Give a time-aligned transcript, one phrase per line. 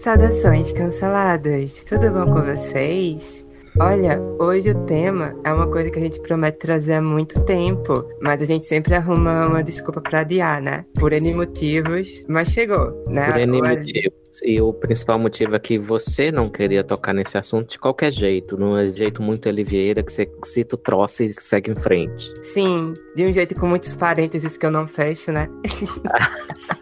[0.00, 3.46] Saudações canceladas, tudo bom com vocês?
[3.78, 8.08] Olha, hoje o tema é uma coisa que a gente promete trazer há muito tempo,
[8.18, 10.86] mas a gente sempre arruma uma desculpa para adiar, né?
[10.94, 13.30] Por N motivos, mas chegou, né?
[13.30, 14.40] Por N motivos.
[14.42, 18.56] E o principal motivo é que você não queria tocar nesse assunto de qualquer jeito,
[18.56, 22.32] num jeito muito Oliveira, que você cita o troço e segue em frente.
[22.42, 25.46] Sim, de um jeito com muitos parênteses que eu não fecho, né?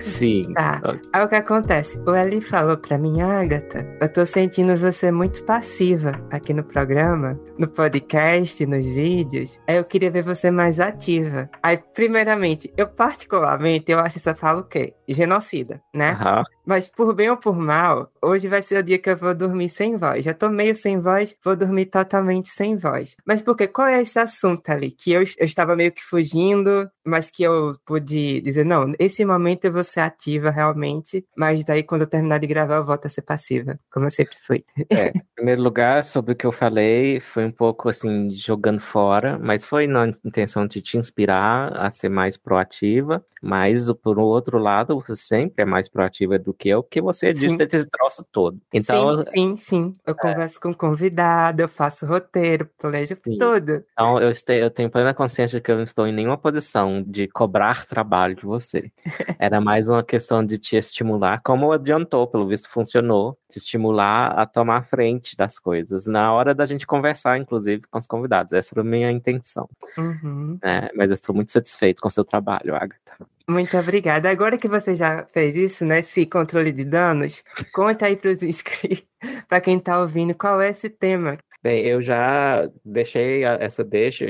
[0.00, 0.52] Sim.
[0.54, 0.80] Tá.
[1.12, 1.98] Aí o que acontece?
[2.06, 7.38] O Eli falou pra mim, Agatha, eu tô sentindo você muito passiva aqui no programa,
[7.58, 9.60] no podcast, nos vídeos.
[9.66, 11.50] Eu queria ver você mais ativa.
[11.60, 14.94] Aí, primeiramente, eu particularmente, eu acho essa fala o quê?
[15.08, 16.10] Genocida, né?
[16.10, 16.44] Aham.
[16.64, 19.70] Mas por bem ou por mal, hoje vai ser o dia que eu vou dormir
[19.70, 20.24] sem voz.
[20.24, 23.16] Já tô meio sem voz, vou dormir totalmente sem voz.
[23.26, 23.66] Mas por quê?
[23.66, 24.90] Qual é esse assunto ali?
[24.90, 29.64] Que eu, eu estava meio que fugindo, mas que eu pude dizer, não, esse momento
[29.64, 33.08] eu vou ser ativa realmente, mas daí quando eu terminar de gravar eu volto a
[33.08, 34.62] ser passiva, como eu sempre fui.
[34.90, 39.38] É, em primeiro lugar, sobre o que eu falei, foi um pouco assim, jogando fora,
[39.38, 45.00] mas foi na intenção de te inspirar a ser mais proativa, mas por outro lado,
[45.00, 47.56] você sempre é mais proativa do que eu, porque você Sim.
[47.60, 48.58] esse troço todo.
[48.72, 49.92] Então, sim, sim, sim.
[50.06, 53.38] Eu converso com convidado, eu faço roteiro, planejo Sim.
[53.38, 53.84] tudo.
[53.92, 57.02] Então, eu, este- eu tenho plena consciência de que eu não estou em nenhuma posição
[57.06, 58.90] de cobrar trabalho de você.
[59.40, 64.46] Era mais uma questão de te estimular, como adiantou, pelo visto funcionou, te estimular a
[64.46, 68.52] tomar frente das coisas, na hora da gente conversar, inclusive, com os convidados.
[68.52, 69.68] Essa era a minha intenção.
[69.96, 70.58] Uhum.
[70.62, 70.88] né?
[70.94, 72.98] Mas eu estou muito satisfeito com o seu trabalho, Agatha.
[73.48, 74.28] Muito obrigada.
[74.28, 76.00] Agora que você já fez isso, né?
[76.00, 79.06] Esse controle de danos, conta aí para os inscritos,
[79.48, 81.38] para quem tá ouvindo, qual é esse tema.
[81.62, 84.26] Bem, eu já deixei a- essa deixa,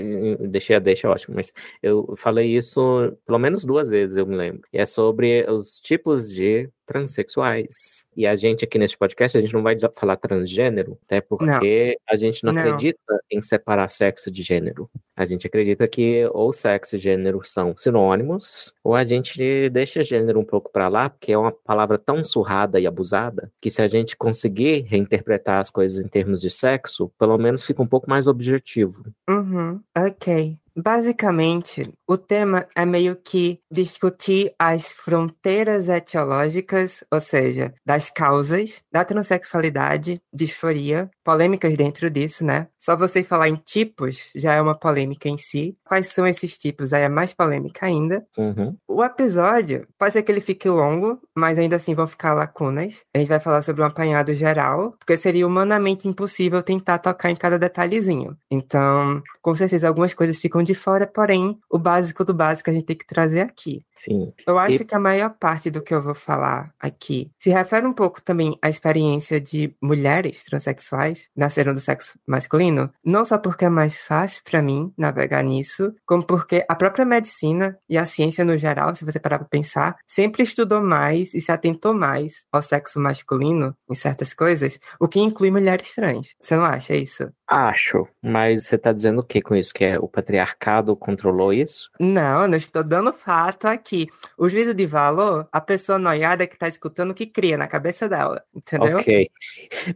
[0.48, 4.62] deixei a deixa, ótimo, mas eu falei isso pelo menos duas vezes, eu me lembro.
[4.72, 8.04] E é sobre os tipos de transexuais.
[8.16, 12.16] E a gente aqui nesse podcast, a gente não vai falar transgênero, até porque a
[12.16, 12.60] gente não, Não.
[12.62, 12.98] acredita
[13.30, 14.90] em separar sexo de gênero.
[15.14, 20.40] A gente acredita que ou sexo e gênero são sinônimos, ou a gente deixa gênero
[20.40, 23.86] um pouco para lá, porque é uma palavra tão surrada e abusada, que se a
[23.86, 28.26] gente conseguir reinterpretar as coisas em termos de sexo, pelo menos fica um pouco mais
[28.26, 29.04] objetivo.
[29.28, 30.56] Uhum, ok.
[30.80, 39.04] Basicamente, o tema é meio que discutir as fronteiras etiológicas, ou seja, das causas da
[39.04, 42.68] transexualidade, disforia, polêmicas dentro disso, né?
[42.78, 45.76] Só você falar em tipos já é uma polêmica em si.
[45.84, 46.92] Quais são esses tipos?
[46.92, 48.24] Aí é mais polêmica ainda.
[48.36, 48.76] Uhum.
[48.86, 53.02] O episódio pode ser que ele fique longo, mas ainda assim vão ficar lacunas.
[53.12, 57.36] A gente vai falar sobre um apanhado geral, porque seria humanamente impossível tentar tocar em
[57.36, 58.36] cada detalhezinho.
[58.48, 62.84] Então, com certeza, algumas coisas ficam de fora, porém, o básico do básico a gente
[62.84, 63.82] tem que trazer aqui.
[63.96, 64.32] Sim.
[64.46, 67.86] Eu acho E- que a maior parte do que eu vou falar aqui se refere
[67.86, 73.64] um pouco também à experiência de mulheres transexuais nasceram do sexo masculino, não só porque
[73.64, 78.44] é mais fácil para mim navegar nisso, como porque a própria medicina e a ciência
[78.44, 82.60] no geral, se você parar para pensar, sempre estudou mais e se atentou mais ao
[82.62, 86.34] sexo masculino em certas coisas, o que inclui mulheres trans.
[86.40, 87.28] Você não acha isso?
[87.46, 89.72] Acho, mas você tá dizendo o que com isso?
[89.72, 90.47] Que é o patriarcado
[90.96, 91.90] controlou isso?
[91.98, 94.08] Não, eu não estou dando fato aqui.
[94.36, 98.08] O juízo de valor, a pessoa noiada que está escutando o que cria na cabeça
[98.08, 98.98] dela, entendeu?
[98.98, 99.30] Ok.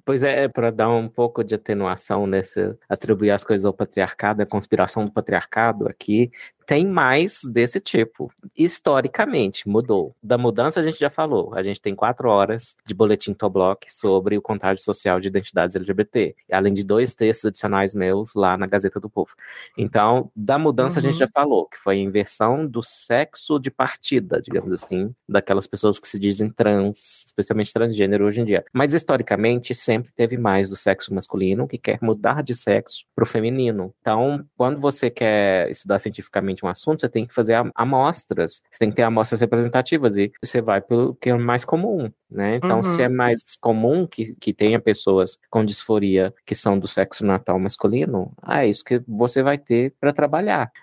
[0.05, 4.47] Pois é, para dar um pouco de atenuação nesse atribuir as coisas ao patriarcado, a
[4.47, 6.31] conspiração do patriarcado aqui,
[6.67, 8.33] tem mais desse tipo.
[8.57, 10.15] Historicamente, mudou.
[10.23, 11.55] Da mudança a gente já falou.
[11.55, 16.35] A gente tem quatro horas de boletim Toblock sobre o contágio social de identidades LGBT,
[16.51, 19.33] além de dois textos adicionais meus lá na Gazeta do Povo.
[19.77, 21.19] Então, da mudança a gente Uhum.
[21.19, 26.09] já falou, que foi a inversão do sexo de partida, digamos assim, daquelas pessoas que
[26.09, 28.65] se dizem trans, especialmente transgênero hoje em dia.
[28.73, 33.27] Mas historicamente sempre teve mais do sexo masculino que quer mudar de sexo para o
[33.27, 33.95] feminino.
[34.01, 38.79] Então, quando você quer estudar cientificamente um assunto, você tem que fazer am- amostras, você
[38.81, 42.57] tem que ter amostras representativas e você vai pelo que é mais comum, né?
[42.57, 42.83] Então, Uhum.
[42.83, 47.59] se é mais comum que, que tenha pessoas com disforia que são do sexo natal
[47.59, 50.32] masculino, ah, é isso que você vai ter para trabalhar.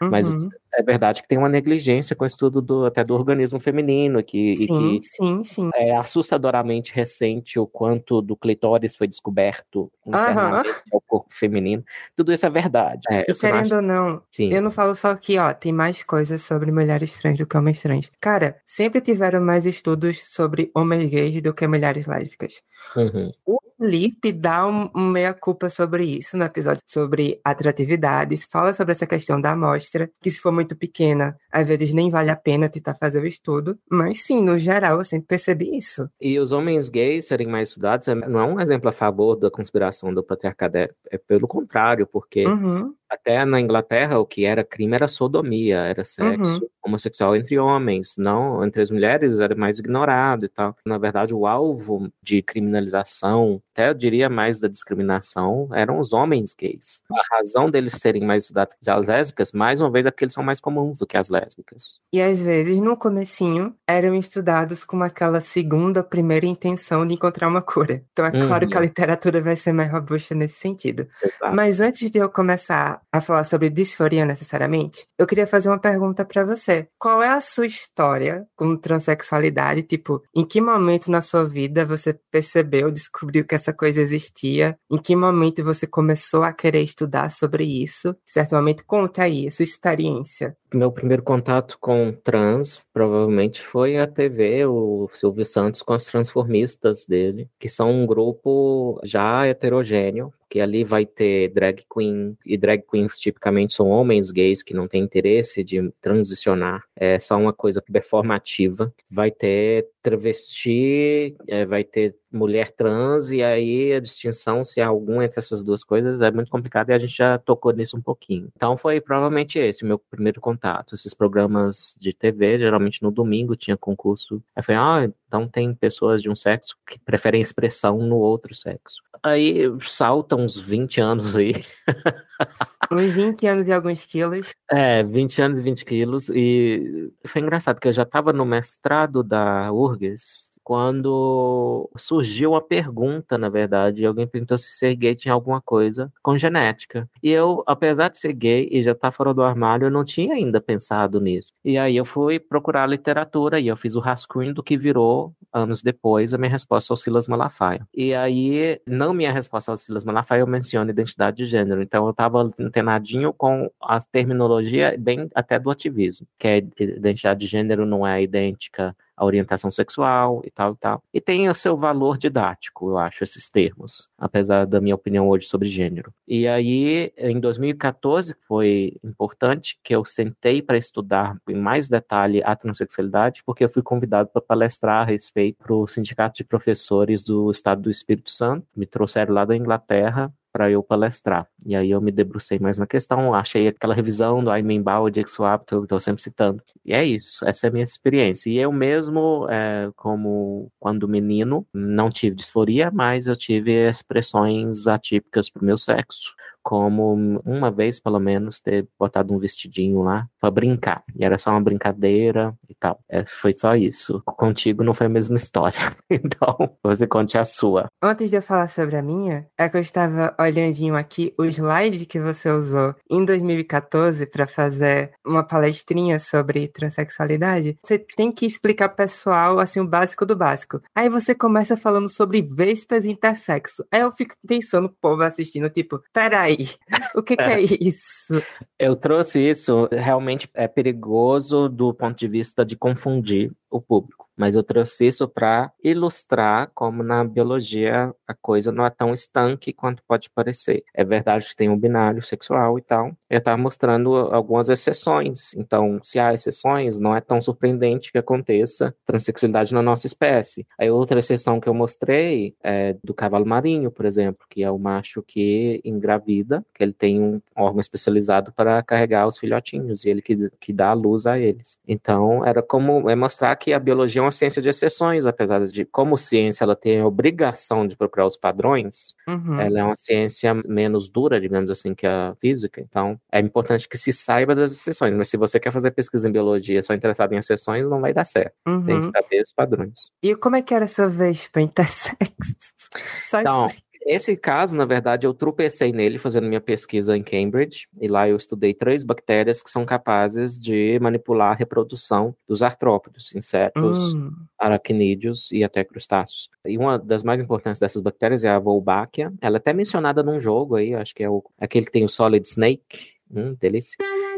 [0.01, 0.49] Mas Uhum.
[0.73, 4.55] é verdade que tem uma negligência com o estudo do, até do organismo feminino, que,
[4.57, 5.69] Sim, que sim, sim.
[5.73, 11.83] é assustadoramente recente o quanto do clitóris foi descoberto internamente ao corpo feminino.
[12.15, 13.01] Tudo isso é verdade.
[13.09, 14.51] É, E querendo acho- ou não, Sim.
[14.53, 17.81] eu não falo só que, ó, tem mais coisas sobre mulheres trans do que homens
[17.81, 18.11] trans.
[18.21, 22.61] Cara, sempre tiveram mais estudos sobre homens gays do que mulheres lésbicas.
[22.95, 23.31] Uhum.
[23.45, 29.07] O Felipe dá um, um meia-culpa sobre isso no episódio sobre atratividades, fala sobre essa
[29.07, 32.95] questão da amostra, que se for muito pequena, às vezes nem vale a pena tentar
[32.95, 36.09] fazer o estudo, mas sim, no geral, eu sempre percebi isso.
[36.19, 39.49] E os homens gays serem mais estudados é, não é um exemplo a favor da
[39.49, 42.93] conspiração do patriarcado, é, é pelo contrário, porque uhum.
[43.09, 46.69] Até na Inglaterra o que era crime era sodomia, era sexo uhum.
[46.85, 50.75] homossexual entre homens, não entre as mulheres era mais ignorado e tal.
[50.85, 56.53] Na verdade, o alvo de criminalização, até eu diria mais da discriminação, eram os homens
[56.53, 57.01] gays.
[57.11, 60.33] A razão deles serem mais estudados que as lésbicas, mais uma vez, é porque eles
[60.33, 61.99] são mais comuns do que as lésbicas.
[62.13, 67.61] E às vezes, no comecinho, eram estudados com aquela segunda, primeira intenção de encontrar uma
[67.61, 68.03] cura.
[68.11, 68.69] Então é claro uhum.
[68.69, 68.85] que a uhum.
[68.85, 71.07] literatura vai ser mais robusta nesse sentido.
[71.23, 71.55] Exato.
[71.55, 76.23] Mas antes de eu começar a falar sobre disforia necessariamente, eu queria fazer uma pergunta
[76.25, 76.87] para você.
[76.97, 79.83] Qual é a sua história com transexualidade?
[79.83, 84.77] Tipo, em que momento na sua vida você percebeu, descobriu que essa coisa existia?
[84.91, 88.15] Em que momento você começou a querer estudar sobre isso?
[88.25, 90.55] Certo momento, conta aí a sua experiência.
[90.71, 97.07] Meu primeiro contato com trans provavelmente foi a TV, o Silvio Santos com as transformistas
[97.07, 102.83] dele, que são um grupo já heterogêneo, que ali vai ter drag queen, e drag
[102.89, 107.81] queens tipicamente são homens gays que não têm interesse de transicionar, é só uma coisa
[107.81, 108.91] performativa.
[109.11, 115.21] Vai ter travesti, é, vai ter mulher trans, e aí a distinção, se há algum
[115.21, 118.49] entre essas duas coisas, é muito complicado e a gente já tocou nisso um pouquinho.
[118.55, 120.58] Então foi provavelmente esse o meu primeiro contato.
[120.93, 124.41] Esses programas de TV, geralmente no domingo tinha concurso.
[124.55, 129.01] Aí foi, ah, então tem pessoas de um sexo que preferem expressão no outro sexo.
[129.21, 131.53] Aí salta uns 20 anos aí.
[132.91, 134.51] Uns 20 anos e alguns quilos.
[134.71, 136.29] É, 20 anos e 20 quilos.
[136.29, 143.39] E foi engraçado, porque eu já estava no mestrado da URGS, quando surgiu a pergunta,
[143.39, 147.09] na verdade, alguém perguntou se ser gay tinha alguma coisa com genética.
[147.23, 150.05] E eu, apesar de ser gay e já estar tá fora do armário, eu não
[150.05, 151.51] tinha ainda pensado nisso.
[151.65, 155.81] E aí eu fui procurar literatura e eu fiz o rascunho do que virou, anos
[155.81, 157.87] depois, a minha resposta ao Silas Malafaia.
[157.91, 161.81] E aí, não minha resposta ao Silas Malafaia, eu menciono identidade de gênero.
[161.81, 167.47] Então eu estava antenadinho com a terminologia bem até do ativismo, que a identidade de
[167.47, 171.03] gênero não é idêntica a orientação sexual e tal e tal.
[171.13, 175.45] E tem o seu valor didático, eu acho, esses termos, apesar da minha opinião hoje
[175.45, 176.13] sobre gênero.
[176.25, 182.55] E aí, em 2014, foi importante que eu sentei para estudar em mais detalhe a
[182.55, 187.51] transexualidade, porque eu fui convidado para palestrar a respeito para o Sindicato de Professores do
[187.51, 188.65] Estado do Espírito Santo.
[188.75, 191.47] Me trouxeram lá da Inglaterra para eu palestrar.
[191.65, 195.65] E aí eu me debrucei mais na questão, achei aquela revisão do Aymenbau, de Swap,
[195.65, 196.61] que eu estou sempre citando.
[196.85, 198.49] E é isso, essa é a minha experiência.
[198.49, 205.49] E eu mesmo, é, como quando menino, não tive disforia, mas eu tive expressões atípicas
[205.49, 206.33] para o meu sexo
[206.63, 211.03] como uma vez, pelo menos, ter botado um vestidinho lá para brincar.
[211.15, 212.99] E era só uma brincadeira e tal.
[213.09, 214.21] É, foi só isso.
[214.25, 215.95] Contigo não foi a mesma história.
[216.09, 217.87] então, você conte a sua.
[218.01, 222.05] Antes de eu falar sobre a minha, é que eu estava olhandinho aqui o slide
[222.05, 227.77] que você usou em 2014 para fazer uma palestrinha sobre transexualidade.
[227.83, 230.81] Você tem que explicar pessoal, assim, o básico do básico.
[230.95, 233.83] Aí você começa falando sobre vespas intersexo.
[233.91, 236.69] Aí eu fico pensando, o povo assistindo, tipo, peraí, aí.
[237.15, 237.53] O que, que é.
[237.53, 238.43] é isso?
[238.77, 244.55] Eu trouxe isso, realmente é perigoso do ponto de vista de confundir o público mas
[244.55, 250.01] eu trouxe isso para ilustrar como na biologia a coisa não é tão estanque quanto
[250.07, 250.81] pode parecer.
[250.93, 253.11] É verdade que tem um binário sexual e tal.
[253.29, 255.53] Eu estava mostrando algumas exceções.
[255.55, 260.65] Então, se há exceções, não é tão surpreendente que aconteça transexualidade na nossa espécie.
[260.79, 264.79] Aí outra exceção que eu mostrei é do cavalo marinho, por exemplo, que é o
[264.79, 270.21] macho que engravida, que ele tem um órgão especializado para carregar os filhotinhos e ele
[270.21, 271.77] que, que dá a luz a eles.
[271.85, 275.83] Então, era como é mostrar que a biologia é uma ciência de exceções, apesar de,
[275.83, 279.59] como ciência, ela tem a obrigação de procurar os padrões, uhum.
[279.59, 282.79] ela é uma ciência menos dura, digamos assim, que a física.
[282.79, 285.13] Então, é importante que se saiba das exceções.
[285.15, 288.25] Mas se você quer fazer pesquisa em biologia só interessado em exceções, não vai dar
[288.25, 288.53] certo.
[288.67, 288.85] Uhum.
[288.85, 289.11] Tem que uhum.
[289.11, 290.11] saber os padrões.
[290.21, 292.19] E como é que era essa vez para intersexo?
[293.27, 293.88] Só então, explica.
[294.05, 298.37] Esse caso, na verdade, eu tropecei nele fazendo minha pesquisa em Cambridge, e lá eu
[298.37, 304.31] estudei três bactérias que são capazes de manipular a reprodução dos artrópodes, insetos, hum.
[304.57, 306.49] aracnídeos e até crustáceos.
[306.65, 309.33] E uma das mais importantes dessas bactérias é a Wolbachia.
[309.41, 312.09] Ela é até mencionada num jogo aí, acho que é o, aquele que tem o
[312.09, 313.19] Solid Snake.
[313.31, 313.95] Hum, delícia.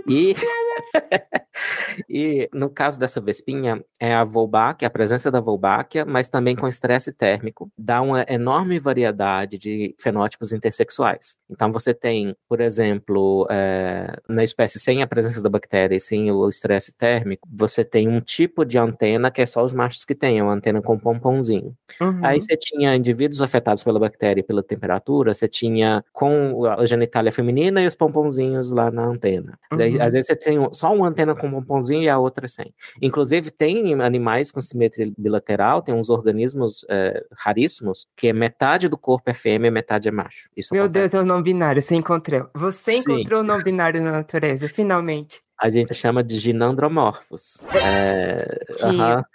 [0.07, 0.35] E,
[2.09, 6.67] e no caso dessa vespinha, é a Wolbachia, a presença da Wolbachia, mas também com
[6.67, 11.37] estresse térmico, dá uma enorme variedade de fenótipos intersexuais.
[11.49, 16.31] Então você tem, por exemplo, é, na espécie sem a presença da bactéria e sem
[16.31, 20.15] o estresse térmico, você tem um tipo de antena que é só os machos que
[20.15, 21.75] têm, é uma antena com pomponzinho.
[21.99, 22.19] Uhum.
[22.23, 27.31] Aí você tinha indivíduos afetados pela bactéria e pela temperatura, você tinha com a genitália
[27.31, 29.57] feminina e os pomponzinhos lá na antena.
[29.71, 29.77] Uhum.
[29.77, 32.73] Daí, às vezes você tem só uma antena com pomponzinho e a outra sem.
[33.01, 38.97] Inclusive, tem animais com simetria bilateral, tem uns organismos é, raríssimos, que é metade do
[38.97, 40.49] corpo é fêmea e metade é macho.
[40.55, 41.11] Isso Meu acontece.
[41.11, 42.49] Deus, é o não binário, você encontrou.
[42.55, 47.61] Você encontrou o não binário na natureza, finalmente a gente chama de ginandromorfos.
[47.75, 49.25] É, que, uh -huh.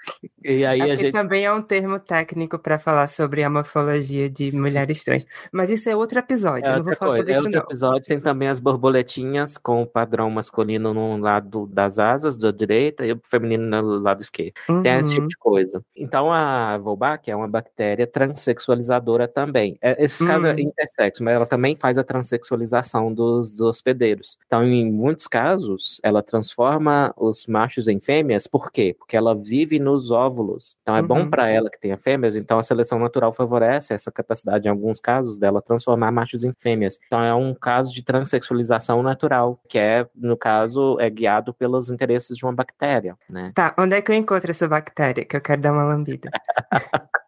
[0.45, 1.12] E aí a gente...
[1.12, 4.61] também é um termo técnico para falar sobre a morfologia de Sim.
[4.61, 5.25] mulheres trans.
[5.52, 7.23] Mas isso é outro episódio, é não vou falar coisa.
[7.23, 7.66] sobre é isso outro não.
[7.66, 13.06] episódio, tem também as borboletinhas com o padrão masculino no lado das asas, da direita,
[13.06, 14.54] e o feminino no lado esquerdo.
[14.68, 14.83] Uhum.
[14.83, 15.28] Tem esse tipo uhum.
[15.28, 15.85] de coisa.
[15.95, 19.78] Então a Wolbachia é uma bactéria transexualizadora também.
[19.80, 20.26] É, esses uhum.
[20.26, 24.38] casos é intersexo, mas ela também faz a transexualização dos, dos hospedeiros.
[24.47, 28.96] Então, em muitos casos, ela ela transforma os machos em fêmeas, por quê?
[28.99, 30.76] Porque ela vive nos óvulos.
[30.82, 31.06] Então é uhum.
[31.06, 34.99] bom para ela que tenha fêmeas, então a seleção natural favorece essa capacidade, em alguns
[34.99, 36.99] casos, dela transformar machos em fêmeas.
[37.06, 42.37] Então é um caso de transexualização natural, que é, no caso, é guiado pelos interesses
[42.37, 43.52] de uma bactéria, né?
[43.54, 45.25] Tá, onde é que eu encontro essa bactéria?
[45.25, 46.30] Que eu quero dar uma lambida.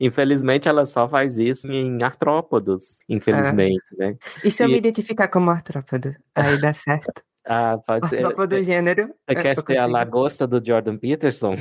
[0.00, 3.96] Infelizmente, ela só faz isso em artrópodos, infelizmente, é.
[3.96, 4.16] né?
[4.42, 6.14] E se eu me identificar como artrópodo?
[6.34, 7.22] Aí dá certo.
[7.46, 8.22] Ah, pode ser.
[8.22, 9.14] Topo do gênero.
[9.28, 11.56] Você quer ser a lagosta do Jordan Peterson?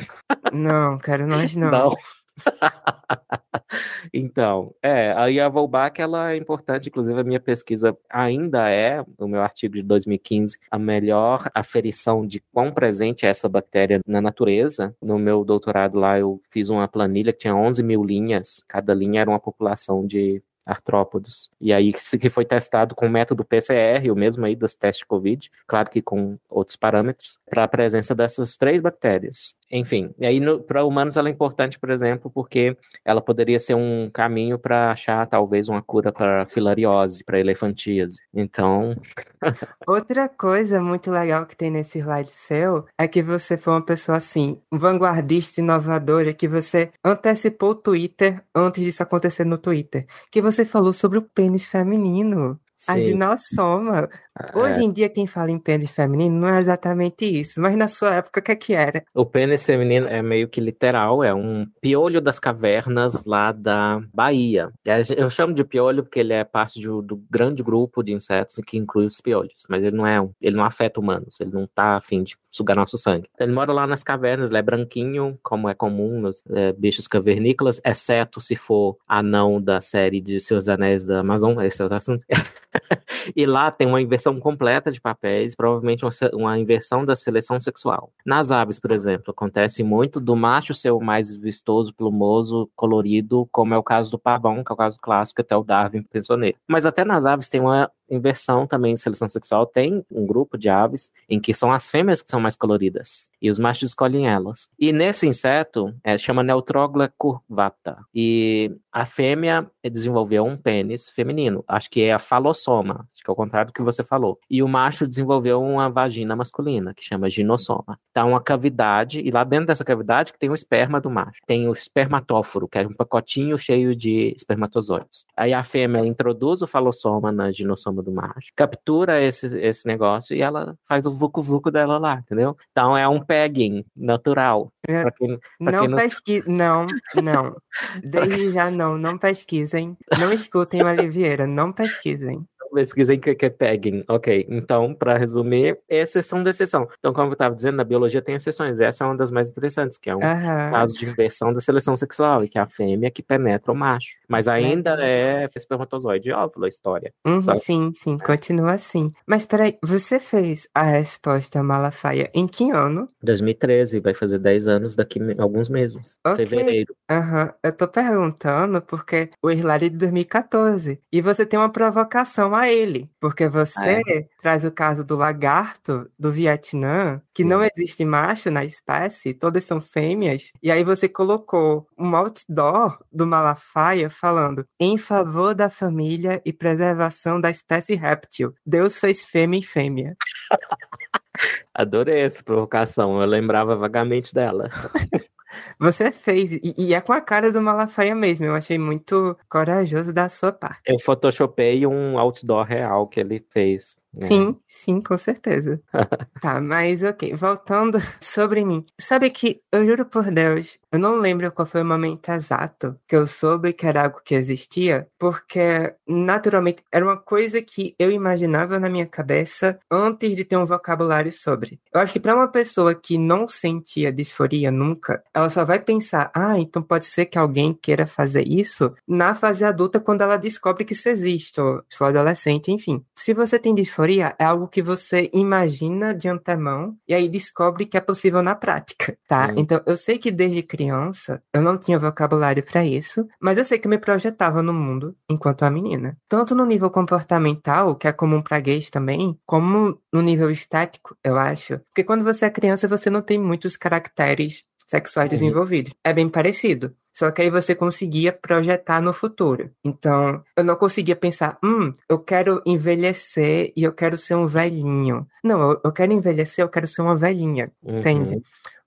[0.51, 1.71] Não, quero nós não.
[1.71, 1.95] Não.
[4.13, 9.27] então, é, aí a Volbach, ela é importante, inclusive a minha pesquisa ainda é, no
[9.27, 14.95] meu artigo de 2015, a melhor aferição de quão presente é essa bactéria na natureza.
[15.01, 19.21] No meu doutorado lá, eu fiz uma planilha que tinha 11 mil linhas, cada linha
[19.21, 21.49] era uma população de artrópodos.
[21.59, 25.51] E aí que foi testado com o método PCR, o mesmo aí dos testes Covid,
[25.67, 29.55] claro que com outros parâmetros, para a presença dessas três bactérias.
[29.75, 34.07] Enfim, e aí para humanos ela é importante, por exemplo, porque ela poderia ser um
[34.07, 38.21] caminho para achar talvez uma cura para filariose, para elefantíase.
[38.31, 38.95] Então.
[39.87, 44.19] Outra coisa muito legal que tem nesse slide seu é que você foi uma pessoa
[44.19, 50.05] assim, vanguardista, inovadora, que você antecipou o Twitter antes disso acontecer no Twitter.
[50.29, 52.59] Que você falou sobre o pênis feminino.
[52.75, 52.91] Sim.
[52.91, 54.09] A ginossoma.
[54.53, 54.83] Hoje é.
[54.83, 58.39] em dia, quem fala em pênis feminino não é exatamente isso, mas na sua época,
[58.39, 59.03] o que, é que era?
[59.13, 64.71] O pênis feminino é meio que literal, é um piolho das cavernas lá da Bahia.
[65.15, 68.77] Eu chamo de piolho porque ele é parte de, do grande grupo de insetos que
[68.77, 72.23] inclui os piolhos, mas ele não é, ele não afeta humanos, ele não tá afim
[72.23, 73.27] de sugar nosso sangue.
[73.33, 77.07] Então, ele mora lá nas cavernas, ele é branquinho, como é comum nos é, bichos
[77.07, 81.97] cavernícolas, exceto se for anão da série de Seus Anéis da Amazon, esse é outro
[81.97, 82.25] assunto.
[83.35, 88.11] e lá tem uma inversão completa de papéis, provavelmente uma, uma, inversão da seleção sexual.
[88.25, 93.73] Nas aves, por exemplo, acontece muito do macho ser o mais vistoso, plumoso, colorido, como
[93.73, 96.55] é o caso do pavão, que é o caso clássico, até o Darwin pensou nele.
[96.67, 99.65] Mas até nas aves tem uma inversão também em seleção sexual.
[99.65, 103.49] Tem um grupo de aves em que são as fêmeas que são mais coloridas e
[103.49, 104.67] os machos escolhem elas.
[104.79, 107.97] E nesse inseto, é, chama Neutrogla curvata.
[108.13, 113.33] E a fêmea desenvolveu um pênis feminino, acho que é a falossoma, acho que é
[113.33, 114.39] o contrário do que você falou.
[114.49, 117.99] E o macho desenvolveu uma vagina masculina, que chama ginossoma.
[118.11, 121.41] Então, uma cavidade, e lá dentro dessa cavidade que tem o esperma do macho.
[121.45, 125.25] Tem o espermatóforo, que é um pacotinho cheio de espermatozoides.
[125.35, 130.41] Aí a fêmea introduz o falossoma na ginossoma do macho, captura esse, esse negócio e
[130.41, 132.55] ela faz o vucu-vucu dela lá, entendeu?
[132.71, 134.71] Então, é um pegging natural.
[134.87, 135.97] É, quem, não, quem não...
[135.97, 136.87] pesquisa, não,
[137.21, 137.55] não.
[138.03, 139.97] Desde já não não, não pesquisem.
[140.19, 144.03] Não escutem o Oliveira, não pesquisem pesquisem que, que é pegging.
[144.07, 146.87] Ok, então, para resumir, é exceção da exceção.
[146.99, 148.79] Então, como eu estava dizendo, na biologia tem exceções.
[148.79, 150.71] Essa é uma das mais interessantes, que é um uhum.
[150.71, 154.17] caso de inversão da seleção sexual, e que é a fêmea que penetra o macho.
[154.27, 155.01] Mas ainda uhum.
[155.01, 157.13] é espermatozoide óvulo a história.
[157.25, 159.11] Uhum, sim, sim, continua assim.
[159.25, 163.07] Mas peraí, você fez a resposta Malafaia em que ano?
[163.21, 166.17] 2013, vai fazer 10 anos daqui a alguns meses.
[166.25, 166.45] Okay.
[166.45, 166.95] Fevereiro.
[167.09, 170.99] Aham, eu tô perguntando porque o slide é de 2014.
[171.11, 174.27] E você tem uma provocação ele, porque você é.
[174.41, 179.81] traz o caso do lagarto do Vietnã, que não existe macho na espécie, todas são
[179.81, 186.53] fêmeas, e aí você colocou um outdoor do Malafaia falando em favor da família e
[186.53, 188.53] preservação da espécie réptil.
[188.65, 190.15] Deus fez fêmea e fêmea.
[191.73, 194.69] Adorei essa provocação, eu lembrava vagamente dela.
[195.79, 198.45] Você fez, e, e, é com a cara do Malafaia mesmo.
[198.45, 200.81] Eu achei muito corajoso da sua parte.
[200.85, 203.95] Eu photoshopei um outdoor real que ele fez.
[204.21, 204.27] É.
[204.27, 205.81] Sim, sim, com certeza.
[206.41, 208.85] tá, mas ok, voltando sobre mim.
[208.99, 213.15] Sabe que, eu juro por Deus, eu não lembro qual foi o momento exato que
[213.15, 218.79] eu soube que era algo que existia, porque naturalmente era uma coisa que eu imaginava
[218.79, 221.79] na minha cabeça antes de ter um vocabulário sobre.
[221.93, 226.31] Eu acho que para uma pessoa que não sentia disforia nunca, ela só vai pensar,
[226.35, 230.85] ah, então pode ser que alguém queira fazer isso na fase adulta quando ela descobre
[230.85, 233.03] que isso existe, ou se for adolescente, enfim.
[233.17, 237.85] Se você tem disforia, disforia é algo que você imagina de antemão e aí descobre
[237.85, 239.53] que é possível na prática, tá?
[239.55, 243.79] Então, eu sei que desde criança eu não tinha vocabulário para isso, mas eu sei
[243.79, 246.17] que eu me projetava no mundo enquanto uma menina.
[246.27, 251.37] Tanto no nível comportamental, que é comum para gays também, como no nível estético, eu
[251.37, 251.79] acho.
[251.89, 255.37] Porque quando você é criança, você não tem muitos caracteres sexuais uhum.
[255.37, 255.93] desenvolvidos.
[256.03, 256.95] É bem parecido.
[257.13, 259.69] Só que aí você conseguia projetar no futuro.
[259.83, 265.27] Então, eu não conseguia pensar, hum, eu quero envelhecer e eu quero ser um velhinho.
[265.43, 267.99] Não, eu, eu quero envelhecer, eu quero ser uma velhinha, uhum.
[267.99, 268.41] entende?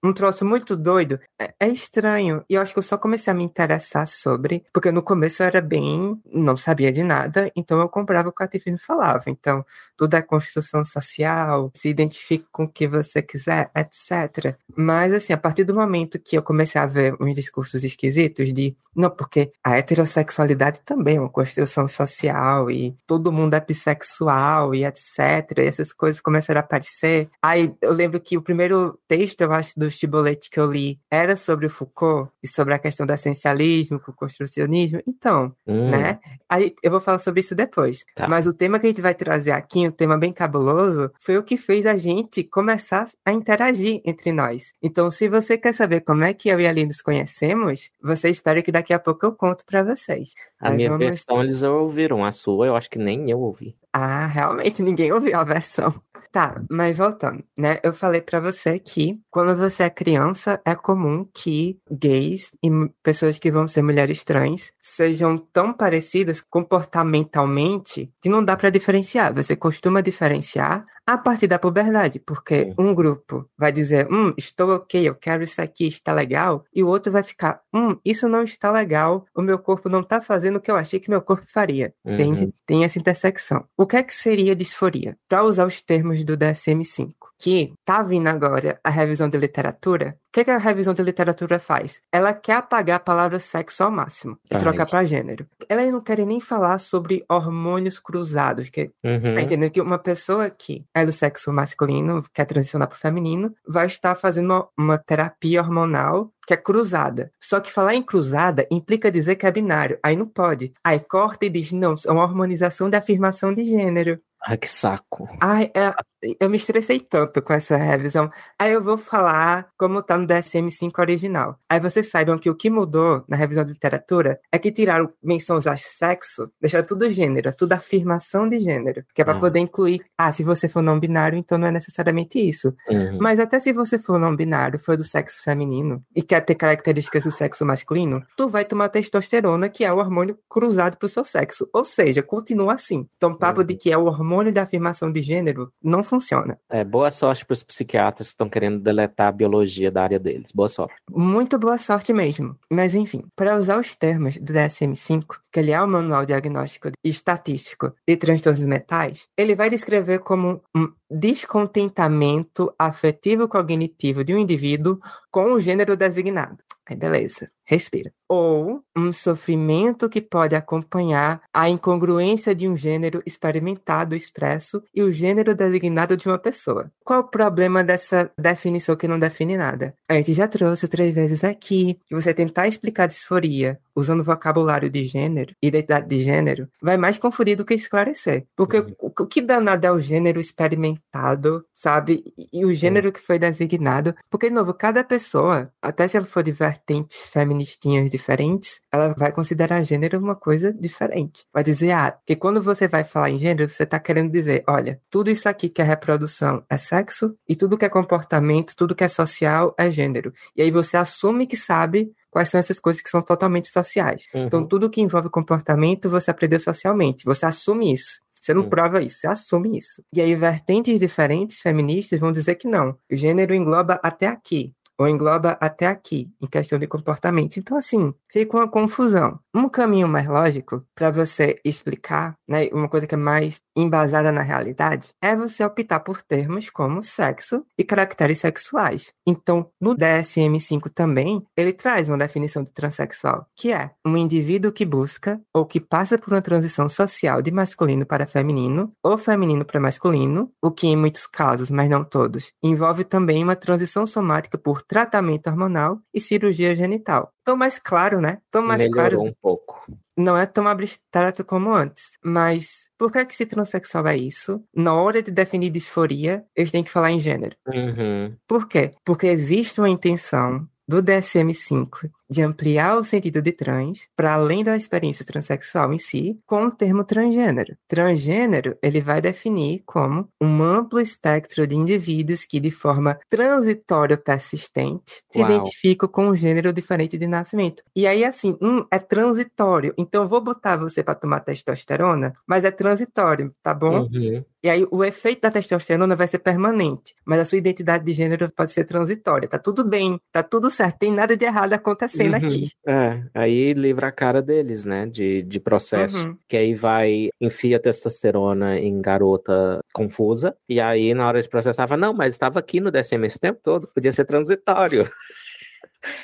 [0.07, 1.19] Um troço muito doido.
[1.39, 2.45] É, é, estranho.
[2.49, 5.47] E eu acho que eu só comecei a me interessar sobre, porque no começo eu
[5.47, 6.21] era bem.
[6.33, 9.25] não sabia de nada, então eu comprava o que a Tiffany falava.
[9.27, 9.65] Então,
[9.97, 14.57] tudo é construção social, se identifique com o que você quiser, etc.
[14.77, 18.77] Mas, assim, a partir do momento que eu comecei a ver uns discursos esquisitos de.
[18.95, 24.85] Não, porque a heterossexualidade também é uma construção social e todo mundo é bissexual e
[24.85, 25.59] etc.
[25.59, 27.29] E essas coisas começaram a aparecer.
[27.43, 31.37] Aí eu lembro que o primeiro texto, eu acho, do Chibolete que eu li era
[31.37, 35.01] sobre o Foucault e sobre a questão do essencialismo, com o construcionismo.
[35.07, 35.91] Então, hum.
[35.91, 36.19] né?
[36.49, 38.05] Aí eu vou falar sobre isso depois.
[38.15, 38.29] Tá.
[38.29, 41.43] Mas o tema que a gente vai trazer aqui, um tema bem cabuloso, foi o
[41.43, 44.73] que fez a gente começar a interagir entre nós.
[44.83, 48.29] Então, se você quer saber como é que eu e a Aline nos conhecemos, você
[48.29, 50.35] espera que daqui a pouco eu conto para vocês.
[50.61, 53.77] A Mas minha versão eles ouviram, a sua eu acho que nem eu ouvi.
[53.93, 55.95] Ah, realmente ninguém ouviu a versão.
[56.33, 57.79] Tá, mas voltando, né?
[57.83, 62.69] Eu falei para você que quando você é criança, é comum que gays e
[63.03, 69.33] pessoas que vão ser mulheres trans sejam tão parecidas comportamentalmente que não dá para diferenciar.
[69.33, 75.09] Você costuma diferenciar a partir da puberdade, porque um grupo vai dizer, hum, estou ok,
[75.09, 78.73] eu quero isso aqui, está legal, e o outro vai ficar, hum, isso não está
[78.73, 81.95] legal, o meu corpo não está fazendo o que eu achei que meu corpo faria,
[82.05, 82.15] uhum.
[82.15, 82.55] entende?
[82.67, 83.65] Tem essa intersecção.
[83.77, 85.17] O que é que seria disforia?
[85.29, 90.45] Para usar os termos do DSM-5 que tá vindo agora a revisão de literatura, que,
[90.45, 92.03] que a revisão de literatura faz?
[92.13, 95.47] Ela quer apagar a palavra sexo ao máximo e trocar para gênero.
[95.67, 99.35] Ela não quer nem falar sobre hormônios cruzados, que uhum.
[99.35, 103.55] tá entendendo que uma pessoa que é do sexo masculino, quer transicionar para o feminino,
[103.67, 107.33] vai estar fazendo uma, uma terapia hormonal que é cruzada.
[107.41, 109.99] Só que falar em cruzada implica dizer que é binário.
[110.03, 110.73] Aí não pode.
[110.85, 114.21] Aí corta e diz, não, é uma harmonização da afirmação de gênero.
[114.47, 115.29] Ai, que saco.
[115.41, 115.93] Ai, é,
[116.39, 118.29] eu me estressei tanto com essa revisão.
[118.57, 121.59] Aí eu vou falar como tá no DSM-5 original.
[121.69, 125.67] Aí vocês saibam que o que mudou na revisão de literatura é que tiraram menções
[125.67, 129.41] a sexo, deixaram tudo gênero, tudo afirmação de gênero, que é para ah.
[129.41, 132.73] poder incluir, ah, se você for não binário, então não é necessariamente isso.
[132.89, 133.19] Uhum.
[133.21, 137.25] Mas até se você for não binário, for do sexo feminino e quer ter características
[137.25, 141.69] do sexo masculino, tu vai tomar testosterona, que é o hormônio cruzado pro seu sexo.
[141.73, 143.09] Ou seja, continua assim.
[143.17, 143.67] Então, papo uhum.
[143.67, 146.59] de que é o hormônio da afirmação de gênero não funciona.
[146.71, 150.53] É, boa sorte para os psiquiatras que estão querendo deletar a biologia da área deles.
[150.53, 150.95] Boa sorte.
[151.11, 152.57] Muito boa sorte mesmo.
[152.71, 157.09] Mas enfim, para usar os termos do DSM-5, que ele é o Manual Diagnóstico e
[157.09, 164.99] Estatístico de Transtornos Mentais, ele vai descrever como um descontentamento afetivo cognitivo de um indivíduo
[165.31, 166.59] com o gênero designado.
[166.89, 168.13] Aí beleza, respira.
[168.29, 175.13] Ou um sofrimento que pode acompanhar a incongruência de um gênero experimentado expresso e o
[175.13, 176.91] gênero designado de uma pessoa.
[177.05, 179.95] Qual o problema dessa definição que não define nada?
[180.09, 185.05] A gente já trouxe três vezes aqui que você tentar explicar disforia usando vocabulário de
[185.05, 188.45] gênero, identidade de gênero, vai mais confundir do que esclarecer.
[188.55, 188.95] Porque uhum.
[189.01, 192.23] o, o que danado é o gênero experimentado, sabe?
[192.37, 193.13] E, e o gênero uhum.
[193.13, 194.15] que foi designado.
[194.29, 199.15] Porque, de novo, cada pessoa, até se ela for de vertentes femininas feministinhas diferentes, ela
[199.17, 201.47] vai considerar gênero uma coisa diferente.
[201.53, 205.01] Vai dizer, ah, que quando você vai falar em gênero, você está querendo dizer, olha,
[205.11, 209.05] tudo isso aqui que é reprodução é sexo, e tudo que é comportamento, tudo que
[209.05, 210.33] é social é gênero.
[210.55, 214.25] E aí você assume que sabe quais são essas coisas que são totalmente sociais.
[214.29, 214.47] Então, uhum.
[214.47, 217.25] Então, tudo que envolve comportamento, você aprendeu socialmente.
[217.25, 218.21] Você assume isso.
[218.41, 220.05] Você não prova isso, você assume isso.
[220.15, 222.97] E aí, vertentes diferentes feministas vão dizer que não.
[223.11, 227.57] O gênero engloba até aqui ou engloba até aqui, em questão de comportamento.
[227.59, 229.39] Então, assim, fica uma confusão.
[229.55, 234.43] Um caminho mais lógico para você explicar, né, uma coisa que é mais embasada na
[234.43, 239.13] realidade, é você optar por termos como sexo e caracteres sexuais.
[239.27, 244.85] Então, no DSM-5 também, ele traz uma definição de transexual, que é um indivíduo que
[244.85, 249.81] busca ou que passa por uma transição social de masculino para feminino ou feminino para
[249.81, 254.83] masculino, o que em muitos casos, mas não todos, envolve também uma transição somática por
[254.87, 257.33] tratamento hormonal e cirurgia genital.
[257.45, 258.39] Tão mais claro, né?
[258.51, 259.23] Tão mais Melhorou claro.
[259.23, 259.87] um pouco.
[260.17, 262.13] Não é tão abstrato como antes.
[262.25, 264.63] Mas por que, é que se transexual é isso?
[264.75, 267.57] Na hora de definir disforia, eles têm que falar em gênero.
[267.67, 268.35] Uhum.
[268.47, 268.93] Por quê?
[269.05, 274.77] Porque existe uma intenção do DSM-5 de ampliar o sentido de trans para além da
[274.77, 277.77] experiência transexual em si, com o termo transgênero.
[277.87, 285.23] Transgênero, ele vai definir como um amplo espectro de indivíduos que, de forma transitória persistente,
[285.31, 285.49] se Uau.
[285.51, 287.83] identificam com um gênero diferente de nascimento.
[287.95, 289.95] E aí, assim, um é transitório.
[289.97, 294.09] Então, eu vou botar você para tomar testosterona, mas é transitório, tá bom?
[294.13, 294.45] Uhum.
[294.63, 298.51] E aí o efeito da testosterona vai ser permanente, mas a sua identidade de gênero
[298.51, 299.49] pode ser transitória.
[299.49, 302.35] Tá tudo bem, tá tudo certo, tem nada de errado acontecendo uhum.
[302.35, 302.71] aqui.
[302.87, 306.29] É, aí livra a cara deles, né, de, de processo.
[306.29, 306.37] Uhum.
[306.49, 312.01] Que aí vai, enfia testosterona em garota confusa, e aí na hora de processar, fala,
[312.01, 315.11] não, mas estava aqui no DSM esse tempo todo, podia ser transitório.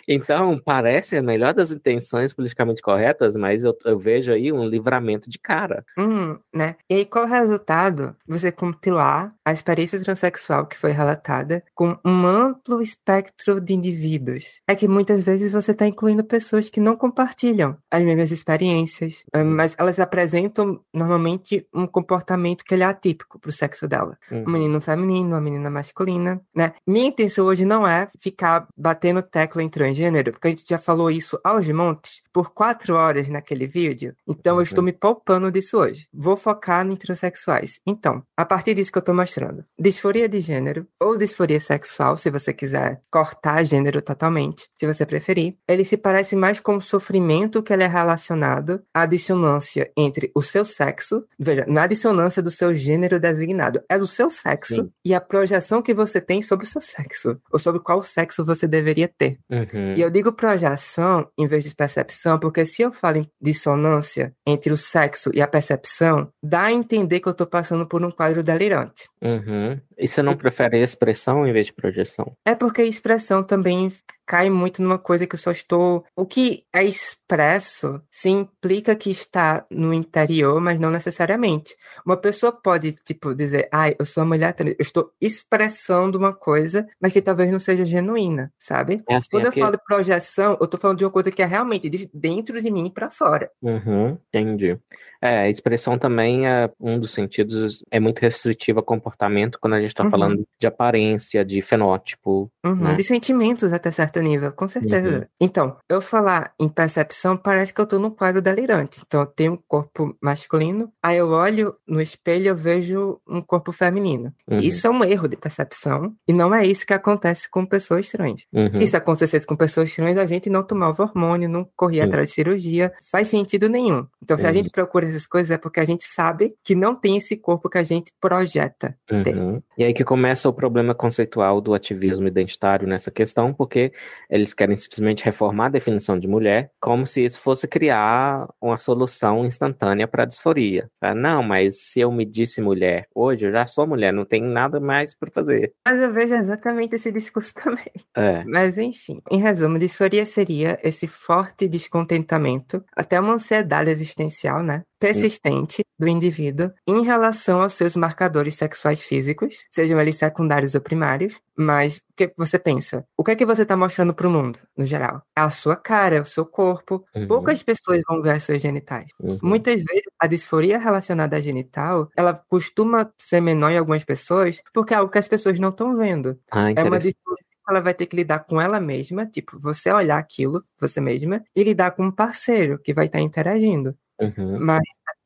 [0.06, 5.28] Então, parece a melhor das intenções politicamente corretas, mas eu, eu vejo aí um livramento
[5.28, 5.84] de cara.
[5.98, 6.76] Hum, né?
[6.88, 8.16] E aí, qual o resultado?
[8.26, 14.60] Você compilar a experiência transexual que foi relatada com um amplo espectro de indivíduos.
[14.66, 19.44] É que muitas vezes você está incluindo pessoas que não compartilham as mesmas experiências, hum,
[19.44, 24.18] mas elas apresentam normalmente um comportamento que ele é atípico para o sexo dela.
[24.30, 24.44] Uhum.
[24.46, 26.72] Um menino feminino, uma menina masculina, né?
[26.86, 31.10] Minha intenção hoje não é ficar batendo tecla em transgênero, porque a gente já falou
[31.10, 34.14] isso aos montes por quatro horas naquele vídeo.
[34.28, 34.60] Então, uhum.
[34.60, 36.06] eu estou me poupando disso hoje.
[36.12, 37.80] Vou focar em transexuais.
[37.86, 42.30] Então, a partir disso que eu estou mostrando, disforia de gênero ou disforia sexual, se
[42.30, 47.62] você quiser cortar gênero totalmente, se você preferir, ele se parece mais com o sofrimento
[47.62, 52.74] que ele é relacionado à dissonância entre o seu sexo, veja, na dissonância do seu
[52.74, 54.92] gênero designado, é do seu sexo Sim.
[55.04, 58.66] e a projeção que você tem sobre o seu sexo, ou sobre qual sexo você
[58.66, 59.38] deveria ter.
[59.52, 59.92] Uhum.
[59.94, 64.72] E eu digo projeção em vez de percepção, porque se eu falo em dissonância entre
[64.72, 68.42] o sexo e a percepção, dá a entender que eu estou passando por um quadro
[68.42, 69.10] delirante.
[69.22, 69.78] Uhum.
[70.02, 72.36] E você não prefere expressão em vez de projeção?
[72.44, 73.90] É porque expressão também
[74.26, 76.04] cai muito numa coisa que eu só estou.
[76.16, 81.76] O que é expresso se implica que está no interior, mas não necessariamente.
[82.04, 86.86] Uma pessoa pode, tipo, dizer, ai, eu sou uma mulher eu estou expressando uma coisa,
[87.00, 89.02] mas que talvez não seja genuína, sabe?
[89.08, 89.60] É assim, Quando aqui...
[89.60, 92.70] eu falo projeção, eu estou falando de uma coisa que é realmente de dentro de
[92.70, 93.50] mim para fora.
[93.60, 94.78] Uhum, entendi.
[95.22, 99.80] É, a expressão também é um dos sentidos, é muito restritiva a comportamento quando a
[99.80, 100.10] gente está uhum.
[100.10, 102.50] falando de aparência, de fenótipo.
[102.64, 102.94] Uhum, né?
[102.96, 105.18] De sentimentos até certo nível, com certeza.
[105.18, 105.24] Uhum.
[105.40, 109.00] Então, eu falar em percepção, parece que eu tô num quadro delirante.
[109.06, 113.40] Então, eu tenho um corpo masculino, aí eu olho no espelho e eu vejo um
[113.40, 114.32] corpo feminino.
[114.50, 114.58] Uhum.
[114.58, 118.42] Isso é um erro de percepção, e não é isso que acontece com pessoas trans.
[118.52, 118.74] Uhum.
[118.74, 122.34] Se isso acontecesse com pessoas trans, a gente não tomava hormônio, não corria atrás de
[122.34, 124.04] cirurgia, faz sentido nenhum.
[124.20, 124.56] Então, se a uhum.
[124.56, 127.78] gente procura essas coisas, é porque a gente sabe que não tem esse corpo que
[127.78, 128.96] a gente projeta.
[129.10, 129.62] Uhum.
[129.76, 133.92] E aí que começa o problema conceitual do ativismo identitário nessa questão, porque
[134.28, 139.44] eles querem simplesmente reformar a definição de mulher, como se isso fosse criar uma solução
[139.44, 140.88] instantânea para a disforia.
[141.16, 144.80] Não, mas se eu me disse mulher hoje, eu já sou mulher, não tem nada
[144.80, 145.72] mais para fazer.
[145.86, 147.92] Mas eu vejo exatamente esse discurso também.
[148.16, 148.44] É.
[148.44, 154.82] Mas enfim, em resumo, disforia seria esse forte descontentamento, até uma ansiedade existencial, né?
[155.02, 161.40] Persistente do indivíduo em relação aos seus marcadores sexuais físicos, sejam eles secundários ou primários,
[161.56, 163.04] mas o que você pensa?
[163.16, 165.22] O que é que você está mostrando para o mundo, no geral?
[165.36, 167.04] É a sua cara, é o seu corpo.
[167.14, 167.26] Uhum.
[167.26, 169.08] Poucas pessoas vão ver as suas genitais.
[169.20, 169.38] Uhum.
[169.42, 174.94] Muitas vezes, a disforia relacionada à genital, ela costuma ser menor em algumas pessoas, porque
[174.94, 176.38] é algo que as pessoas não estão vendo.
[176.50, 180.18] Ah, é uma disforia ela vai ter que lidar com ela mesma, tipo, você olhar
[180.18, 183.96] aquilo, você mesma, e lidar com um parceiro que vai estar interagindo.
[184.22, 184.58] Uhum.
[184.60, 184.82] Mas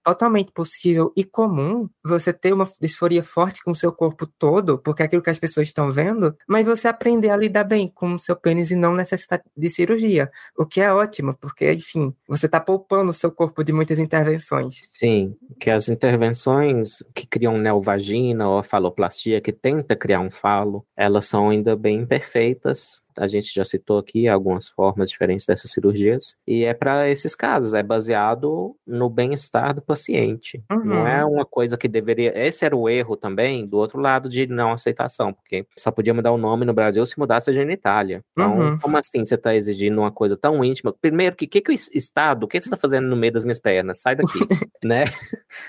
[0.06, 5.02] totalmente possível e comum você ter uma disforia forte com o seu corpo todo, porque
[5.02, 8.20] é aquilo que as pessoas estão vendo, mas você aprender a lidar bem com o
[8.20, 12.60] seu pênis e não necessitar de cirurgia, o que é ótimo, porque, enfim, você está
[12.60, 14.76] poupando o seu corpo de muitas intervenções.
[14.92, 20.86] Sim, que as intervenções que criam neovagina ou a faloplastia, que tenta criar um falo,
[20.96, 26.34] elas são ainda bem imperfeitas, a gente já citou aqui algumas formas diferentes dessas cirurgias,
[26.46, 30.62] e é para esses casos, é baseado no bem-estar do paciente.
[30.70, 30.84] Uhum.
[30.84, 32.32] Não é uma coisa que deveria.
[32.36, 36.32] Esse era o erro também do outro lado de não aceitação, porque só podia mudar
[36.32, 38.22] o nome no Brasil se mudasse a genitália.
[38.32, 38.78] Então, Uhum.
[38.78, 40.92] como assim você está exigindo uma coisa tão íntima?
[41.00, 43.58] Primeiro, que que, que o Estado, o que você está fazendo no meio das minhas
[43.58, 44.00] pernas?
[44.00, 44.38] Sai daqui,
[44.84, 45.04] né?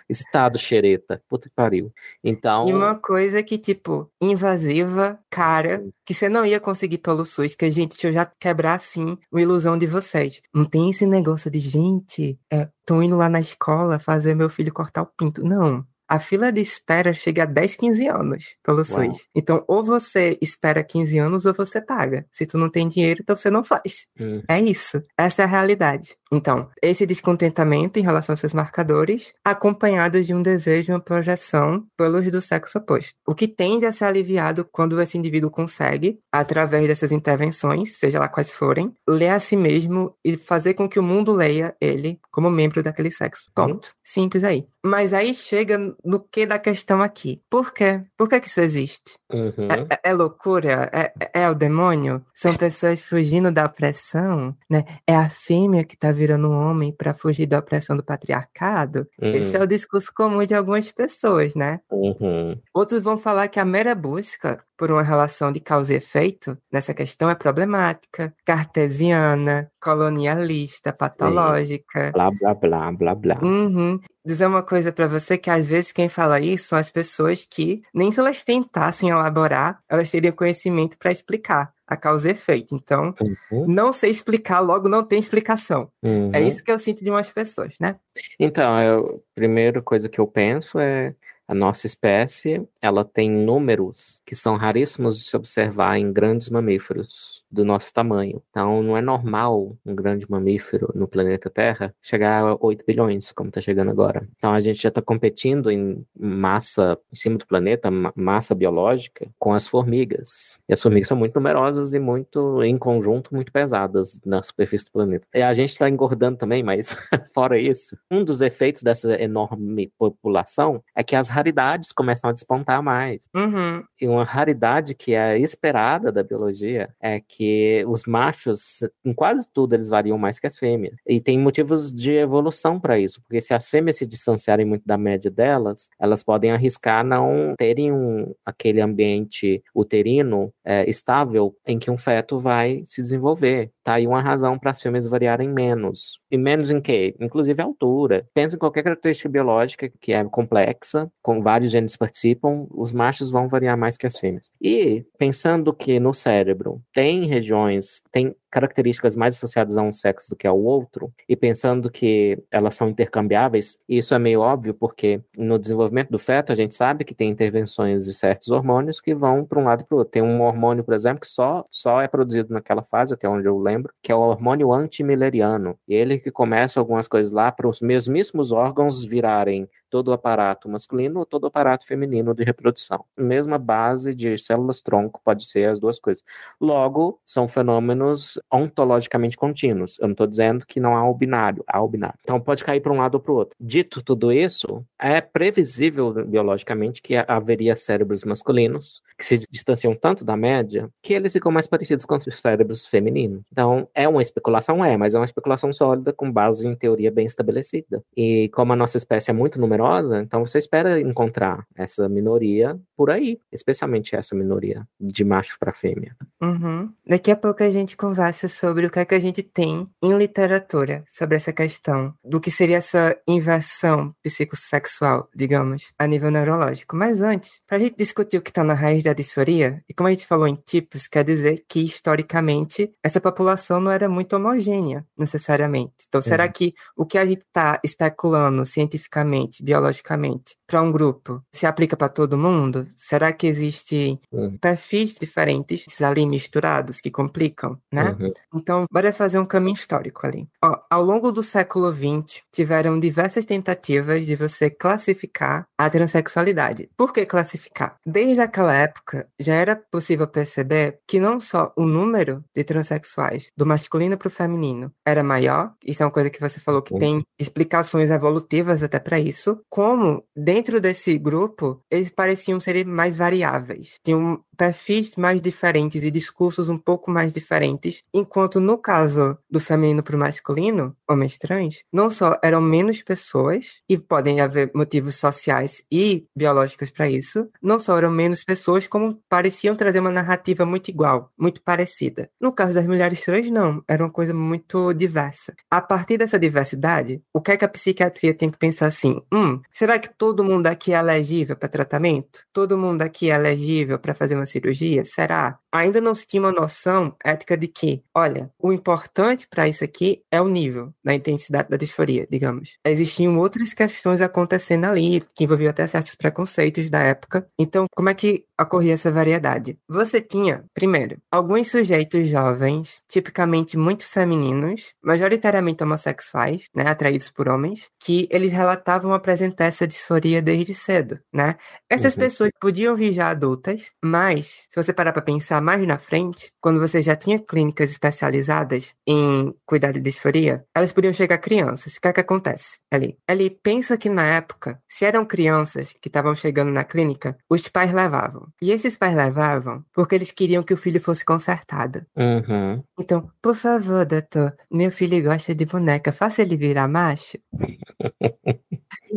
[0.09, 1.21] Estado xereta.
[1.29, 1.91] Puta que pariu.
[2.23, 2.67] Então.
[2.67, 7.69] E uma coisa que, tipo, invasiva, cara, que você não ia conseguir pelo SUS, que,
[7.69, 10.41] gente, deixa eu já quebrar, assim, a ilusão de vocês.
[10.53, 14.73] Não tem esse negócio de, gente, é, tô indo lá na escola fazer meu filho
[14.73, 15.43] cortar o pinto.
[15.43, 15.85] Não.
[16.07, 18.85] A fila de espera chega a 10, 15 anos pelo Uau.
[18.85, 19.27] SUS.
[19.35, 22.25] Então, ou você espera 15 anos ou você paga.
[22.31, 24.07] Se tu não tem dinheiro, então você não faz.
[24.19, 25.01] hum, É isso.
[25.17, 26.15] Essa é a realidade.
[26.31, 32.27] Então, esse descontentamento em relação aos seus marcadores, acompanhado de um desejo, uma projeção pelos
[32.29, 33.13] do sexo oposto.
[33.25, 38.27] O que tende a ser aliviado quando esse indivíduo consegue, através dessas intervenções, seja lá
[38.27, 42.49] quais forem, ler a si mesmo e fazer com que o mundo leia ele como
[42.49, 43.49] membro daquele sexo.
[43.55, 43.91] Ponto.
[44.03, 44.67] Simples aí.
[44.85, 47.41] Mas aí chega no que da questão aqui.
[47.49, 48.01] Por quê?
[48.17, 49.17] Por que, que isso existe?
[49.31, 49.67] uhum.
[49.69, 50.89] É, é- é loucura?
[50.93, 52.23] É, é- é o demônio?
[52.33, 54.55] São pessoas fugindo da opressão?
[54.69, 54.85] Né?
[55.05, 59.07] É a fêmea que tá virando um homem para fugir da opressão do patriarcado?
[59.19, 61.79] Esse é o discurso comum de algumas pessoas, né?
[61.91, 62.57] Uhum.
[62.73, 66.93] Outros vão falar que a mera busca por uma relação de causa e efeito nessa
[66.93, 72.11] questão é problemática, cartesiana, colonialista, patológica.
[72.13, 73.39] Blá, blá, blá, blá, blá.
[73.41, 73.99] Uhum.
[74.25, 77.81] Dizer uma coisa pra você que às vezes quem fala isso são as pessoas que
[77.93, 82.75] nem se elas tentassem elaborar, elas teriam conhecimento para explicar a causa e efeito.
[82.75, 83.15] Então,
[83.49, 83.65] Uhum.
[83.67, 85.89] não sei explicar, logo não tem explicação.
[86.03, 86.31] Uhum.
[86.33, 87.95] É isso que eu sinto de umas pessoas, né?
[88.37, 91.15] Então, eu, a primeira coisa que eu penso é
[91.47, 97.43] a nossa espécie, ela tem números que são raríssimos de se observar em grandes mamíferos
[97.49, 98.41] do nosso tamanho.
[98.49, 103.47] Então, não é normal um grande mamífero no planeta Terra chegar a 8 bilhões, como
[103.49, 104.27] está chegando agora.
[104.37, 109.27] Então, a gente já está competindo em massa em cima do planeta, ma- massa biológica,
[109.39, 110.57] com as formigas.
[110.67, 114.91] E as formigas são muito numerosas e muito, em conjunto, muito pesadas na superfície do
[114.91, 115.25] planeta.
[115.33, 116.93] E a gente está engordando também, mas
[117.33, 122.81] fora isso, um dos efeitos dessa enorme população é que as raridades começam a despontar
[122.81, 123.29] mais.
[123.35, 123.83] Uhum.
[124.01, 129.73] E uma raridade que é esperada da biologia é que os machos, em quase tudo,
[129.73, 130.95] eles variam mais que as fêmeas.
[131.05, 134.97] E tem motivos de evolução para isso, porque se as fêmeas se distanciarem muito da
[134.97, 141.91] média delas, elas podem arriscar não terem um, aquele ambiente uterino é, estável em que
[141.91, 143.71] um feto vai se desenvolver.
[143.83, 146.19] Tá aí uma razão para as fêmeas variarem menos.
[146.29, 147.15] E menos em quê?
[147.21, 148.27] Inclusive a altura.
[148.33, 153.49] Pensa em qualquer característica biológica que é complexa, com vários genes participam, os machos vão
[153.49, 154.49] variar mais que as fêmeas.
[154.61, 160.35] E pensando que no cérebro tem regiões, tem características mais associadas a um sexo do
[160.35, 165.59] que ao outro, e pensando que elas são intercambiáveis, isso é meio óbvio porque no
[165.59, 169.59] desenvolvimento do feto a gente sabe que tem intervenções de certos hormônios que vão para
[169.59, 170.11] um lado e para o outro.
[170.11, 173.59] Tem um hormônio, por exemplo, que só, só é produzido naquela fase, até onde eu
[173.59, 175.77] lembro, que é o hormônio antimileriano.
[175.87, 181.19] Ele que começa algumas coisas lá para os mesmíssimos órgãos virarem todo o aparato masculino
[181.19, 183.05] ou todo o aparato feminino de reprodução.
[183.17, 186.23] Mesma base de células-tronco pode ser as duas coisas.
[186.59, 189.97] Logo, são fenômenos ontologicamente contínuos.
[189.99, 192.17] Eu não estou dizendo que não há o binário, há o binário.
[192.23, 193.55] Então pode cair para um lado ou para o outro.
[193.59, 200.37] Dito tudo isso, é previsível biologicamente que haveria cérebros masculinos que se distanciam tanto da
[200.37, 203.41] média que eles ficam mais parecidos com os cérebros femininos.
[203.51, 204.83] Então, é uma especulação?
[204.83, 208.03] É, mas é uma especulação sólida com base em teoria bem estabelecida.
[208.15, 213.09] E como a nossa espécie é muito numerosa, então você espera encontrar essa minoria por
[213.09, 216.15] aí, especialmente essa minoria de macho para fêmea.
[216.41, 216.91] Uhum.
[217.05, 220.17] Daqui a pouco a gente conversa sobre o que é que a gente tem em
[220.17, 226.95] literatura sobre essa questão do que seria essa inversão psicossexual, digamos, a nível neurológico.
[226.95, 230.07] Mas antes, para a gente discutir o que está na raiz da disforia, e como
[230.07, 235.05] a gente falou em tipos, quer dizer que historicamente essa população não era muito homogênea,
[235.17, 235.93] necessariamente.
[236.07, 236.51] Então, será Uhum.
[236.51, 242.09] que o que a gente está especulando cientificamente, biologicamente, para um grupo, se aplica para
[242.09, 242.87] todo mundo?
[242.95, 244.57] Será que existem Uhum.
[244.57, 248.15] perfis diferentes, esses alimentos misturados que complicam, né?
[248.19, 248.33] Uhum.
[248.55, 250.47] Então, bora fazer um caminho histórico ali.
[250.63, 256.89] Ó, ao longo do século XX, tiveram diversas tentativas de você classificar a transexualidade.
[256.97, 257.95] Por que classificar?
[258.05, 258.96] Desde aquela época,
[259.39, 264.31] já era possível perceber que não só o número de transexuais do masculino para o
[264.31, 266.99] feminino era maior, isso é uma coisa que você falou que Uhum.
[266.99, 273.95] tem explicações evolutivas até para isso, como dentro desse grupo eles pareciam ser mais variáveis,
[274.03, 280.01] tinham perfis mais diferentes e discursos um pouco mais diferentes, enquanto no caso do feminino
[280.01, 285.83] para o masculino, homens trans, não só eram menos pessoas, e podem haver motivos sociais
[285.91, 290.89] e biológicos para isso, não só eram menos pessoas, como pareciam trazer uma narrativa muito
[290.89, 292.29] igual, muito parecida.
[292.39, 295.53] No caso das mulheres trans, não, era uma coisa muito diversa.
[295.69, 299.21] A partir dessa diversidade, o que é que a psiquiatria tem que pensar assim?
[299.33, 302.43] Hum, será que todo mundo aqui é elegível para tratamento?
[302.53, 305.03] Todo mundo aqui é elegível para fazer uma cirurgia?
[305.05, 305.59] Será?
[305.73, 310.23] Ainda não se tinha uma noção ética de que, olha, o importante para isso aqui
[310.31, 312.77] é o nível da intensidade da disforia, digamos.
[312.85, 317.47] Existiam outras questões acontecendo ali, que envolviam até certos preconceitos da época.
[317.59, 319.77] Então, como é que ocorria essa variedade?
[319.87, 327.89] Você tinha, primeiro, alguns sujeitos jovens, tipicamente muito femininos, majoritariamente homossexuais, né, atraídos por homens,
[327.99, 331.55] que eles relatavam apresentar essa disforia desde cedo, né?
[331.89, 332.19] Essas Uhum.
[332.19, 336.79] pessoas podiam vir já adultas, mas se você parar para pensar mais na frente, quando
[336.79, 341.97] você já tinha clínicas especializadas em cuidar de disforia, elas podiam chegar crianças.
[341.97, 343.17] O que é que acontece ali?
[343.27, 347.91] Ali pensa que na época, se eram crianças que estavam chegando na clínica, os pais
[347.91, 348.47] levavam.
[348.61, 352.05] E esses pais levavam porque eles queriam que o filho fosse consertado.
[352.15, 352.81] Uhum.
[352.97, 357.37] Então, por favor, doutor, meu filho gosta de boneca, faça ele virar macho.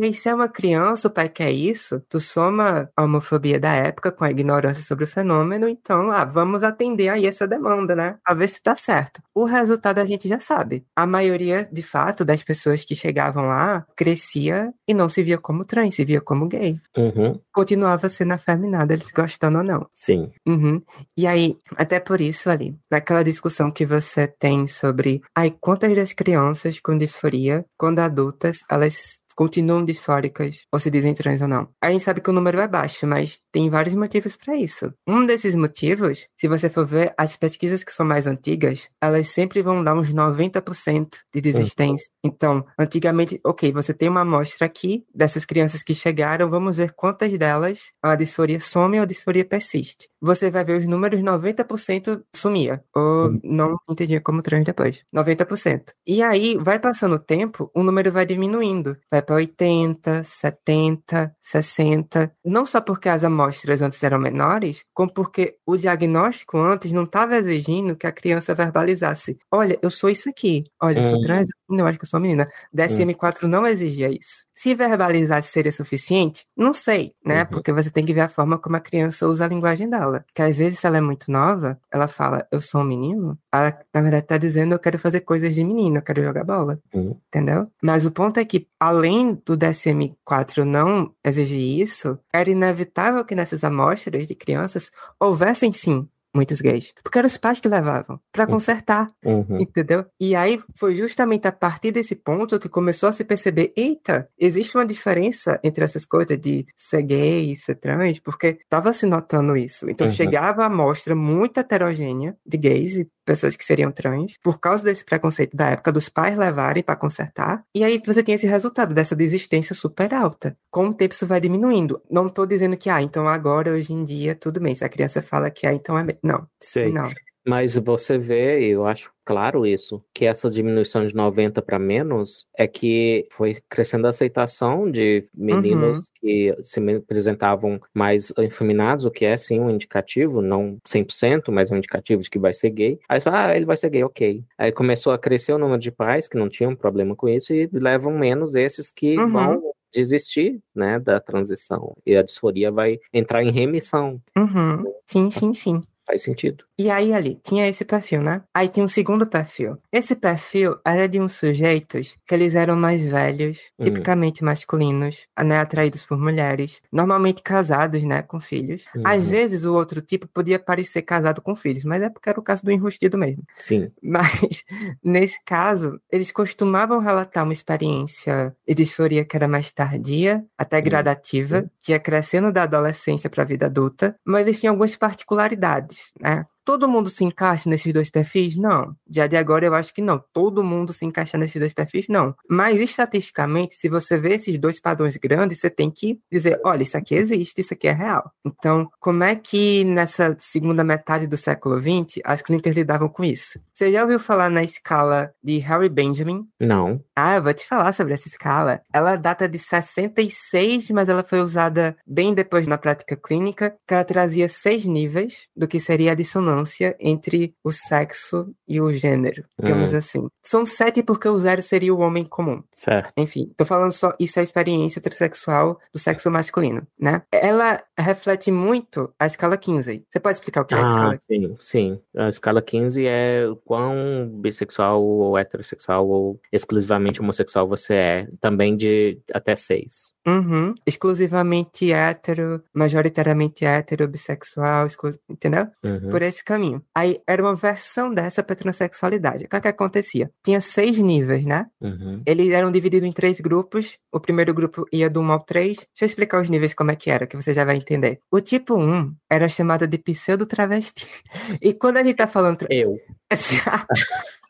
[0.01, 3.71] E aí, se é uma criança, o pai quer isso, tu soma a homofobia da
[3.71, 8.17] época com a ignorância sobre o fenômeno, então, ah, vamos atender aí essa demanda, né?
[8.25, 9.21] A ver se dá certo.
[9.31, 10.83] O resultado a gente já sabe.
[10.95, 15.63] A maioria, de fato, das pessoas que chegavam lá crescia e não se via como
[15.63, 16.79] trans, se via como gay.
[16.97, 17.39] Uhum.
[17.53, 19.87] Continuava sendo afeminada, eles gostando ou não.
[19.93, 20.31] Sim.
[20.47, 20.81] Uhum.
[21.15, 26.11] E aí, até por isso ali, naquela discussão que você tem sobre ai, quantas das
[26.11, 31.69] crianças com disforia, quando adultas, elas continuam disfóricas ou se dizem trans ou não.
[31.81, 34.93] A gente sabe que o número é baixo, mas tem vários motivos para isso.
[35.07, 39.61] Um desses motivos, se você for ver as pesquisas que são mais antigas, elas sempre
[39.61, 42.07] vão dar uns 90% de desistência.
[42.23, 47.37] Então, antigamente, ok, você tem uma amostra aqui dessas crianças que chegaram, vamos ver quantas
[47.37, 50.07] delas a disforia some ou a disforia persiste.
[50.21, 53.39] Você vai ver os números 90% sumia, ou Uhum.
[53.43, 55.03] não entendia como trans depois.
[55.11, 55.93] 90%.
[56.07, 58.97] E aí, vai passando o tempo, o número vai diminuindo.
[59.11, 62.31] Vai para 80, 70, 60.
[62.45, 67.35] Não só porque as amostras antes eram menores, como porque o diagnóstico antes não estava
[67.37, 70.63] exigindo que a criança verbalizasse: olha, eu sou isso aqui.
[70.81, 71.21] Olha, eu sou Hum.
[71.21, 72.47] trans, não, eu acho que eu sou uma menina.
[72.73, 74.45] DSM-4 não exigia isso.
[74.53, 76.45] Se verbalizasse seria suficiente?
[76.55, 77.41] Não sei, né?
[77.41, 77.47] Uhum.
[77.47, 80.23] Porque você tem que ver a forma como a criança usa a linguagem dela.
[80.35, 83.37] Que às vezes, se ela é muito nova, ela fala, eu sou um menino.
[83.51, 86.79] Ela, na verdade, tá dizendo, eu quero fazer coisas de menino, eu quero jogar bola.
[86.93, 87.17] Uhum.
[87.27, 87.67] Entendeu?
[87.81, 93.63] Mas o ponto é que, além do DSM-4 não exigir isso, era inevitável que nessas
[93.63, 96.93] amostras de crianças houvessem sim muitos gays.
[97.03, 98.51] Porque eram os pais que levavam para Uhum.
[98.51, 99.07] consertar.
[99.25, 99.57] Uhum.
[99.59, 100.05] Entendeu?
[100.19, 104.75] E aí foi justamente a partir desse ponto que começou a se perceber: eita, existe
[104.77, 109.55] uma diferença entre essas coisas de ser gay e ser trans, porque estava se notando
[109.57, 109.89] isso.
[109.89, 110.13] Então Uhum.
[110.13, 115.05] chegava a amostra muito heterogênea de gays e pessoas que seriam trans, por causa desse
[115.05, 117.63] preconceito da época dos pais levarem para consertar.
[117.75, 120.57] E aí você tem esse resultado dessa desistência super alta.
[120.69, 122.01] Com o tempo isso vai diminuindo.
[122.09, 124.75] Não tô dizendo que, ah, então agora, hoje em dia, tudo bem.
[124.75, 126.05] Se a criança fala que ah, então é.
[126.23, 126.91] Não, Sei.
[126.91, 127.09] não.
[127.47, 132.67] Mas você vê, eu acho claro isso, que essa diminuição de 90 para menos é
[132.67, 139.35] que foi crescendo a aceitação de meninos que se apresentavam mais efeminados, o que é
[139.37, 142.99] sim um indicativo, não 100%, mas um indicativo de que vai ser gay.
[143.09, 144.43] Aí você fala, ah, ele vai ser gay, ok.
[144.57, 147.67] Aí começou a crescer o número de pais que não tinham problema com isso e
[147.73, 149.29] levam menos esses que Uhum.
[149.31, 149.61] vão
[149.93, 151.95] desistir, né, da transição.
[152.05, 154.21] E a disforia vai entrar em remissão.
[154.37, 154.83] Uhum.
[155.05, 155.81] Sim, sim, sim.
[156.07, 156.63] Faz sentido.
[156.81, 158.41] E aí ali, tinha esse perfil, né?
[158.51, 159.77] Aí tinha um segundo perfil.
[159.91, 163.83] Esse perfil era de uns sujeitos que eles eram mais velhos, Hum.
[163.83, 165.59] tipicamente masculinos, né?
[165.59, 168.23] Atraídos por mulheres, normalmente casados, né?
[168.23, 168.83] Com filhos.
[169.03, 169.29] Às Uhum.
[169.29, 172.63] vezes o outro tipo podia parecer casado com filhos, mas é porque era o caso
[172.65, 173.43] do enrustido mesmo.
[173.55, 173.91] Sim.
[174.01, 174.63] Mas,
[175.03, 181.69] nesse caso, eles costumavam relatar uma experiência de disforia que era mais tardia, até gradativa,
[181.79, 186.45] que ia crescendo da adolescência para a vida adulta, mas eles tinham algumas particularidades, né?
[186.71, 188.55] Todo mundo se encaixa nesses dois perfis?
[188.55, 188.95] Não.
[189.09, 190.23] Já de agora eu acho que não.
[190.31, 192.07] Todo mundo se encaixa nesses dois perfis?
[192.07, 192.33] Não.
[192.49, 196.97] Mas estatisticamente, se você vê esses dois padrões grandes, você tem que dizer: olha, isso
[196.97, 198.31] aqui existe, isso aqui é real.
[198.45, 203.59] Então, como é que nessa segunda metade do século XX as clínicas lidavam com isso?
[203.73, 206.47] Você já ouviu falar na escala de Harry Benjamin?
[206.57, 207.03] Não.
[207.13, 208.79] Ah, eu vou te falar sobre essa escala.
[208.93, 214.05] Ela data de 66, mas ela foi usada bem depois na prática clínica, que ela
[214.05, 216.50] trazia seis níveis do que seria a dissonância
[216.99, 219.97] entre o sexo e o gênero, digamos hum.
[219.97, 220.27] assim.
[220.43, 222.63] São sete porque o zero seria o homem comum.
[222.73, 223.13] Certo.
[223.17, 227.21] Enfim, tô falando só isso é a experiência transexual do sexo masculino, né?
[227.31, 230.03] Ela reflete muito a escala 15.
[230.09, 231.17] Você pode explicar o que é a ah, escala?
[231.19, 231.99] Sim, sim.
[232.17, 238.27] A escala 15 é quão bissexual ou heterossexual ou exclusivamente homossexual você é.
[238.39, 240.11] Também de até seis.
[240.25, 240.73] Uhum.
[240.85, 244.87] Exclusivamente hétero, majoritariamente hétero, bissexual,
[245.29, 245.67] entendeu?
[245.83, 246.09] Uhum.
[246.09, 246.83] Por esse caminho.
[246.95, 249.45] Aí era uma versão dessa pra transexualidade.
[249.45, 250.31] O que, é que acontecia?
[250.43, 251.67] Tinha seis níveis, né?
[251.79, 252.21] Uhum.
[252.25, 253.97] Eles eram divididos em três grupos.
[254.11, 255.77] O primeiro grupo ia do 1 ao 3.
[255.77, 258.19] Deixa eu explicar os níveis como é que era, que você já vai entender.
[258.31, 261.07] O tipo 1 era chamado de pseudo-travesti.
[261.61, 262.65] E quando a gente tá falando...
[262.69, 262.97] Eu.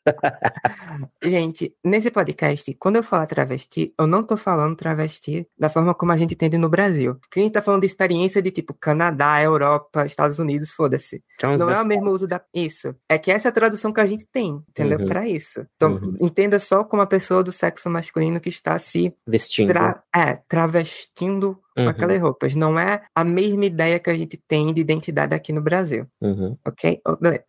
[1.24, 6.12] gente, nesse podcast, quando eu falar travesti, eu não tô falando travesti da forma como
[6.12, 7.16] a gente entende no Brasil.
[7.16, 11.24] Porque a gente tá falando de experiência de tipo Canadá, Europa, Estados Unidos, foda-se.
[11.42, 12.42] Não é o mesmo uso da.
[12.54, 12.96] Isso.
[13.08, 15.00] É que essa é a tradução que a gente tem, entendeu?
[15.00, 15.06] Uhum.
[15.06, 15.66] Pra isso.
[15.76, 16.18] Então, uhum.
[16.22, 19.14] entenda só como a pessoa do sexo masculino que está se.
[19.26, 19.70] Vestindo.
[19.70, 20.04] Tra...
[20.16, 21.90] É, travestindo uhum.
[21.90, 22.56] aquelas roupas.
[22.56, 26.06] Não é a mesma ideia que a gente tem de identidade aqui no Brasil.
[26.22, 26.58] Uhum.
[26.66, 27.02] Ok?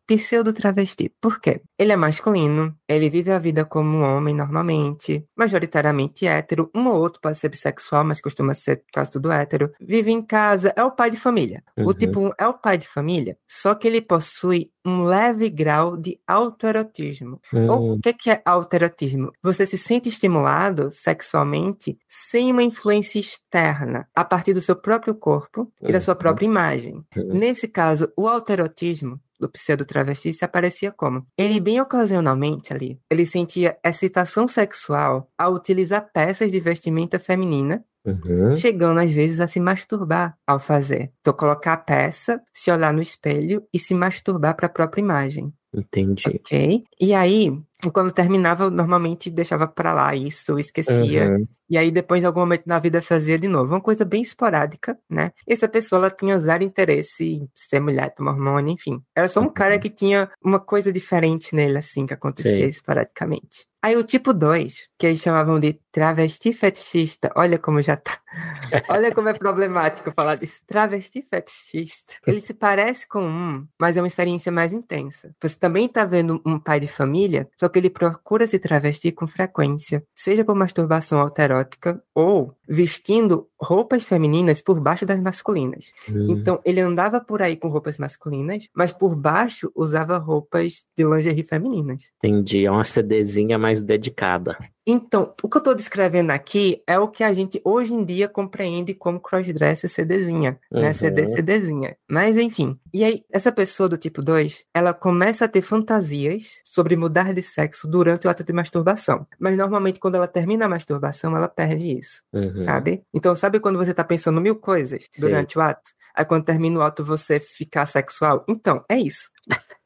[0.07, 1.13] Pseudo travesti.
[1.21, 1.63] Por quê?
[1.79, 6.97] Ele é masculino, ele vive a vida como um homem normalmente, majoritariamente hétero, um ou
[6.97, 9.73] outro pode ser bissexual, mas costuma ser quase tudo hétero.
[9.81, 11.63] Vive em casa, é o pai de família.
[11.77, 11.87] Uhum.
[11.87, 15.97] O tipo 1 é o pai de família, só que ele possui um leve grau
[15.97, 17.41] de autoerotismo.
[17.53, 17.95] Uhum.
[17.95, 19.33] O que é autoerotismo?
[19.43, 25.73] Você se sente estimulado sexualmente sem uma influência externa a partir do seu próprio corpo
[25.81, 26.19] e da sua uhum.
[26.19, 27.05] própria imagem.
[27.17, 27.35] Uhum.
[27.39, 31.27] Nesse caso, o autoerotismo do pseudo-travesti se aparecia como?
[31.37, 38.57] Ele, bem ocasionalmente ali, ele sentia excitação sexual ao utilizar peças de vestimenta feminina Uhum.
[38.57, 41.13] chegando às vezes a se masturbar ao fazer.
[41.21, 45.53] Então, colocar a peça, se olhar no espelho e se masturbar para a própria imagem.
[45.73, 46.25] Entendi.
[46.29, 46.85] Ok?
[47.01, 47.57] E aí,
[47.91, 51.31] quando terminava, eu normalmente deixava para lá isso, esquecia.
[51.31, 51.49] Uhum.
[51.69, 53.73] E aí, depois de algum momento na vida, fazia de novo.
[53.73, 55.33] Uma coisa bem esporádica, né?
[55.49, 59.03] E essa pessoa, ela tinha zero interesse em ser mulher, tomar hormônio, enfim.
[59.17, 59.53] Era só um uhum.
[59.53, 62.69] cara que tinha uma coisa diferente nele, assim, que acontecia Sim.
[62.69, 63.67] esporadicamente.
[63.85, 68.21] Aí o tipo 2, que eles chamavam de travesti fetichista, olha como já tá.
[68.89, 70.61] olha como é problemático falar disso.
[70.69, 72.13] Travesti fetichista.
[72.25, 75.35] Ele se parece com um, mas é uma experiência mais intensa.
[75.43, 79.27] Você também tá vendo um pai de família, só que ele procura se travestir com
[79.27, 85.93] frequência, seja por masturbação alterótica ou vestindo roupas femininas por baixo das masculinas.
[86.09, 86.27] Hum.
[86.31, 91.43] Então ele andava por aí com roupas masculinas, mas por baixo usava roupas de lingerie
[91.43, 92.03] femininas.
[92.19, 94.57] Entendi, é uma CDzinha mais dedicada.
[94.85, 98.29] Então, o que eu estou descrevendo aqui é o que a gente hoje em dia
[98.29, 100.79] compreende como crossdresser CDzinha, né?
[100.79, 100.81] uhum.
[100.81, 100.93] né?
[100.93, 101.97] CD, CDzinha.
[102.09, 102.79] Mas, enfim.
[102.93, 107.43] E aí, essa pessoa do tipo 2, ela começa a ter fantasias sobre mudar de
[107.43, 109.25] sexo durante o ato de masturbação.
[109.39, 112.63] Mas, normalmente, quando ela termina a masturbação, ela perde isso, uhum.
[112.63, 113.05] sabe?
[113.15, 115.21] Então, sabe quando você está pensando mil coisas Sim.
[115.21, 115.93] durante o ato?
[116.13, 118.45] Aí, quando termina o ato, você ficar sexual?
[118.49, 119.31] Então, é isso.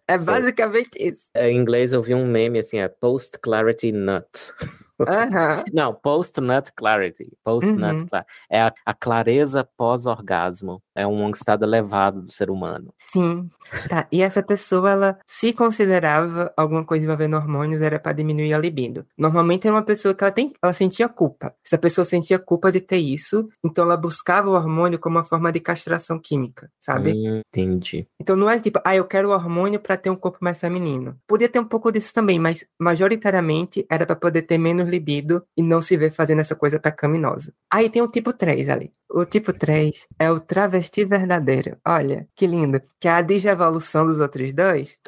[0.09, 1.27] É basicamente isso.
[1.37, 4.55] Em inglês eu vi um meme assim, é Post Clarity Nut.
[4.99, 5.65] Uhum.
[5.73, 7.29] Não, post-nut clarity.
[7.45, 8.09] Post-nut uhum.
[8.09, 8.31] clarity.
[8.51, 10.83] É a, a clareza pós-orgasmo.
[10.95, 12.93] É um estado elevado do ser humano.
[12.99, 13.49] Sim.
[13.89, 14.07] Tá.
[14.11, 19.05] E essa pessoa, ela se considerava alguma coisa envolvendo hormônios, era para diminuir a libido.
[19.17, 21.55] Normalmente era uma pessoa que ela, tem, ela sentia culpa.
[21.65, 25.53] Essa pessoa sentia culpa de ter isso, então ela buscava o hormônio como uma forma
[25.53, 27.13] de castração química, sabe?
[27.13, 28.07] Hum, entendi.
[28.21, 31.17] Então não é tipo, ah, eu quero o hormônio para ter um corpo mais feminino.
[31.27, 35.63] Podia ter um pouco disso também, mas majoritariamente era para poder ter menos libido e
[35.63, 37.53] não se ver fazendo essa coisa pecaminosa.
[37.71, 38.93] Aí tem o tipo 3 ali.
[39.11, 41.79] O tipo 3 é o travesti verdadeiro.
[41.87, 42.81] Olha, que lindo.
[43.01, 44.99] Que é a digievolução dos outros dois.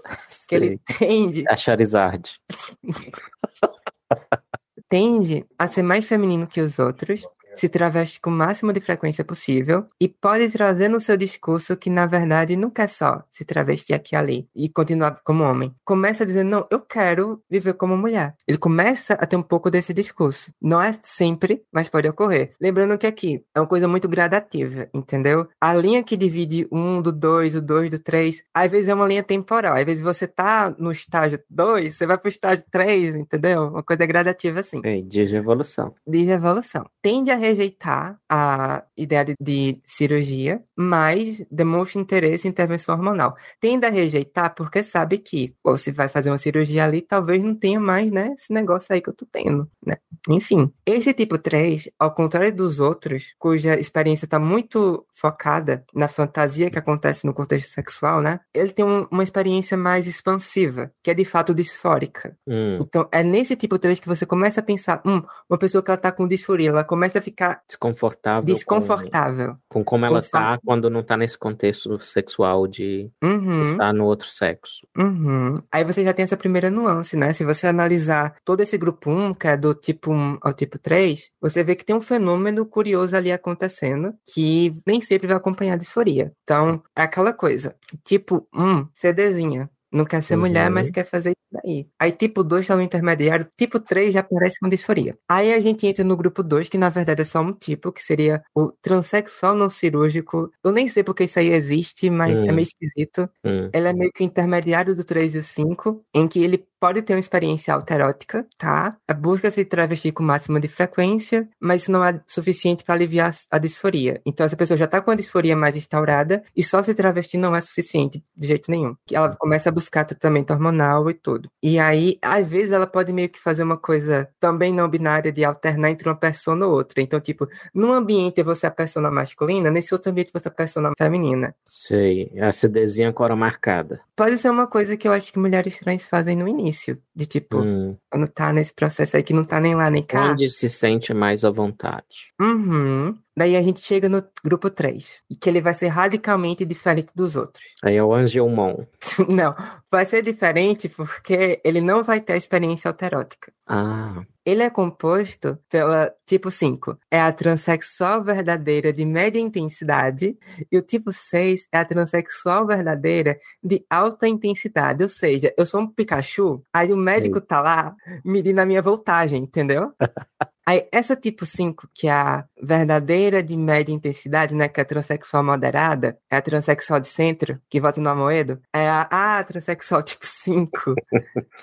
[0.49, 1.45] Que ele tende.
[1.49, 2.39] A Charizard.
[4.89, 7.23] tende a ser mais feminino que os outros
[7.61, 11.91] se traveste com o máximo de frequência possível e pode trazer no seu discurso que,
[11.91, 15.75] na verdade, não quer só se travestir aqui e ali e continuar como homem.
[15.85, 18.35] Começa dizendo, não, eu quero viver como mulher.
[18.47, 20.53] Ele começa a ter um pouco desse discurso.
[20.61, 22.53] Não é sempre, mas pode ocorrer.
[22.61, 25.49] Lembrando que aqui é uma coisa muito gradativa, entendeu?
[25.61, 29.07] A linha que divide um do dois, o dois do três, às vezes é uma
[29.07, 29.77] linha temporal.
[29.77, 33.69] Às vezes você tá no estágio dois, você vai pro estágio três, entendeu?
[33.69, 34.81] Uma coisa gradativa assim.
[34.85, 35.95] É, de evolução.
[36.07, 36.89] De evolução.
[37.03, 43.37] Tende a rejeitar a ideia de, de cirurgia, mas demonstra interesse em intervenção hormonal.
[43.61, 47.55] Tende a rejeitar porque sabe que, ou se vai fazer uma cirurgia ali, talvez não
[47.55, 49.97] tenha mais, né, esse negócio aí que eu tô tendo, né?
[50.29, 56.71] Enfim, esse tipo 3, ao contrário dos outros, cuja experiência está muito focada na fantasia
[56.71, 58.41] que acontece no contexto sexual, né?
[58.53, 62.37] Ele tem um, uma experiência mais expansiva, que é de fato disfórica.
[62.47, 62.79] Hum.
[62.81, 65.99] Então, é nesse tipo 3 que você começa a pensar, hum, uma pessoa que ela
[65.99, 67.38] tá com disforia, ela começa a ficar
[67.69, 68.43] Desconfortável.
[68.55, 69.55] desconfortável.
[69.69, 73.61] Com, com como ela Com tá quando não tá nesse contexto sexual de Uhum.
[73.63, 74.87] estar no outro sexo.
[74.97, 75.55] Uhum.
[75.71, 77.33] Aí você já tem essa primeira nuance, né?
[77.33, 81.31] Se você analisar todo esse grupo 1, que é do tipo 1 ao tipo 3,
[81.41, 85.79] você vê que tem um fenômeno curioso ali acontecendo que nem sempre vai acompanhar a
[85.79, 86.33] disforia.
[86.45, 87.75] Então, é aquela coisa.
[88.05, 89.71] Tipo 1, CDzinha.
[89.93, 90.75] Não quer ser mulher, Uhum.
[90.75, 91.87] mas quer fazer isso daí.
[91.99, 95.17] Aí, tipo 2 tá no intermediário, tipo 3 já aparece com disforia.
[95.29, 98.03] Aí a gente entra no grupo 2, que na verdade é só um tipo, que
[98.03, 100.51] seria o transexual não cirúrgico.
[100.63, 102.55] Eu nem sei porque isso aí existe, mas é Hum.
[102.55, 103.31] meio esquisito.
[103.45, 103.71] Hum.
[103.73, 107.03] Ele é meio que o intermediário do 3 e o 5, em que ele pode
[107.03, 108.97] ter uma experiência autoerótica, tá?
[109.07, 112.95] A busca se travestir com o máximo de frequência, mas isso não é suficiente para
[112.95, 114.21] aliviar a disforia.
[114.25, 117.55] Então essa pessoa já tá com a disforia mais instaurada e só se travestir não
[117.55, 118.95] é suficiente de jeito nenhum.
[119.11, 121.51] Ela começa a buscar tratamento hormonal e tudo.
[121.63, 125.45] E aí, às vezes, ela pode meio que fazer uma coisa também não binária de
[125.45, 127.01] alternar entre uma persona ou outra.
[127.01, 130.55] Então, tipo, num ambiente você é a persona masculina, nesse outro ambiente você é a
[130.55, 131.55] persona feminina.
[131.65, 132.31] Sei.
[132.41, 134.01] A CDzinha com hora marcada.
[134.19, 137.01] Pode ser uma coisa que eu acho que mulheres trans fazem no início.
[137.15, 137.97] De tipo, Hum.
[138.11, 140.33] quando tá nesse processo aí que não tá nem lá nem cá.
[140.33, 142.33] Onde se sente mais à vontade.
[142.41, 143.17] Uhum.
[143.39, 145.23] Daí a gente chega no grupo 3.
[145.31, 147.65] E que ele vai ser radicalmente diferente dos outros.
[147.85, 148.85] Aí é o Angelmon.
[149.29, 149.55] não,
[149.89, 153.53] vai ser diferente porque ele não vai ter a experiência autoerótica.
[153.65, 160.37] Ah, Ele é composto pela tipo 5, é a transexual verdadeira de média intensidade,
[160.73, 165.03] e o tipo 6 é a transexual verdadeira de alta intensidade.
[165.03, 169.43] Ou seja, eu sou um Pikachu, aí o médico tá lá medindo a minha voltagem,
[169.45, 169.93] entendeu?
[170.69, 174.69] Aí, essa tipo 5, que é a verdadeira de média intensidade, né?
[174.69, 178.87] Que é a transexual moderada, é a transexual de centro, que vota no Amoedo, é
[178.87, 180.95] a, ah, transexual tipo 5.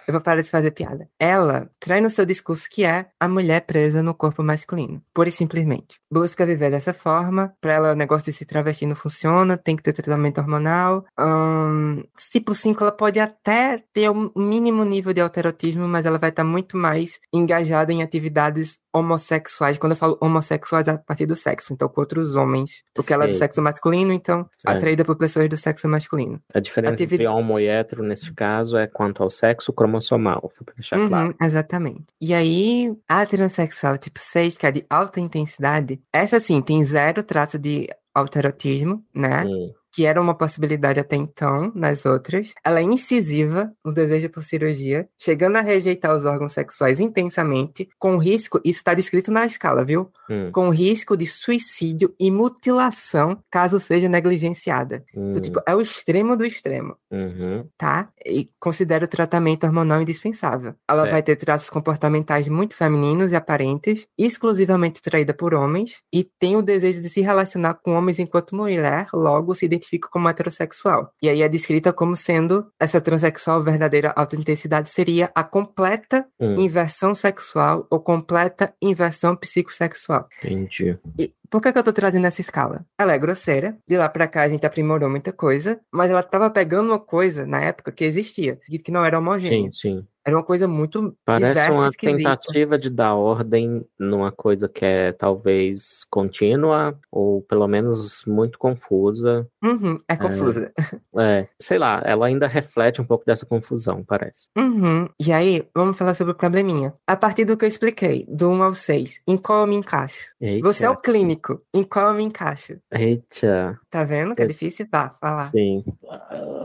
[0.08, 1.08] Eu vou parar de fazer piada.
[1.20, 5.32] Ela traz no seu discurso que é a mulher presa no corpo masculino, pura e
[5.32, 6.00] simplesmente.
[6.12, 9.84] Busca viver dessa forma, pra ela o negócio de se travestir não funciona, tem que
[9.84, 11.06] ter tratamento hormonal.
[11.16, 12.02] Ahn,
[12.32, 16.44] tipo 5, ela pode até ter um mínimo nível de alterotismo, mas ela vai estar
[16.44, 19.78] muito mais engajada em atividades homossexuais.
[19.78, 22.84] Quando eu falo homossexuais, é a partir do sexo, então com outros homens.
[22.94, 24.72] Porque ela é do sexo masculino, então É.
[24.72, 26.42] atraída por pessoas do sexo masculino.
[26.54, 30.64] a diferença Ativi- entre homo e hétero nesse caso é quanto ao sexo cromossomal, só
[30.64, 31.36] pra deixar Uhum, claro.
[31.42, 32.06] exatamente.
[32.22, 37.24] E aí, a transexual tipo 6, que é de alta intensidade, essa sim tem zero
[37.24, 39.44] traço de alterotismo, né?
[39.46, 42.54] Hum, que era uma possibilidade até então nas outras.
[42.66, 48.18] Ela é incisiva no desejo por cirurgia, chegando a rejeitar os órgãos sexuais intensamente, com
[48.18, 50.12] risco, isso está descrito na escala, viu?
[50.30, 55.02] hum, Com risco de suicídio e mutilação caso seja negligenciada.
[55.16, 57.66] hum, Então, tipo, é o extremo do extremo, uhum.
[57.78, 58.10] tá?
[58.26, 60.74] E considera o tratamento hormonal indispensável.
[60.90, 61.12] Ela Certo.
[61.12, 66.62] vai ter traços comportamentais muito femininos e aparentes, exclusivamente traída por homens, e tem o
[66.62, 71.12] desejo de se relacionar com homens enquanto mulher, logo se identifica como heterossexual.
[71.22, 76.60] E aí é descrita como sendo essa transexual verdadeira alta intensidade seria a completa Hum,
[76.62, 80.28] inversão sexual ou completa inversão psicossexual.
[80.44, 80.98] entendi.
[81.20, 82.86] E por que, que eu tô trazendo essa escala?
[82.98, 86.50] Ela é grosseira, de lá pra cá a gente aprimorou muita coisa, mas ela tava
[86.50, 89.72] pegando uma coisa na época que existia, que não era homogênea.
[89.72, 90.08] Sim, sim.
[90.26, 92.18] Era uma coisa muito Parece diversa, uma esquisita.
[92.18, 99.48] tentativa de dar ordem numa coisa que é talvez contínua ou pelo menos muito confusa.
[99.64, 100.72] Uhum, é confusa.
[101.18, 104.50] É, sei lá, ela ainda reflete um pouco dessa confusão, parece.
[104.58, 105.08] Uhum.
[105.18, 106.94] E aí, vamos falar sobre o probleminha.
[107.08, 110.26] A partir do que eu expliquei, do 1 ao 6, em qual eu me encaixo?
[110.42, 112.78] Eita, Você é o clínico, em qual eu me encaixo?
[112.92, 114.86] Eita, Tá vendo que é Eu- difícil?
[114.92, 115.44] Vá, falar.
[115.44, 115.82] sim.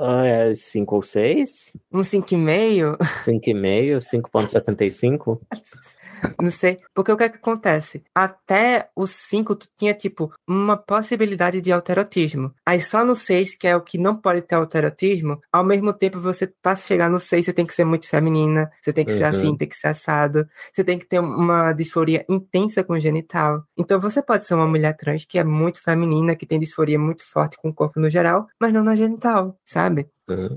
[0.00, 1.76] Ah, é 5 ou 6?
[1.92, 2.96] Um 5,5?
[3.22, 4.00] 5,5?
[4.00, 5.40] 5,75?
[6.40, 6.80] Não sei.
[6.94, 8.02] Porque o que é que acontece?
[8.14, 12.54] Até os 5, tu tinha, tipo, uma possibilidade de alterotismo.
[12.64, 16.20] Aí só no 6, que é o que não pode ter alterotismo, ao mesmo tempo
[16.20, 19.18] você, para chegar no 6, você tem que ser muito feminina, você tem que uhum.
[19.18, 23.00] ser assim, tem que ser assado, você tem que ter uma disforia intensa com o
[23.00, 23.64] genital.
[23.76, 27.24] Então você pode ser uma mulher trans que é muito feminina, que tem disforia muito
[27.24, 30.08] forte com o corpo no geral, mas não na genital, sabe?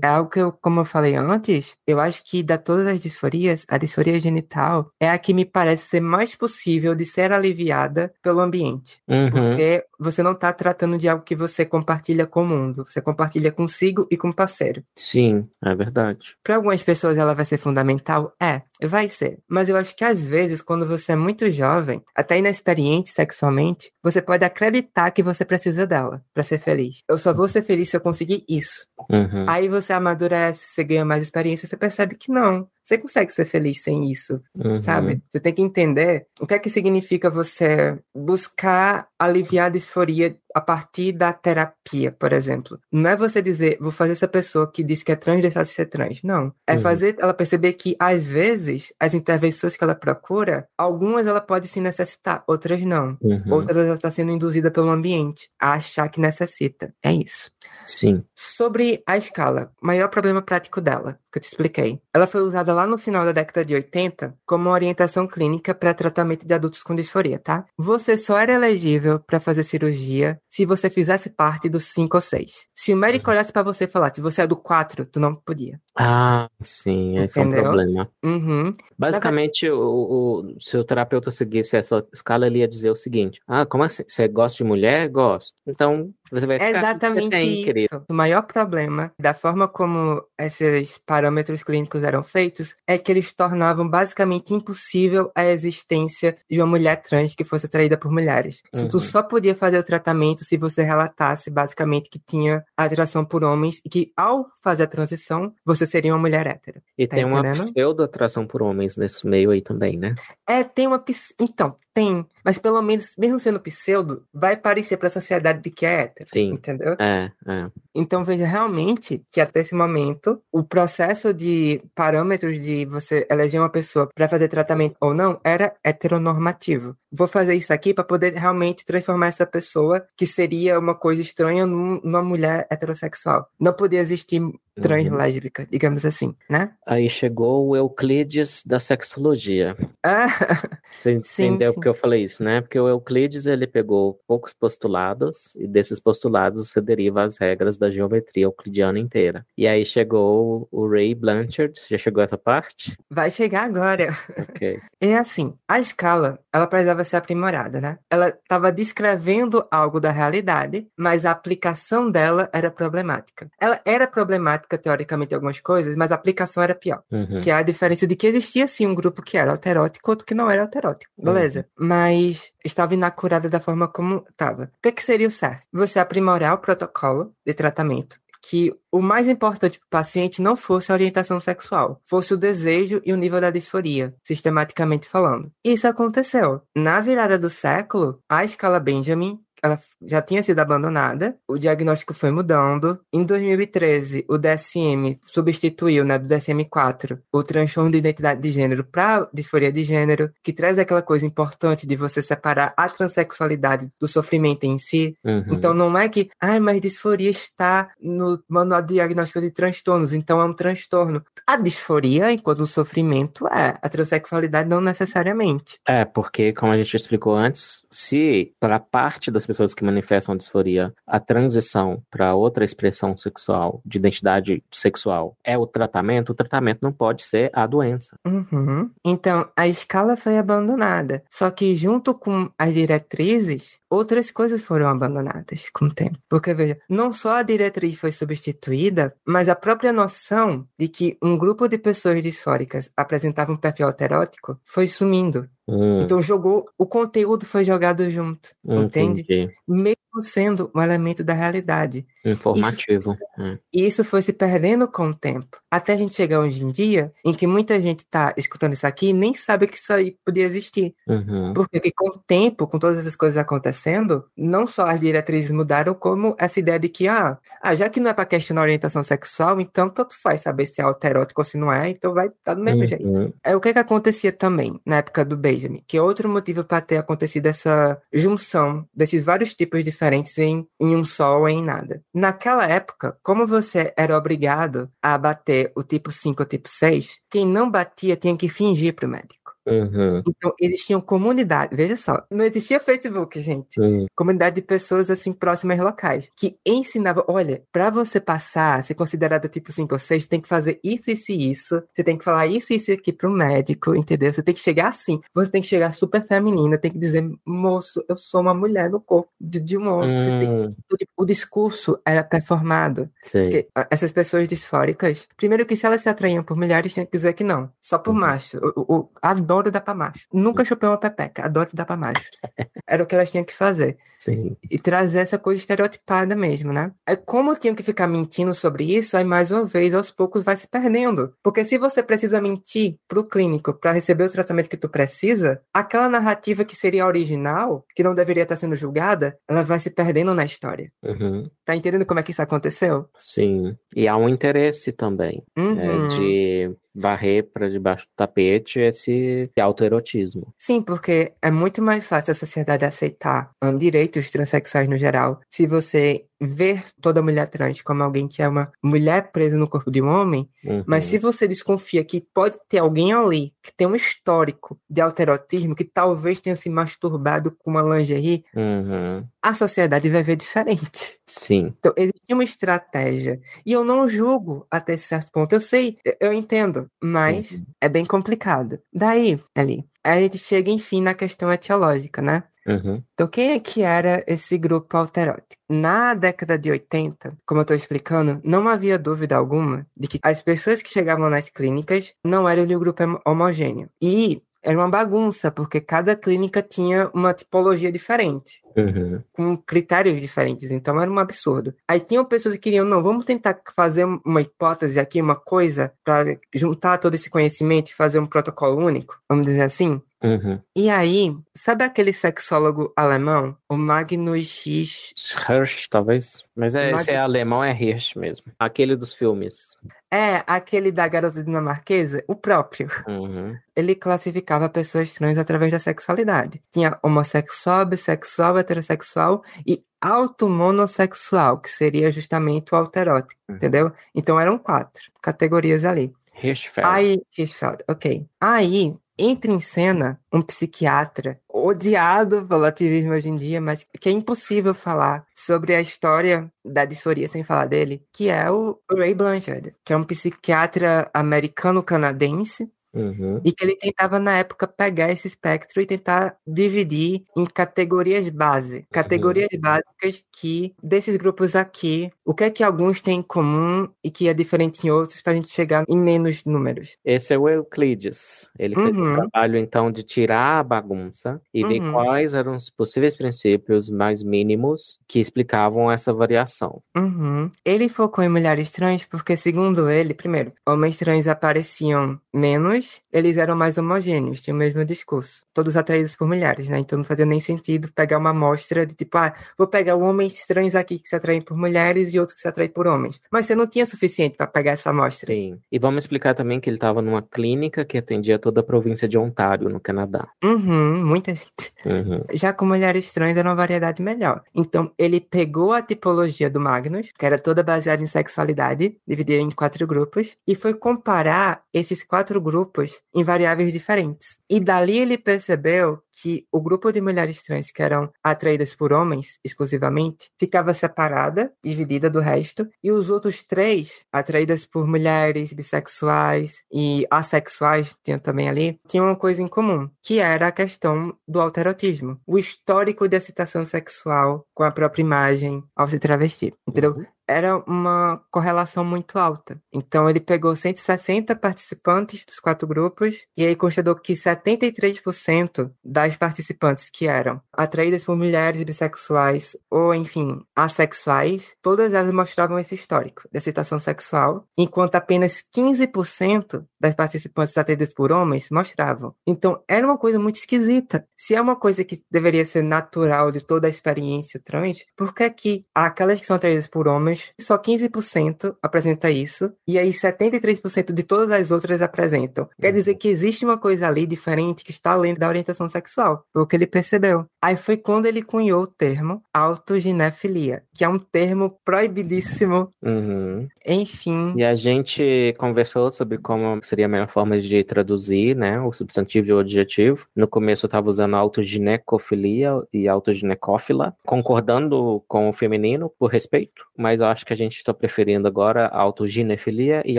[0.02, 3.64] É algo que eu, como eu falei antes, eu acho que da todas as disforias,
[3.68, 8.40] a disforia genital é a que me parece ser mais possível de ser aliviada pelo
[8.40, 9.00] ambiente.
[9.08, 9.30] Uhum.
[9.30, 13.52] Porque você não está tratando de algo que você compartilha com o mundo, você compartilha
[13.52, 14.82] consigo e com o parceiro.
[14.96, 16.36] Sim, é verdade.
[16.42, 18.34] Para algumas pessoas ela vai ser fundamental?
[18.40, 19.38] É, vai ser.
[19.48, 24.20] Mas eu acho que às vezes, quando você é muito jovem, até inexperiente sexualmente, você
[24.20, 27.02] pode acreditar que você precisa dela para ser feliz.
[27.08, 28.86] Eu só vou ser feliz se eu conseguir isso.
[29.10, 29.46] Uhum.
[29.48, 32.68] Aí você amadurece, você ganha mais experiência, você percebe que não.
[32.84, 34.80] Você consegue ser feliz sem isso, uhum.
[34.82, 35.22] sabe?
[35.30, 40.60] Você tem que entender o que é que significa você buscar aliviar a disforia a
[40.60, 42.78] partir da terapia, por exemplo.
[42.92, 45.70] Não é você dizer, vou fazer essa pessoa que diz que é trans deixar de
[45.70, 46.22] ser trans.
[46.22, 46.52] Não.
[46.66, 46.78] É uhum.
[46.78, 51.80] fazer ela perceber que, às vezes, as intervenções que ela procura, algumas ela pode se
[51.80, 53.16] necessitar, outras não.
[53.20, 53.52] Uhum.
[53.52, 56.94] Outras ela está sendo induzida pelo ambiente a achar que necessita.
[57.02, 57.50] É isso.
[57.84, 58.22] Sim.
[58.34, 62.00] Sobre a escala, maior problema prático dela, que eu te expliquei.
[62.14, 66.46] Ela foi usada lá no final da década de 80 como orientação clínica para tratamento
[66.46, 67.64] de adultos com disforia, tá?
[67.76, 72.68] Você só era elegível para fazer cirurgia se você fizesse parte dos 5 ou 6.
[72.76, 73.34] Se o médico uhum.
[73.34, 75.80] olhasse para você e falasse, você é do 4, tu não podia.
[75.98, 77.58] Ah, sim, esse Entendeu?
[77.58, 78.10] é um problema.
[78.22, 78.76] Uhum.
[78.96, 83.66] Basicamente, o, o, se o terapeuta seguisse essa escala, ele ia dizer o seguinte: Ah,
[83.66, 84.04] como assim?
[84.06, 85.08] Você gosta de mulher?
[85.08, 85.56] Gosto.
[85.66, 87.64] Então, você vai ficar Exatamente tem, isso.
[87.64, 88.04] Querido.
[88.08, 93.88] O maior problema da forma como esses parâmetros clínicos eram feitos é que eles tornavam
[93.88, 98.62] basicamente impossível a existência de uma mulher trans que fosse atraída por mulheres.
[98.74, 98.88] Uhum.
[98.88, 103.80] Tu só podia fazer o tratamento se você relatasse basicamente que tinha atração por homens
[103.84, 106.82] e que ao fazer a transição você seria uma mulher hétera.
[106.96, 107.56] E tá tem entendendo?
[107.56, 110.14] uma pseudo-atração por homens nesse meio aí também, né?
[110.46, 111.02] É, tem uma.
[111.38, 112.26] Então, tem.
[112.44, 116.28] Mas pelo menos, mesmo sendo pseudo, vai parecer para a sociedade de que é hétero.
[116.30, 116.50] Sim.
[116.50, 116.94] Entendeu?
[116.98, 117.70] É, é.
[117.94, 123.70] Então veja realmente que até esse momento, o processo de parâmetros de você eleger uma
[123.70, 126.96] pessoa para fazer tratamento ou não era heteronormativo.
[127.10, 131.64] Vou fazer isso aqui para poder realmente transformar essa pessoa que seria uma coisa estranha
[131.64, 133.48] numa mulher heterossexual.
[133.58, 134.42] Não podia existir
[134.80, 135.68] translésbica, uhum.
[135.70, 136.72] digamos assim, né?
[136.86, 139.76] Aí chegou o Euclides da sexologia.
[140.02, 140.26] Ah,
[140.96, 142.60] Você entendeu sim, porque eu falei isso, né?
[142.60, 147.90] Porque o Euclides ele pegou poucos postulados e desses postulados você deriva as regras da
[147.90, 149.44] geometria euclidiana inteira.
[149.56, 152.96] E aí chegou o Ray Blanchard, já chegou essa parte?
[153.10, 154.16] Vai chegar agora.
[154.38, 154.80] Ok.
[155.04, 157.98] É assim, a escala, ela precisava ser aprimorada, né?
[158.08, 163.50] Ela estava descrevendo algo da realidade, mas a aplicação dela era problemática.
[163.60, 167.02] Ela era problemática teoricamente, algumas coisas, mas a aplicação era pior.
[167.10, 167.38] Uhum.
[167.38, 170.34] Que é a diferença de que existia, sim, um grupo que era alterótico, outro que
[170.34, 171.12] não era alterótico.
[171.16, 171.66] Beleza.
[171.78, 171.86] Uhum.
[171.88, 174.64] Mas estava inacurada da forma como estava.
[174.64, 175.66] O que, que seria o certo?
[175.72, 180.92] Você aprimorar o protocolo de tratamento que o mais importante para o paciente não fosse
[180.92, 185.50] a orientação sexual, fosse o desejo e o nível da disforia, sistematicamente falando.
[185.64, 186.60] Isso aconteceu.
[186.76, 192.30] Na virada do século, a escala Benjamin ela já tinha sido abandonada, o diagnóstico foi
[192.30, 193.00] mudando.
[193.10, 199.26] Em 2013, o DSM substituiu, né, do DSM-4, o transtorno de identidade de gênero para
[199.32, 204.64] disforia de gênero, que traz aquela coisa importante de você separar a transexualidade do sofrimento
[204.64, 205.16] em si.
[205.24, 205.54] Uhum.
[205.54, 210.42] Então não é que, ai, mas disforia está no manual de diagnóstico de transtornos, então
[210.42, 211.24] é um transtorno.
[211.46, 215.78] A disforia, enquanto o sofrimento é, a transexualidade não necessariamente.
[215.88, 220.36] É, porque, como a gente explicou antes, se para parte das pessoas pessoas que manifestam
[220.36, 226.80] disforia, a transição para outra expressão sexual, de identidade sexual, é o tratamento, o tratamento
[226.82, 228.16] não pode ser a doença.
[228.26, 228.90] Uhum.
[229.04, 231.22] Então, a escala foi abandonada.
[231.30, 236.18] Só que, junto com as diretrizes, outras coisas foram abandonadas com o tempo.
[236.28, 241.36] Porque, veja, não só a diretriz foi substituída, mas a própria noção de que um
[241.36, 245.48] grupo de pessoas disfóricas apresentava um perfil alterótico foi sumindo.
[245.66, 246.00] Hum.
[246.02, 249.22] Então jogou, o conteúdo foi jogado junto, Entendi.
[249.22, 249.54] entende?
[249.66, 252.06] Mesmo mesmo sendo um elemento da realidade.
[252.24, 253.12] Informativo.
[253.12, 253.58] Isso, é.
[253.72, 255.58] E isso foi se perdendo com o tempo.
[255.70, 259.08] Até a gente chegar hoje em dia, em que muita gente está escutando isso aqui
[259.08, 260.94] e nem sabe que isso aí podia existir.
[261.06, 261.52] Uhum.
[261.52, 266.36] Porque com o tempo, com todas essas coisas acontecendo, não só as diretrizes mudaram, como
[266.38, 269.60] essa ideia de que, ah, ah já que não é para questionar a orientação sexual,
[269.60, 272.54] então tanto faz saber se é alterótico ou se não é, então vai estar tá
[272.54, 272.86] do mesmo uhum.
[272.86, 273.34] jeito.
[273.42, 276.80] É o que, que acontecia também na época do Benjamin, que é outro motivo para
[276.80, 282.02] ter acontecido essa junção desses vários tipos diferentes em, em um só ou em nada.
[282.12, 287.46] Naquela época, como você era obrigado a bater o tipo 5 ou tipo 6, quem
[287.46, 289.43] não batia tinha que fingir para o médico.
[289.66, 290.22] Uhum.
[290.26, 293.80] Então, existiam comunidades, veja só, não existia Facebook, gente.
[293.80, 294.06] Uhum.
[294.14, 299.72] Comunidade de pessoas assim próximas locais, que ensinavam, olha, para você passar, ser considerado tipo
[299.72, 301.82] 5 ou 6, tem que fazer isso, isso e isso.
[301.92, 304.32] Você tem que falar isso e isso aqui pro médico, entendeu?
[304.32, 305.20] Você tem que chegar assim.
[305.34, 309.00] Você tem que chegar super feminina, tem que dizer, moço, eu sou uma mulher no
[309.00, 310.18] corpo de, de um homem.
[310.18, 310.40] Uhum.
[310.40, 310.50] Tem...
[310.50, 310.74] Hum.
[311.16, 313.08] O, o, discurso era performado.
[313.22, 317.32] Porque essas pessoas disfóricas, primeiro que se elas se atraíam por mulheres, tinha que dizer
[317.32, 317.70] que não.
[317.80, 318.20] Só por uhum.
[318.20, 318.58] macho.
[318.76, 320.26] O, o, a adoro dar pra macho.
[320.32, 322.30] Nunca chupei uma pepeca, adoro dar pra macho.
[322.86, 323.96] Era o que elas tinham que fazer.
[324.18, 324.56] Sim.
[324.70, 326.92] E trazer essa coisa estereotipada mesmo, né?
[327.06, 330.56] É como tinham que ficar mentindo sobre isso, aí mais uma vez, aos poucos, vai
[330.56, 331.34] se perdendo.
[331.42, 336.08] Porque se você precisa mentir pro clínico para receber o tratamento que tu precisa, aquela
[336.08, 340.44] narrativa que seria original, que não deveria estar sendo julgada, ela vai se perdendo na
[340.44, 340.90] história.
[341.02, 341.50] Uhum.
[341.64, 343.06] Tá entendendo como é que isso aconteceu?
[343.18, 343.76] Sim.
[343.94, 345.78] E há um interesse também uhum.
[345.78, 350.54] é, de varrer para debaixo do tapete esse autoerotismo.
[350.56, 355.66] Sim, porque é muito mais fácil a sociedade aceitar um, direitos transexuais no geral se
[355.66, 360.02] você ver toda mulher trans como alguém que é uma mulher presa no corpo de
[360.02, 360.84] um homem, uhum.
[360.86, 365.74] mas se você desconfia que pode ter alguém ali que tem um histórico de alterotismo,
[365.74, 369.24] que talvez tenha se masturbado com uma lingerie, uhum.
[369.44, 371.18] A sociedade vai ver diferente.
[371.28, 371.74] Sim.
[371.78, 373.38] Então, existe uma estratégia.
[373.66, 375.52] E eu não julgo até certo ponto.
[375.52, 377.66] Eu sei, eu entendo, mas uhum.
[377.78, 378.78] é bem complicado.
[378.90, 382.44] Daí, ali, a gente chega, enfim, na questão etiológica, né?
[382.66, 383.02] Uhum.
[383.12, 385.60] Então, quem é que era esse grupo alterótico?
[385.68, 390.40] Na década de 80, como eu estou explicando, não havia dúvida alguma de que as
[390.40, 393.90] pessoas que chegavam nas clínicas não eram de um grupo homogêneo.
[394.00, 399.22] E era uma bagunça, porque cada clínica tinha uma tipologia diferente, uhum.
[399.32, 401.74] com critérios diferentes, então era um absurdo.
[401.88, 406.38] Aí tinham pessoas que queriam, não, vamos tentar fazer uma hipótese aqui, uma coisa, para
[406.54, 410.00] juntar todo esse conhecimento e fazer um protocolo único, vamos dizer assim.
[410.24, 410.58] Uhum.
[410.74, 415.12] E aí, sabe aquele sexólogo alemão, o Magnus Hirsch?
[415.46, 416.42] Hirsch, talvez.
[416.56, 417.02] Mas é, Mag...
[417.02, 418.46] esse é alemão, é Hirsch mesmo.
[418.58, 419.76] Aquele dos filmes.
[420.10, 422.88] É, aquele da garota dinamarquesa, o próprio.
[423.06, 423.54] Uhum.
[423.76, 426.62] Ele classificava pessoas trans através da sexualidade.
[426.72, 433.56] Tinha homossexual, bissexual, heterossexual e automonossexual, que seria justamente o alterótico, uhum.
[433.56, 433.92] entendeu?
[434.14, 436.12] Então eram quatro categorias ali.
[436.42, 436.88] Hirschfeld.
[436.90, 438.26] Aí, Hirschfeld, ok.
[438.40, 444.12] Aí, entra em cena um psiquiatra odiado pelo ativismo hoje em dia, mas que é
[444.12, 449.74] impossível falar sobre a história da disforia sem falar dele, que é o Ray Blanchard,
[449.84, 453.40] que é um psiquiatra americano-canadense Uhum.
[453.44, 458.86] E que ele tentava, na época, pegar esse espectro e tentar dividir em categorias base.
[458.92, 459.60] Categorias uhum.
[459.60, 464.28] básicas que, desses grupos aqui, o que é que alguns têm em comum e que
[464.28, 466.96] é diferente em outros, para a gente chegar em menos números.
[467.04, 468.48] Esse é o Euclides.
[468.58, 468.82] Ele uhum.
[468.82, 471.92] fez o trabalho, então, de tirar a bagunça e ver uhum.
[471.92, 476.82] quais eram os possíveis princípios mais mínimos que explicavam essa variação.
[476.96, 477.50] Uhum.
[477.64, 483.56] Ele focou em mulheres trans porque, segundo ele, primeiro, homens trans apareciam menos eles eram
[483.56, 485.44] mais homogêneos, tinham o mesmo discurso.
[485.52, 486.78] Todos atraídos por mulheres, né?
[486.78, 490.74] Então não fazia nem sentido pegar uma amostra de tipo, ah, vou pegar homens estranhos
[490.74, 493.20] aqui que se atraem por mulheres e outros que se atraem por homens.
[493.30, 495.32] Mas você não tinha suficiente para pegar essa amostra.
[495.32, 495.58] Sim.
[495.70, 499.18] E vamos explicar também que ele estava numa clínica que atendia toda a província de
[499.18, 500.28] Ontário, no Canadá.
[500.42, 501.72] Uhum, muita gente.
[501.84, 502.22] Uhum.
[502.32, 504.42] Já com mulheres trans era uma variedade melhor.
[504.54, 509.50] Então ele pegou a tipologia do Magnus, que era toda baseada em sexualidade, dividida em
[509.50, 514.38] quatro grupos, e foi comparar esses quatro grupos grupos em variáveis diferentes.
[514.50, 519.38] E dali ele percebeu que o grupo de mulheres trans que eram atraídas por homens
[519.44, 527.06] exclusivamente ficava separada, dividida do resto, e os outros três, atraídas por mulheres bissexuais e
[527.10, 532.20] assexuais, tinham também ali, tinham uma coisa em comum, que era a questão do alterotismo,
[532.26, 536.92] o histórico de excitação sexual com a própria imagem ao se travestir, entendeu?
[536.92, 537.13] Uhum.
[537.26, 539.60] Era uma correlação muito alta.
[539.72, 546.90] Então ele pegou 160 participantes dos quatro grupos e aí constatou que 73% das participantes
[546.90, 553.38] que eram atraídas por mulheres bissexuais ou, enfim, assexuais, todas elas mostravam esse histórico de
[553.38, 559.14] excitação sexual, enquanto apenas 15% das participantes atraídas por homens mostravam.
[559.26, 561.06] Então era uma coisa muito esquisita.
[561.16, 565.28] Se é uma coisa que deveria ser natural de toda a experiência trans, por que
[565.30, 571.02] que aquelas que são atraídas por homens, só 15% apresenta isso, e aí 73% de
[571.02, 572.48] todas as outras apresentam.
[572.60, 572.98] Quer dizer uhum.
[572.98, 576.56] que existe uma coisa ali diferente que está além da orientação sexual, foi o que
[576.56, 577.26] ele percebeu.
[577.42, 582.70] Aí foi quando ele cunhou o termo autoginefilia, que é um termo proibidíssimo.
[582.82, 583.48] Uhum.
[583.66, 584.34] Enfim.
[584.36, 589.28] E a gente conversou sobre como seria a melhor forma de traduzir, né, o substantivo
[589.28, 590.06] e o adjetivo.
[590.14, 597.00] No começo eu estava usando autoginecofilia e autoginecófila, concordando com o feminino por respeito, mas
[597.04, 599.98] eu acho que a gente está preferindo agora autoginefilia e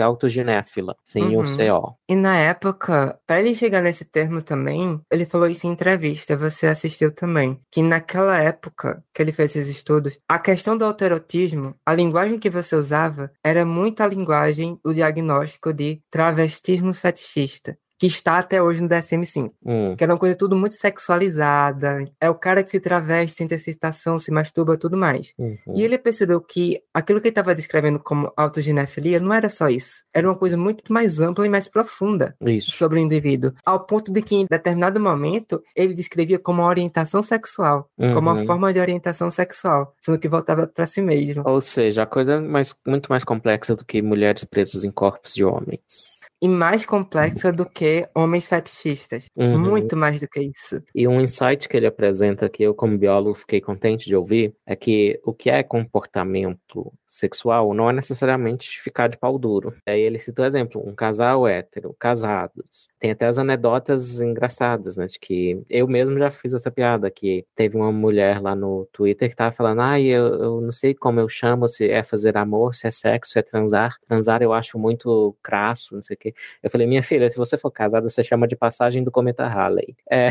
[0.00, 1.40] autoginéfila, sem uhum.
[1.40, 1.96] o CO.
[2.08, 6.66] E na época, para ele chegar nesse termo também, ele falou isso em entrevista, você
[6.66, 11.94] assistiu também, que naquela época que ele fez esses estudos, a questão do autoerotismo, a
[11.94, 18.38] linguagem que você usava era muito a linguagem, o diagnóstico de travestismo fetichista que está
[18.38, 19.52] até hoje no DSM-5.
[19.64, 19.96] Hum.
[19.96, 22.04] Que era uma coisa tudo muito sexualizada.
[22.20, 25.32] É o cara que se traveste, sente excitação, se masturba tudo mais.
[25.38, 25.56] Uhum.
[25.74, 30.04] E ele percebeu que aquilo que ele estava descrevendo como autoginefilia não era só isso.
[30.12, 32.72] Era uma coisa muito mais ampla e mais profunda isso.
[32.72, 33.52] sobre o indivíduo.
[33.64, 37.90] Ao ponto de que, em determinado momento, ele descrevia como uma orientação sexual.
[37.98, 38.14] Uhum.
[38.14, 39.94] Como uma forma de orientação sexual.
[40.00, 41.42] Sendo que voltava para si mesmo.
[41.46, 45.34] Ou seja, a coisa é mais, muito mais complexa do que mulheres presas em corpos
[45.34, 49.26] de homens e mais complexa do que homens fetichistas.
[49.34, 49.58] Uhum.
[49.58, 50.82] Muito mais do que isso.
[50.94, 54.76] E um insight que ele apresenta que eu, como biólogo, fiquei contente de ouvir é
[54.76, 59.74] que o que é comportamento sexual não é necessariamente ficar de pau duro.
[59.86, 62.88] Aí ele cita o um exemplo, um casal hétero, casados.
[62.98, 65.06] Tem até as anedotas engraçadas, né?
[65.06, 69.30] De que eu mesmo já fiz essa piada, que teve uma mulher lá no Twitter
[69.30, 72.36] que tava falando, ai, ah, eu, eu não sei como eu chamo, se é fazer
[72.36, 73.94] amor, se é sexo, se é transar.
[74.06, 76.34] Transar eu acho muito crasso, não sei o quê.
[76.62, 79.96] Eu falei, minha filha, se você for casada, você chama de passagem do cometa Halley.
[80.10, 80.28] É,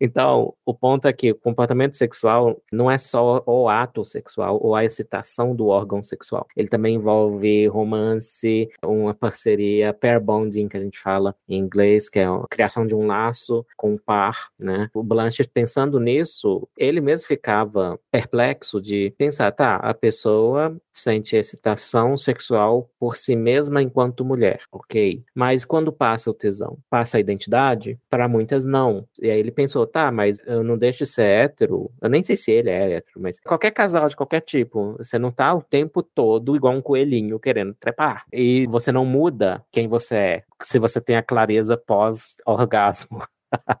[0.00, 4.74] então, o ponto é que o comportamento sexual não é só o ato sexual ou
[4.74, 6.46] a excitação do órgão sexual.
[6.56, 12.18] Ele também envolve romance, uma parceria, pair bonding, que a gente fala em inglês, que
[12.18, 14.88] é a criação de um laço com um par, né?
[14.94, 22.16] O Blanchett, pensando nisso, ele mesmo ficava perplexo de pensar, tá, a pessoa sente excitação
[22.16, 25.22] sexual por si mesma enquanto mulher, ok?
[25.34, 27.98] Mas quando passa o tesão, passa a identidade?
[28.08, 29.06] Para muitas não.
[29.20, 31.90] E aí ele pensou, tá, mas eu não deixo de ser hétero.
[32.00, 35.32] Eu nem sei se ele é hétero, mas qualquer casal de qualquer tipo, você não
[35.32, 38.24] tá o tempo todo igual um coelhinho querendo trepar.
[38.32, 43.22] E você não muda quem você é se você tem a clareza pós-orgasmo.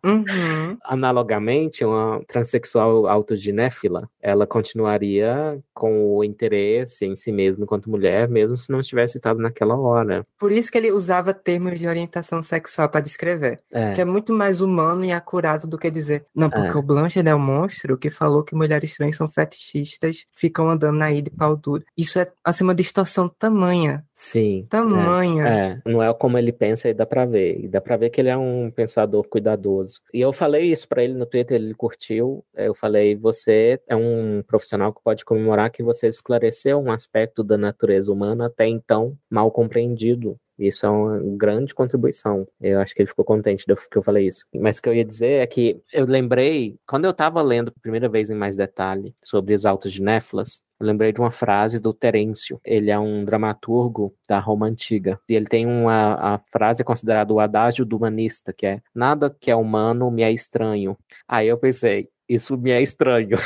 [0.04, 0.78] Uhum.
[0.84, 8.56] Analogamente, uma transexual autoginéfila, ela continuaria com o interesse em si mesma enquanto mulher, mesmo
[8.56, 10.26] se não estivesse citado naquela hora.
[10.38, 13.92] Por isso que ele usava termos de orientação sexual para descrever, é.
[13.92, 16.78] que é muito mais humano e acurado do que dizer, não, porque é.
[16.78, 21.16] o Blanchard é o monstro que falou que mulheres trans são fetichistas, ficam andando na
[21.16, 21.84] de pau duro.
[21.96, 24.66] Isso é assim uma distorção tamanha Sim.
[24.70, 25.46] Tamanha.
[25.46, 27.60] É, é, não é como ele pensa e dá pra ver.
[27.62, 30.00] E dá pra ver que ele é um pensador cuidadoso.
[30.12, 32.42] E eu falei isso para ele no Twitter, ele curtiu.
[32.54, 37.58] Eu falei: você é um profissional que pode comemorar que você esclareceu um aspecto da
[37.58, 40.38] natureza humana até então mal compreendido.
[40.58, 42.46] Isso é uma grande contribuição.
[42.60, 44.44] Eu acho que ele ficou contente do que eu falei isso.
[44.54, 47.80] Mas o que eu ia dizer é que eu lembrei, quando eu estava lendo a
[47.80, 51.80] primeira vez em mais detalhe sobre os altos de Néflas, eu lembrei de uma frase
[51.80, 52.60] do Terêncio.
[52.64, 55.18] Ele é um dramaturgo da Roma Antiga.
[55.28, 59.50] E ele tem uma a frase considerada o adágio do humanista, que é nada que
[59.50, 60.96] é humano me é estranho.
[61.26, 63.38] Aí eu pensei, isso me é estranho.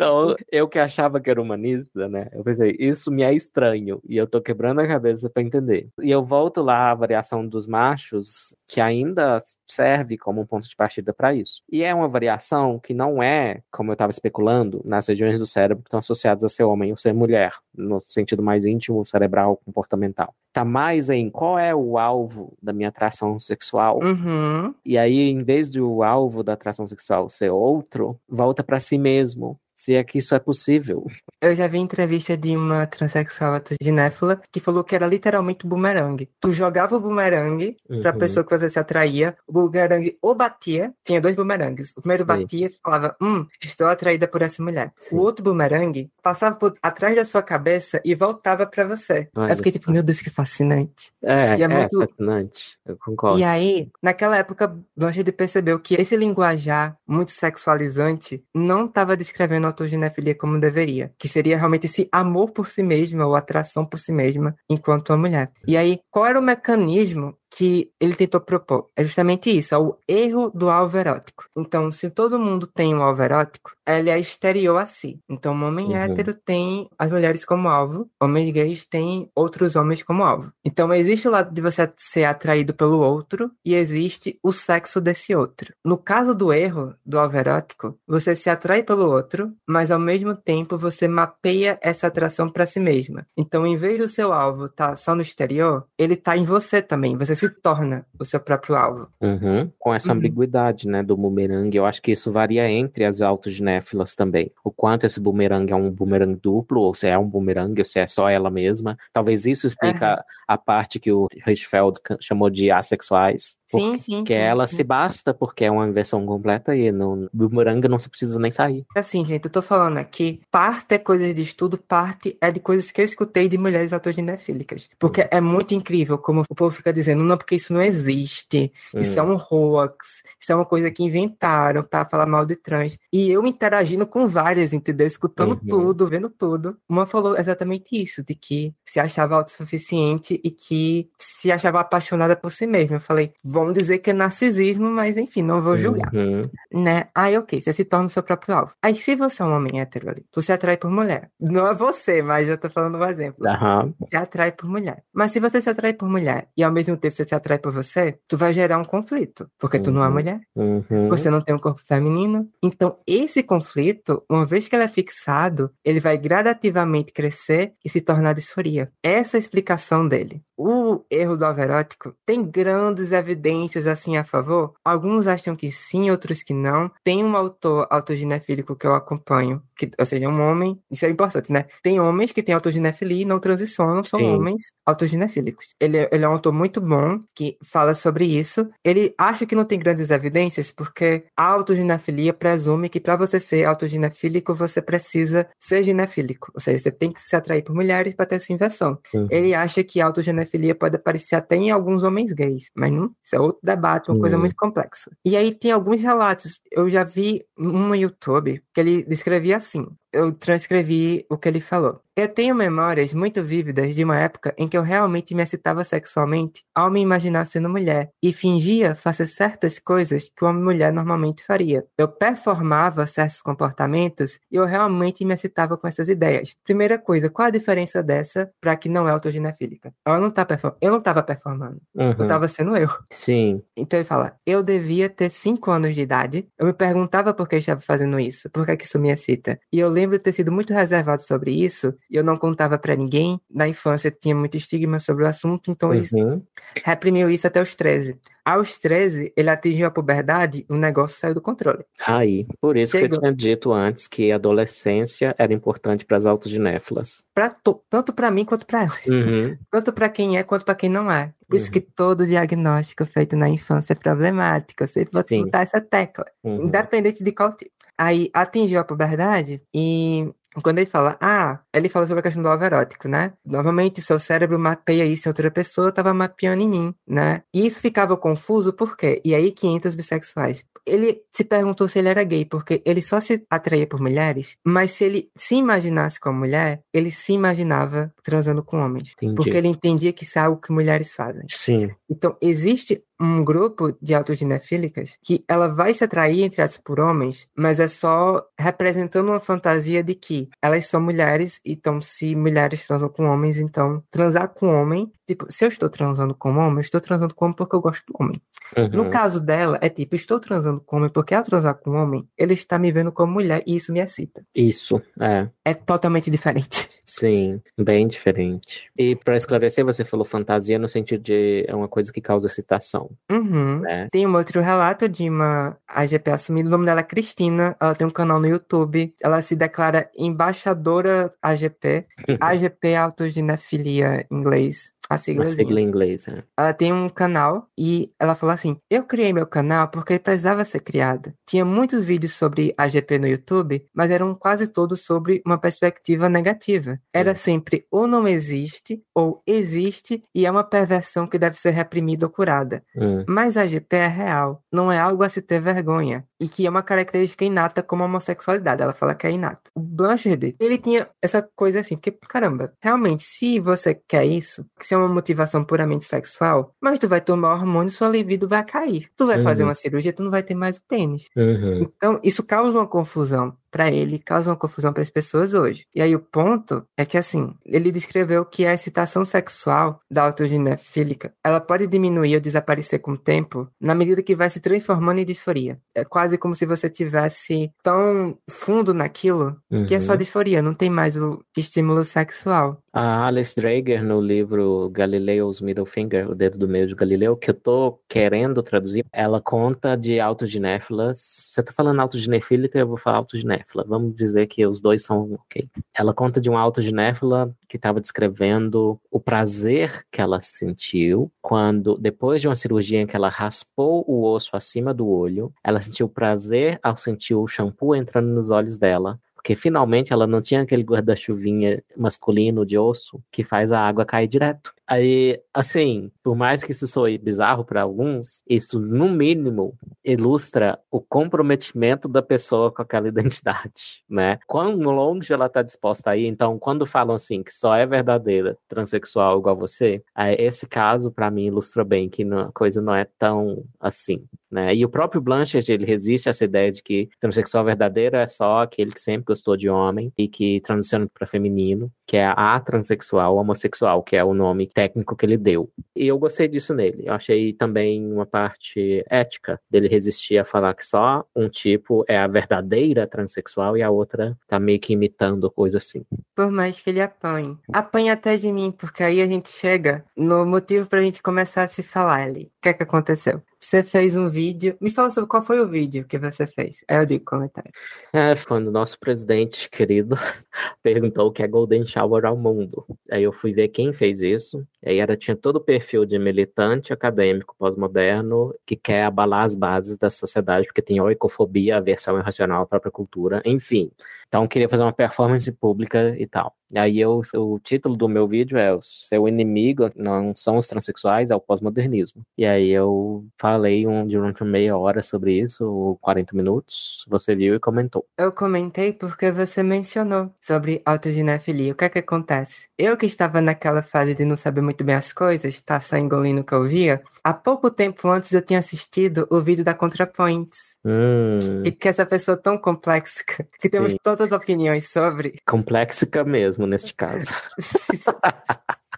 [0.00, 2.30] Então, eu que achava que era humanista, né?
[2.32, 4.00] Eu pensei, isso me é estranho.
[4.08, 5.90] E eu tô quebrando a cabeça para entender.
[6.00, 9.36] E eu volto lá à variação dos machos, que ainda
[9.68, 11.62] serve como um ponto de partida para isso.
[11.70, 15.82] E é uma variação que não é, como eu estava especulando, nas regiões do cérebro
[15.82, 20.34] que estão associadas a ser homem ou ser mulher, no sentido mais íntimo, cerebral, comportamental.
[20.50, 24.00] Tá mais em qual é o alvo da minha atração sexual.
[24.02, 24.74] Uhum.
[24.82, 29.60] E aí, em vez do alvo da atração sexual ser outro, volta para si mesmo
[29.80, 31.06] Se é que isso é possível.
[31.40, 36.28] Eu já vi entrevista de uma transexual autoginéfila que falou que era literalmente bumerangue.
[36.38, 38.02] Tu jogava o bumerangue uhum.
[38.02, 41.92] pra pessoa que você se atraía, o bumerangue ou batia, tinha dois bumerangues.
[41.96, 42.26] O primeiro Sim.
[42.26, 44.92] batia e falava, hum, estou atraída por essa mulher.
[44.96, 45.16] Sim.
[45.16, 49.30] O outro bumerangue passava por atrás da sua cabeça e voltava para você.
[49.34, 51.10] Olha eu fiquei tipo, meu Deus, que fascinante.
[51.24, 51.98] É, e é, é muito...
[51.98, 52.78] fascinante.
[52.84, 53.38] Eu concordo.
[53.38, 59.72] E aí, naquela época, Blanchard percebeu que esse linguajar muito sexualizante não estava descrevendo a
[59.72, 64.12] autoginefilia como deveria, que seria realmente esse amor por si mesma ou atração por si
[64.12, 65.50] mesma enquanto uma mulher.
[65.66, 69.96] E aí, qual era o mecanismo que ele tentou propor é justamente isso, é o
[70.06, 71.44] erro do alvo erótico.
[71.56, 75.18] Então, se todo mundo tem um alvo erótico, ele é exterior a si.
[75.28, 75.96] Então, o homem uhum.
[75.96, 80.52] hétero tem as mulheres como alvo, homens gays têm outros homens como alvo.
[80.64, 85.34] Então, existe o lado de você ser atraído pelo outro e existe o sexo desse
[85.34, 85.74] outro.
[85.84, 90.34] No caso do erro do alvo erótico, você se atrai pelo outro, mas ao mesmo
[90.34, 93.26] tempo você mapeia essa atração para si mesma.
[93.36, 96.80] Então, em vez do seu alvo estar tá só no exterior, ele está em você
[96.80, 97.16] também.
[97.16, 99.08] Você se torna o seu próprio alvo.
[99.20, 99.70] Uhum.
[99.78, 100.18] Com essa uhum.
[100.18, 104.52] ambiguidade, né, do bumerangue, eu acho que isso varia entre as autoginéfilas também.
[104.62, 107.98] O quanto esse bumerangue é um bumerangue duplo, ou se é um bumerangue, ou se
[107.98, 108.96] é só ela mesma.
[109.12, 110.22] Talvez isso explica uhum.
[110.46, 113.56] a parte que o Hirschfeld chamou de assexuais.
[113.70, 114.24] Sim, sim.
[114.24, 114.76] Que sim, ela sim.
[114.76, 118.84] se basta porque é uma inversão completa e no bumerangue não se precisa nem sair.
[118.94, 122.90] Assim, gente, eu tô falando aqui, parte é coisas de estudo, parte é de coisas
[122.90, 124.88] que eu escutei de mulheres autoginefílicas.
[124.98, 125.28] Porque uhum.
[125.30, 129.00] é muito incrível como o povo fica dizendo, não, porque isso não existe, hum.
[129.00, 132.98] isso é um hoax, isso é uma coisa que inventaram para falar mal de trans.
[133.12, 135.06] E eu interagindo com várias, entendeu?
[135.06, 135.68] Escutando uhum.
[135.68, 136.76] tudo, vendo tudo.
[136.88, 142.50] Uma falou exatamente isso, de que se achava autossuficiente e que se achava apaixonada por
[142.50, 142.96] si mesma.
[142.96, 146.12] Eu falei, vamos dizer que é narcisismo, mas enfim, não vou julgar.
[146.14, 146.42] Uhum.
[146.72, 147.08] Né?
[147.14, 148.72] Aí, ok, você se torna o seu próprio alvo.
[148.82, 151.30] Aí, se você é um homem hétero ali, tu se atrai por mulher.
[151.38, 153.46] Não é você, mas eu tô falando um exemplo.
[153.46, 153.94] Uhum.
[154.08, 155.02] Se atrai por mulher.
[155.12, 157.72] Mas se você se atrai por mulher e ao mesmo tempo você se atrai por
[157.72, 159.48] você, tu vai gerar um conflito.
[159.58, 160.12] Porque tu não é uhum.
[160.12, 161.08] mulher, uhum.
[161.08, 162.48] você não tem um corpo feminino.
[162.62, 168.00] Então, esse conflito, uma vez que ele é fixado, ele vai gradativamente crescer e se
[168.00, 168.90] tornar disforia.
[169.02, 170.42] Essa é a explicação dele.
[170.62, 174.74] O erro do averótico tem grandes evidências assim a favor.
[174.84, 176.90] Alguns acham que sim, outros que não.
[177.02, 181.50] Tem um autor autoginefílico que eu acompanho, que, ou seja, um homem, isso é importante,
[181.50, 181.64] né?
[181.82, 184.26] Tem homens que têm autoginefilia e não transicionam, são sim.
[184.26, 185.74] homens autoginefílicos.
[185.80, 188.68] Ele, é, ele é um autor muito bom que fala sobre isso.
[188.84, 193.64] Ele acha que não tem grandes evidências porque a autoginefilia presume que para você ser
[193.64, 198.26] autoginefílico você precisa ser ginefílico, ou seja, você tem que se atrair por mulheres para
[198.26, 198.98] ter essa inversão.
[199.14, 199.26] Uhum.
[199.30, 200.06] Ele acha que a
[200.50, 204.14] autoginefilia pode aparecer até em alguns homens gays, mas não, isso é outro debate, uma
[204.14, 204.20] uhum.
[204.20, 205.10] coisa muito complexa.
[205.24, 209.86] E aí tem alguns relatos, eu já vi um no YouTube que ele descrevia assim:
[210.12, 212.00] eu transcrevi o que ele falou.
[212.16, 216.64] Eu tenho memórias muito vívidas de uma época em que eu realmente me excitava sexualmente
[216.74, 221.84] ao me imaginar sendo mulher e fingia fazer certas coisas que uma mulher normalmente faria.
[221.96, 226.56] Eu performava certos comportamentos e eu realmente me excitava com essas ideias.
[226.64, 229.94] Primeira coisa, qual a diferença dessa para que não é autoginefílica?
[230.04, 230.74] Ela não tá perform...
[230.80, 231.80] Eu não estava performando.
[231.94, 232.10] Uhum.
[232.18, 232.90] Eu estava sendo eu.
[233.10, 233.62] Sim.
[233.76, 236.48] Então ele fala: eu devia ter 5 anos de idade.
[236.58, 239.58] Eu me perguntava por que eu estava fazendo isso, por que, que isso me excita.
[239.72, 242.96] E eu lembro de ter sido muito reservado sobre isso e eu não contava para
[242.96, 243.40] ninguém.
[243.48, 246.42] Na infância tinha muito estigma sobre o assunto, então uhum.
[246.84, 248.18] reprimiu isso até os 13.
[248.44, 251.84] Aos 13, ele atingiu a puberdade o negócio saiu do controle.
[252.04, 253.08] Aí, por isso Chegou.
[253.08, 257.22] que eu tinha dito antes que a adolescência era importante para as autoginéfilas.
[257.34, 257.54] Pra
[257.88, 258.98] tanto para mim quanto para ela.
[259.06, 259.56] Uhum.
[259.70, 261.32] Tanto para quem é quanto para quem não é.
[261.48, 261.72] Por isso uhum.
[261.72, 264.82] que todo diagnóstico feito na infância é problemático.
[264.82, 266.64] Eu sempre vou botar essa tecla, uhum.
[266.64, 267.70] independente de qual tipo.
[267.96, 270.32] Aí atingiu a puberdade e
[270.62, 273.32] quando ele fala, ah, ele fala sobre a questão do alvo erótico, né?
[273.44, 277.42] Normalmente seu cérebro mapeia isso em outra pessoa, eu tava mapeando em mim, né?
[277.54, 279.20] E isso ficava confuso, por quê?
[279.24, 280.64] E aí que entra os bissexuais.
[280.86, 284.92] Ele se perguntou se ele era gay, porque ele só se atraía por mulheres, mas
[284.92, 289.12] se ele se imaginasse como mulher, ele se imaginava transando com homens.
[289.16, 289.34] Entendi.
[289.34, 291.44] Porque ele entendia que isso é algo que mulheres fazem.
[291.48, 291.90] Sim.
[292.08, 297.46] Então, existe um grupo de autoginefílicas que ela vai se atrair, entre aspas, por homens,
[297.54, 303.10] mas é só representando uma fantasia de que elas são mulheres, então se mulheres transam
[303.10, 307.00] com homens, então transar com homem, tipo, se eu estou transando com homem, eu estou
[307.00, 308.40] transando com homem porque eu gosto do homem.
[308.76, 308.88] Uhum.
[308.88, 312.54] No caso dela, é tipo, estou transando com homem porque ao transar com homem, ele
[312.54, 314.42] está me vendo como mulher e isso me excita.
[314.54, 315.48] Isso, é.
[315.64, 316.88] É totalmente diferente.
[317.04, 318.90] Sim, bem diferente.
[318.96, 323.09] E para esclarecer, você falou fantasia no sentido de é uma coisa que causa excitação.
[323.30, 323.80] Uhum.
[323.80, 324.06] Né?
[324.10, 328.06] Tem um outro relato de uma AGP assumida, o nome dela é Cristina, ela tem
[328.06, 332.06] um canal no YouTube, ela se declara embaixadora AGP,
[332.40, 335.42] AGP autoginefilia em inglês, a sigla.
[335.42, 336.42] Uma sigla em inglês, né?
[336.56, 340.64] Ela tem um canal e ela falou assim: Eu criei meu canal porque ele precisava
[340.64, 341.32] ser criado.
[341.46, 346.98] Tinha muitos vídeos sobre AGP no YouTube, mas eram quase todos sobre uma perspectiva negativa.
[347.12, 347.34] Era Hum.
[347.34, 352.32] sempre ou não existe, ou existe e é uma perversão que deve ser reprimida ou
[352.32, 352.82] curada.
[352.96, 356.24] Hum, Mas a GP é real, não é algo a se ter vergonha.
[356.40, 358.80] E que é uma característica inata como a homossexualidade.
[358.82, 359.70] Ela fala que é inato.
[360.00, 364.94] Blanchard, ele tinha essa coisa assim, porque, caramba, realmente, se você quer isso, que se
[364.94, 369.08] é uma motivação puramente sexual, mas tu vai tomar hormônio, sua libido vai cair.
[369.16, 369.68] Tu vai fazer Uhum.
[369.68, 371.28] uma cirurgia, tu não vai ter mais o pênis.
[371.36, 375.84] uhum, Então, isso causa uma confusão para ele, causa uma confusão para as pessoas hoje.
[375.94, 381.32] E aí o ponto é que assim, ele descreveu que a excitação sexual da autoginefílica,
[381.44, 385.24] ela pode diminuir ou desaparecer com o tempo, na medida que vai se transformando em
[385.24, 385.76] disforia.
[385.94, 389.56] É quase como se você tivesse tão fundo naquilo
[389.86, 390.18] que é só uhum.
[390.18, 392.82] disforia, não tem mais o estímulo sexual.
[392.92, 397.50] A Alice Drager, no livro Galileo's Middle Finger, o dedo do meio de Galileu, que
[397.50, 401.50] eu tô querendo traduzir, ela conta de autoginéfilas.
[401.50, 403.18] Você tá falando autoginefílica, eu vou falar
[403.60, 403.84] autoginéfila.
[403.86, 405.68] Vamos dizer que os dois são ok.
[405.94, 412.40] Ela conta de uma autoginéfila que estava descrevendo o prazer que ela sentiu quando, depois
[412.40, 416.78] de uma cirurgia em que ela raspou o osso acima do olho, ela sentiu prazer
[416.82, 419.18] ao sentir o shampoo entrando nos olhos dela.
[419.34, 424.28] Porque finalmente ela não tinha aquele guarda-chuvinha masculino de osso que faz a água cair
[424.28, 424.74] direto.
[424.90, 431.00] Aí, assim, por mais que isso soe bizarro para alguns, isso no mínimo ilustra o
[431.00, 434.40] comprometimento da pessoa com aquela identidade, né?
[434.48, 436.26] Quão longe ela está disposta a ir.
[436.26, 441.30] Então, quando falam assim que só é verdadeira transexual igual você, aí esse caso para
[441.30, 444.74] mim ilustra bem que a coisa não é tão assim, né?
[444.74, 448.62] E o próprio Blanchard, ele resiste a essa ideia de que transexual verdadeiro é só
[448.62, 453.36] aquele que sempre gostou de homem e que transiciona para feminino, que é a transexual
[453.36, 455.70] homossexual, que é o nome técnico que ele deu.
[455.94, 457.02] E eu gostei disso nele.
[457.04, 462.16] Eu achei também uma parte ética dele resistir a falar que só um tipo é
[462.16, 466.02] a verdadeira transexual e a outra tá meio que imitando coisa assim.
[466.34, 467.58] Por mais que ele apanhe.
[467.70, 471.68] Apanhe até de mim, porque aí a gente chega no motivo pra gente começar a
[471.68, 472.44] se falar ali.
[472.44, 473.42] O que é que aconteceu?
[473.62, 474.76] Você fez um vídeo.
[474.80, 476.82] Me fala sobre qual foi o vídeo que você fez.
[476.88, 477.70] Aí eu digo comentário.
[478.12, 480.16] É, quando o nosso presidente querido
[480.82, 482.84] perguntou o que é Golden Shower ao mundo.
[483.10, 484.66] Aí eu fui ver quem fez isso.
[484.84, 489.98] Aí era, tinha todo o perfil de militante acadêmico pós-moderno que quer abalar as bases
[489.98, 493.90] da sociedade, porque tem oicofobia, aversão irracional à própria cultura, enfim.
[494.28, 496.54] Então queria fazer uma performance pública e tal.
[496.74, 501.30] Aí eu, o título do meu vídeo é O Seu Inimigo Não São os Transsexuais,
[501.30, 502.22] é o Pós-Modernismo.
[502.38, 507.04] E aí eu falei um, durante meia hora sobre isso, ou 40 minutos.
[507.08, 508.06] Você viu e comentou.
[508.16, 511.72] Eu comentei porque você mencionou sobre autoginefilia.
[511.72, 512.68] O que é que acontece?
[512.78, 516.42] Eu que estava naquela fase de não saber muito bem as coisas, tá só engolindo
[516.42, 520.76] o que eu via, há pouco tempo antes eu tinha assistido o vídeo da ContraPoints.
[520.84, 523.24] Hum, E que essa pessoa tão complexa,
[523.60, 523.98] que temos Sim.
[524.02, 527.34] todas as opiniões sobre, complexica mesmo, neste caso.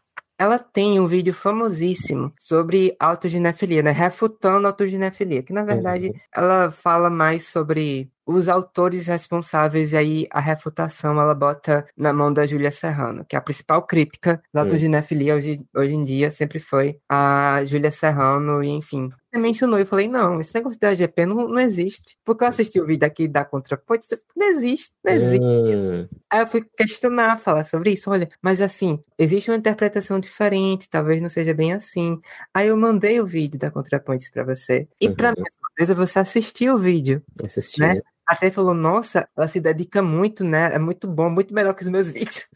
[0.43, 3.93] Ela tem um vídeo famosíssimo sobre autoginefilia, né?
[3.93, 6.21] Refutando autoginefilia, que na verdade Uhum.
[6.35, 12.33] ela fala mais sobre os autores responsáveis e aí a refutação ela bota na mão
[12.33, 16.59] da Júlia Serrano, que é a principal crítica da autoginefilia hoje, hoje em dia sempre
[16.61, 19.11] foi a Júlia Serrano e enfim.
[19.33, 22.19] Você mencionou eu falei, não, esse negócio da GP não, não existe.
[22.23, 24.07] Porque eu assisti o vídeo aqui da ContraPoint,
[24.37, 25.43] não existe, não existe.
[25.43, 28.11] Hum, Aí eu fui questionar, falar sobre isso.
[28.11, 32.21] Olha, mas assim, existe uma interpretação diferente, talvez não seja bem assim.
[32.55, 34.87] Aí eu mandei o vídeo da ContraPoints pra você.
[35.01, 35.35] E pra Uhum.
[35.39, 37.23] minha surpresa, você assistiu o vídeo.
[37.43, 37.81] assisti.
[37.81, 38.01] Né?
[38.27, 40.75] Até falou, nossa, ela se dedica muito, né?
[40.75, 42.47] É muito bom, muito melhor que os meus vídeos.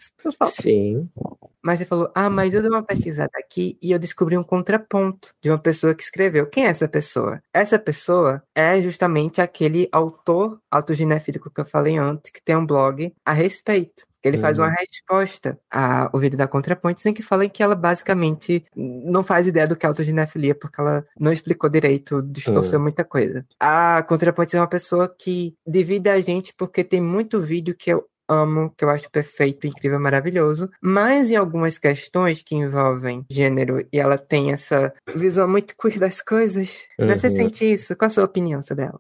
[0.45, 1.09] Sim.
[1.67, 5.31] Mas você falou, ah, mas eu dei uma pesquisada aqui e eu descobri um contraponto
[5.43, 6.47] de uma pessoa que escreveu.
[6.49, 7.41] Quem é essa pessoa?
[7.53, 13.12] Essa pessoa é justamente aquele autor autoginefílico que eu falei antes, que tem um blog
[13.25, 14.05] a respeito.
[14.23, 14.75] Ele faz uma Uhum.
[14.79, 19.77] resposta ao vídeo da ContraPoints em que fala que ela basicamente não faz ideia do
[19.77, 22.83] que é autoginefilia, porque ela não explicou direito, distorceu Uhum.
[22.85, 23.45] muita coisa.
[23.61, 28.05] A ContraPoints é uma pessoa que divide a gente porque tem muito vídeo que eu
[28.29, 33.99] amo, que eu acho perfeito, incrível, maravilhoso, mas em algumas questões que envolvem gênero e
[33.99, 37.16] ela tem essa visão muito queer das coisas, né?
[37.16, 37.35] Você Uhum.
[37.35, 37.97] sente isso?
[37.97, 38.99] Qual a sua opinião sobre ela?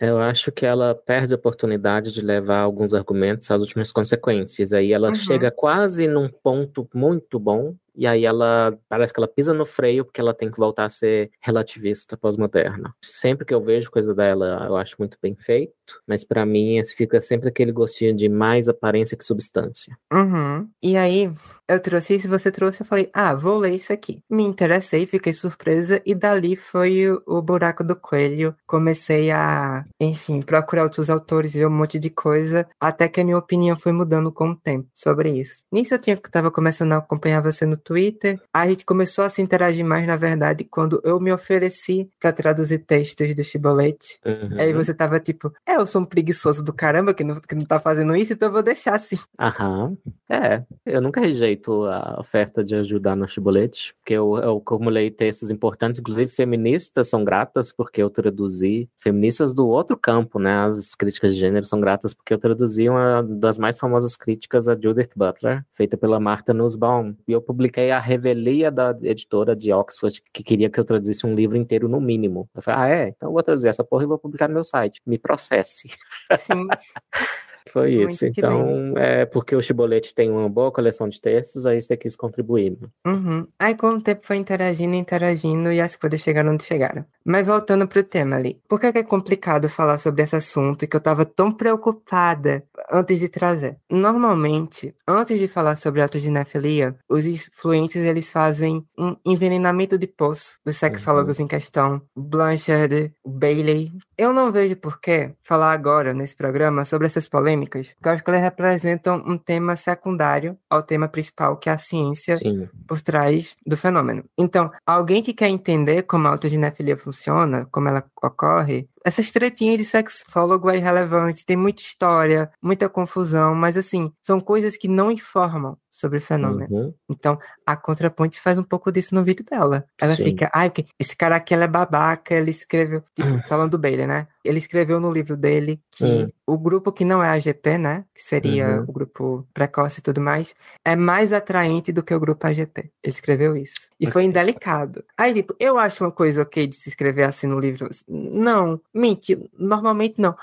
[0.00, 4.72] Eu acho que ela perde a oportunidade de levar alguns argumentos às últimas consequências.
[4.72, 5.14] Aí ela Uhum.
[5.14, 10.04] chega quase num ponto muito bom, e aí ela parece que ela pisa no freio
[10.06, 12.94] porque ela tem que voltar a ser relativista pós-moderna.
[13.04, 15.74] Sempre que eu vejo coisa dela, eu acho muito bem feito,
[16.06, 19.98] mas pra mim fica sempre aquele gostinho de mais aparência que substância.
[20.10, 20.66] Uhum.
[20.82, 21.30] E aí,
[21.68, 24.20] eu trouxe isso, você trouxe, eu falei, ah, vou ler isso aqui.
[24.30, 28.54] Me interessei, fiquei surpresa, e dali foi o buraco do coelho.
[28.66, 33.38] Comecei a, enfim, procurar outros autores, ver um monte de coisa, até que a minha
[33.38, 35.64] opinião foi mudando com o tempo sobre isso.
[35.72, 39.42] Nisso eu tinha, tava começando a acompanhar você no Twitter, a gente começou a se
[39.42, 44.18] interagir mais, na verdade, quando eu me ofereci para traduzir textos do Chibolete.
[44.24, 44.60] Uhum.
[44.60, 47.62] Aí você tava tipo, é, eu sou um preguiçoso do caramba que não, que não
[47.62, 49.16] tá fazendo isso, então eu vou deixar assim.
[49.38, 49.96] Aham.
[50.28, 55.50] É, eu nunca rejeito a oferta de ajudar no Chibolete, porque eu, eu acumulei textos
[55.50, 61.34] importantes, inclusive feministas são gratas porque eu traduzi, feministas do outro campo, né, as críticas
[61.34, 65.64] de gênero são gratas porque eu traduzi uma das mais famosas críticas a Judith Butler,
[65.74, 70.70] feita pela Martha Nussbaum, e eu publiquei a revelia da editora de Oxford, que queria
[70.70, 72.48] que eu traduzisse um livro inteiro no mínimo.
[72.54, 73.08] Eu falei, ah é?
[73.08, 75.90] Então eu vou traduzir essa porra e vou publicar no meu site, me processe.
[76.38, 76.68] Sim.
[77.72, 78.26] Foi Muito isso.
[78.26, 82.76] Então, é porque o Chibolete tem uma boa coleção de textos, aí você quis contribuir.
[82.80, 82.88] né?
[83.06, 83.46] Uhum.
[83.58, 87.04] Aí com o tempo foi interagindo, interagindo e as coisas chegaram onde chegaram.
[87.24, 91.00] Mas voltando pro tema ali, por que é complicado falar sobre esse assunto que eu
[91.00, 93.76] tava tão preocupada antes de trazer?
[93.90, 100.76] Normalmente, antes de falar sobre autoginefilia, os influencers eles fazem um envenenamento de poço dos
[100.76, 103.92] sexólogos em questão, Blanchard, Bailey.
[104.16, 108.24] Eu não vejo por que falar agora nesse programa sobre essas polêmicas, porque eu acho
[108.24, 112.68] que elas representam um tema secundário ao tema principal, que é a ciência Sim.
[112.86, 114.24] por trás do fenômeno.
[114.36, 119.84] Então, alguém que quer entender como a autoginefilia funciona, como ela ocorre, essas tretinhas de
[119.84, 125.76] sexólogo é irrelevante, tem muita história, muita confusão, mas assim, são coisas que não informam
[125.90, 126.68] sobre o fenômeno.
[126.72, 126.94] Uhum.
[127.10, 127.36] Então,
[127.66, 129.84] a ContraPoints faz um pouco disso no vídeo dela.
[130.00, 130.22] Ela Sim.
[130.24, 133.40] fica, ai, esse cara aqui ela é babaca, ele escreveu, tipo, Hum.
[133.48, 134.28] falando do Bailey, né?
[134.44, 136.28] Ele escreveu no livro dele que Hum.
[136.46, 138.04] o grupo que não é AGP, né?
[138.14, 138.84] Que seria Uhum.
[138.88, 140.54] o grupo precoce e tudo mais,
[140.84, 142.90] é mais atraente do que o grupo AGP.
[143.02, 143.88] Ele escreveu isso.
[143.98, 144.28] E foi Ok.
[144.30, 145.04] indelicado.
[145.18, 147.90] Aí, tipo, eu acho uma coisa ok de se escrever assim no livro.
[148.08, 150.34] Não, mente, normalmente não.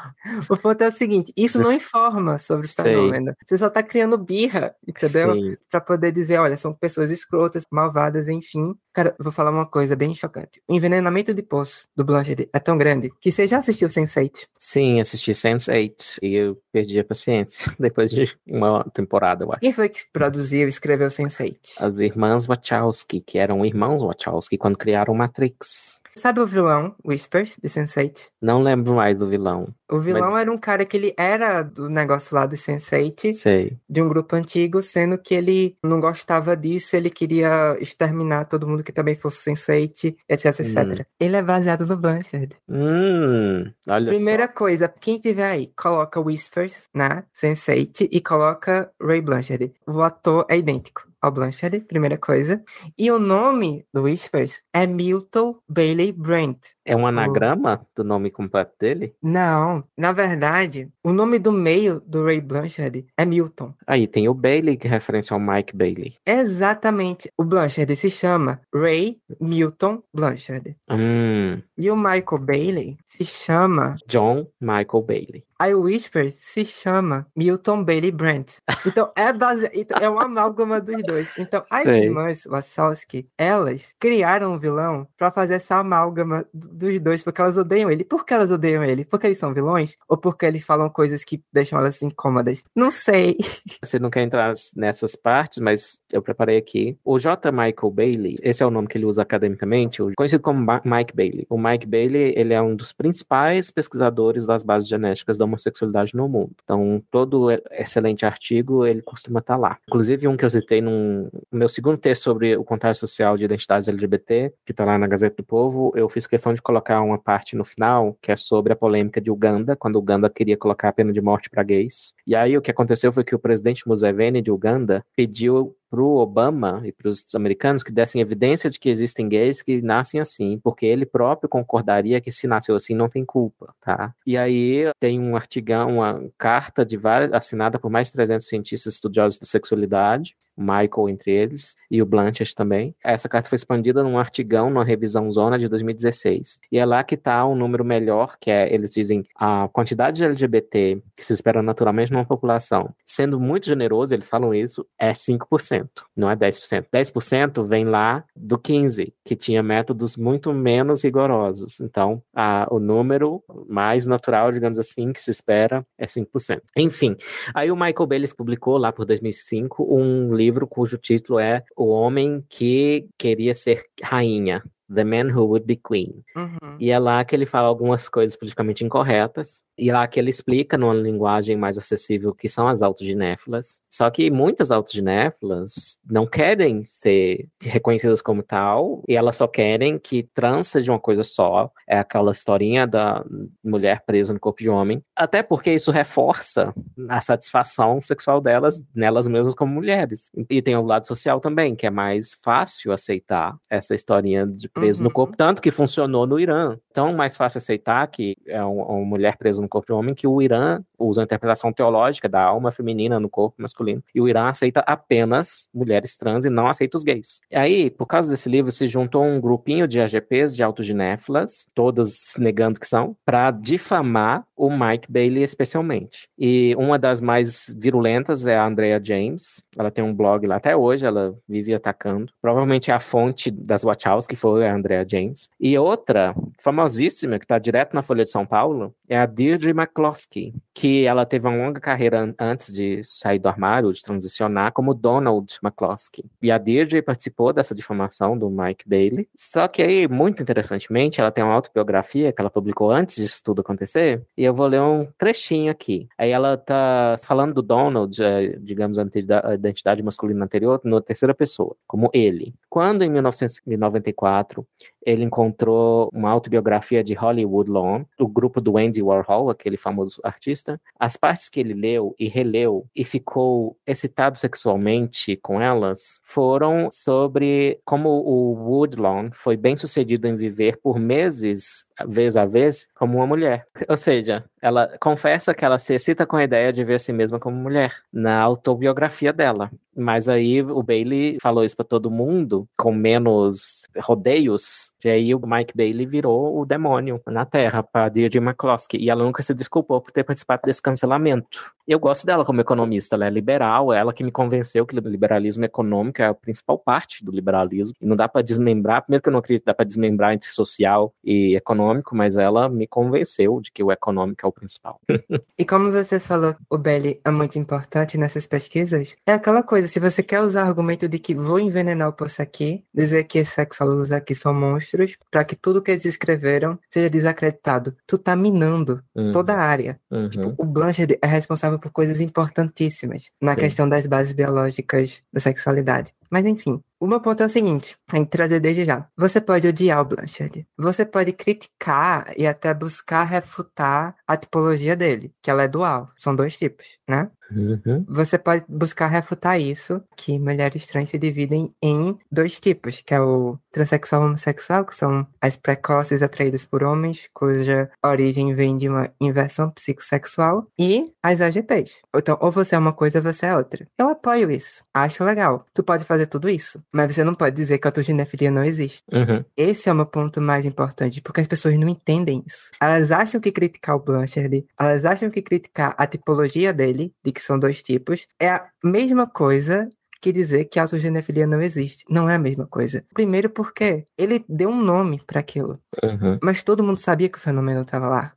[0.49, 3.33] O ponto é o seguinte: isso não informa sobre o fenômeno.
[3.45, 5.57] Você só tá criando birra, entendeu?
[5.69, 8.75] Pra poder dizer, olha, são pessoas escrotas, malvadas, enfim.
[8.93, 10.61] Cara, vou falar uma coisa bem chocante.
[10.67, 14.47] O envenenamento de poço do Blanchard é tão grande que você já assistiu Sense8?
[14.57, 19.61] Sim, assisti Sense8 e eu perdi a paciência depois de uma temporada, eu acho.
[19.61, 21.57] Quem foi que produziu e escreveu Sense8?
[21.79, 25.99] As irmãs Wachowski, que eram irmãos Wachowski quando criaram Matrix.
[26.17, 28.29] Sabe o vilão, Whispers, de Sense8?
[28.41, 29.73] Não lembro mais do vilão.
[29.89, 33.77] O vilão era um cara que ele era do negócio lá do Sense8, Sei.
[33.89, 38.83] de um grupo antigo, sendo que ele não gostava disso, ele queria exterminar todo mundo
[38.83, 41.07] que também fosse Sense8, etc, etc.
[41.19, 42.55] Ele é baseado no Blanchard.
[42.67, 49.71] Hum, olha Primeira coisa, quem tiver aí, coloca Whispers na Sense8 e coloca Ray Blanchard.
[49.87, 52.63] O ator é idêntico ao Blanchard, primeira coisa.
[52.97, 56.57] E o nome do Whispers é Milton Bailey Brent.
[56.85, 59.13] É um anagrama do nome completo dele?
[59.21, 63.73] Não, na verdade, o nome do meio do Ray Blanchard é Milton.
[63.85, 66.15] Aí tem o Bailey, que é referência ao Mike Bailey.
[66.25, 67.29] Exatamente.
[67.37, 70.75] O Blanchard se chama Ray Milton Blanchard.
[70.89, 73.97] Hum, E o Michael Bailey se chama.
[74.07, 75.43] John Michael Bailey.
[75.59, 78.53] O Whisper se chama Milton Bailey Brent.
[78.85, 79.69] Então é base...
[79.73, 81.27] então, é uma amálgama dos dois.
[81.37, 82.05] Então as Sei.
[82.05, 87.89] irmãs Wachowski, elas criaram um vilão pra fazer essa amálgama dos dois, porque elas odeiam
[87.89, 88.03] ele.
[88.03, 89.03] Por que elas odeiam ele?
[89.03, 89.97] Porque eles são vilões?
[90.07, 92.63] Ou porque eles falam coisas que deixam elas incômodas?
[92.75, 93.37] Não sei.
[93.83, 96.97] Você não quer entrar nessas partes, mas eu preparei aqui.
[97.03, 97.51] O J.
[97.51, 101.47] Michael Bailey, esse é o nome que ele usa academicamente, conhecido como Mike Bailey.
[101.49, 106.27] O Mike Bailey, ele é um dos principais pesquisadores das bases genéticas da homossexualidade no
[106.27, 106.51] mundo.
[106.63, 109.77] Então, todo excelente artigo, ele costuma estar lá.
[109.87, 113.87] Inclusive, um que eu citei no meu segundo texto sobre o contágio social de identidades
[113.87, 117.55] LGBT, que está lá na Gazeta do Povo, eu fiz questão de colocar uma parte
[117.55, 121.13] no final, que é sobre a polêmica de Uganda, quando Uganda queria colocar a pena
[121.13, 122.13] de morte para gays.
[122.25, 126.17] E aí o que aconteceu foi que o presidente Museveni de Uganda pediu para o
[126.17, 130.59] Obama e para os americanos que dessem evidência de que existem gays que nascem assim,
[130.63, 134.13] porque ele próprio concordaria que se nasceu assim não tem culpa, tá?
[134.25, 138.93] E aí tem um artigão, uma carta de várias, assinada por mais de 300 cientistas
[138.95, 142.95] estudiosos da sexualidade, Michael entre eles, e o Blanchett também.
[143.03, 146.59] Essa carta foi expandida num artigão, numa revisão zona de 2016.
[146.71, 150.25] E é lá que está um número melhor, que é, eles dizem, a quantidade de
[150.25, 155.87] LGBT que se espera naturalmente numa população, sendo muito generoso, eles falam isso, é 5%,
[156.15, 156.85] não é 10%.
[156.93, 161.79] 10% vem lá do 15, que tinha métodos muito menos rigorosos.
[161.79, 166.61] Então, a, o número mais natural, digamos assim, que se espera é 5%.
[166.75, 167.15] Enfim,
[167.53, 171.87] aí o Michael Bailey publicou lá por 2005 um livro livro cujo título é O
[171.89, 174.63] Homem que Queria Ser Rainha.
[174.93, 176.23] The Man Who Would Be Queen.
[176.33, 176.77] Uhum.
[176.79, 180.77] E é lá que ele fala algumas coisas politicamente incorretas, e lá que ele explica
[180.77, 183.81] numa linguagem mais acessível que são as autoginéfilas.
[183.89, 190.23] Só que muitas autoginéfilas não querem ser reconhecidas como tal, e elas só querem que
[190.33, 191.71] trans seja uma coisa só.
[191.87, 193.23] É aquela historinha da
[193.63, 195.03] mulher presa no corpo de homem.
[195.15, 196.73] Até porque isso reforça
[197.09, 200.31] a satisfação sexual delas, nelas mesmas como mulheres.
[200.49, 205.01] E tem o lado social também, que é mais fácil aceitar essa historinha de preso
[205.01, 205.05] uhum.
[205.05, 206.77] no corpo, tanto que funcionou no Irã.
[206.91, 210.27] Então, mais fácil aceitar que é uma mulher presa no corpo de um homem que
[210.27, 214.03] o Irã usa a interpretação teológica da alma feminina no corpo masculino.
[214.13, 217.41] E o Irã aceita apenas mulheres trans e não aceita os gays.
[217.51, 222.33] E aí, por causa desse livro, se juntou um grupinho de AGPs, de autoginéfilas, todas
[222.37, 226.27] negando que são, para difamar o Mike Bailey especialmente.
[226.37, 229.63] E uma das mais virulentas é a Andrea James.
[229.77, 232.31] Ela tem um blog lá até hoje, ela vive atacando.
[232.41, 235.49] Provavelmente é a fonte das Wachowski, foi a Andrea James.
[235.59, 239.25] E outra, famosíssima, que está direto na Folha de São Paulo, é a
[239.57, 244.71] Deirdre McCloskey, que ela teve uma longa carreira antes de sair do armário, de transicionar,
[244.71, 246.25] como Donald McCloskey.
[246.41, 249.27] E a Deirdre participou dessa difamação do Mike Bailey.
[249.35, 253.61] Só que aí, muito interessantemente, ela tem uma autobiografia que ela publicou antes disso tudo
[253.61, 256.07] acontecer, e eu vou ler um trechinho aqui.
[256.17, 261.75] Aí ela tá falando do Donald, é, digamos, a identidade masculina anterior, na terceira pessoa,
[261.87, 262.53] como ele.
[262.69, 264.65] Quando, em 1994,
[265.07, 270.79] ele encontrou uma autobiografia de Hollywood Lawn, do grupo do Andy Warhol, aquele famoso artista.
[270.99, 277.79] As partes que ele leu e releu e ficou excitado sexualmente com elas foram sobre
[277.85, 283.27] como o Woodlawn foi bem sucedido em viver por meses, vez a vez, como uma
[283.27, 283.65] mulher.
[283.87, 287.13] Ou seja, ela confessa que ela se excita com a ideia de ver a si
[287.13, 289.71] mesma como mulher na autobiografia dela.
[289.95, 295.41] Mas aí o Bailey falou isso para todo mundo, com menos rodeios, e aí o
[295.43, 298.99] Mike Bailey virou o demônio na Terra para Deirdre McCloskey.
[298.99, 301.73] E ela nunca se desculpou por ter participado desse cancelamento.
[301.87, 304.99] Eu gosto dela como economista, ela é liberal, é ela que me convenceu que o
[304.99, 307.95] liberalismo econômico é a principal parte do liberalismo.
[307.99, 311.11] E não dá para desmembrar, primeiro que eu não acredito dá para desmembrar entre social
[311.23, 314.99] e econômico, mas ela me convenceu de que o econômico é o principal.
[315.57, 319.99] e como você falou, o Bailey é muito importante nessas pesquisas, é aquela coisa, se
[319.99, 324.11] você quer usar o argumento de que vou envenenar o poço aqui, dizer que sexólogos
[324.11, 329.31] aqui são monstros, para que tudo que eles escreveram seja desacreditado, tu tá minando uhum.
[329.31, 329.99] toda a área.
[330.09, 330.29] Uhum.
[330.29, 333.59] Tipo, o Blanchard é responsável responsável por coisas importantíssimas na Sim.
[333.59, 336.13] questão das bases biológicas da sexualidade.
[336.29, 339.07] Mas enfim, o meu ponto é o seguinte, gente trazer desde já.
[339.15, 340.67] Você pode odiar o Blanchard.
[340.77, 346.09] Você pode criticar e até buscar refutar a tipologia dele, que ela é dual.
[346.17, 347.29] São dois tipos, né?
[347.51, 348.05] Uhum.
[348.07, 353.21] Você pode buscar refutar isso, que mulheres trans se dividem em dois tipos, que é
[353.21, 359.09] o transexual homossexual, que são as precoces atraídas por homens, cuja origem vem de uma
[359.19, 362.01] inversão psicossexual, e as AGPs.
[362.15, 363.87] Então, ou você é uma coisa ou você é outra.
[363.97, 364.83] Eu apoio isso.
[364.93, 365.65] Acho legal.
[365.73, 369.03] Tu pode fazer tudo isso, mas você não pode dizer que a autoginefilia não existe.
[369.11, 369.43] Uhum.
[369.55, 372.71] Esse é o meu ponto mais importante, porque as pessoas não entendem isso.
[372.81, 377.41] Elas acham que criticar o Blanchard, elas acham que criticar a tipologia dele, de que
[377.41, 379.89] são dois tipos, é a mesma coisa
[380.19, 382.03] que dizer que a autogenefilia não existe.
[382.09, 383.05] Não é a mesma coisa.
[383.13, 385.79] Primeiro porque ele deu um nome para aquilo.
[386.03, 386.39] Uhum.
[386.41, 388.33] Mas todo mundo sabia que o fenômeno estava lá.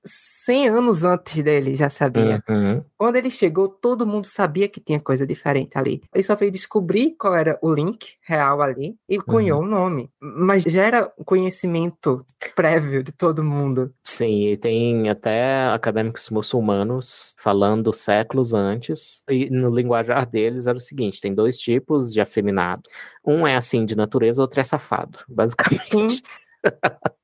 [0.50, 2.42] 100 anos antes dele já sabia.
[2.48, 2.82] Uhum.
[2.98, 6.02] Quando ele chegou, todo mundo sabia que tinha coisa diferente ali.
[6.12, 9.68] Ele só veio descobrir qual era o link real ali e cunhou o uhum.
[9.68, 10.10] um nome.
[10.20, 13.94] Mas já era conhecimento prévio de todo mundo.
[14.02, 19.22] Sim, e tem até acadêmicos muçulmanos falando séculos antes.
[19.30, 22.82] E no linguajar deles era o seguinte: tem dois tipos de afeminado.
[23.24, 26.24] Um é assim de natureza, outro é safado, basicamente.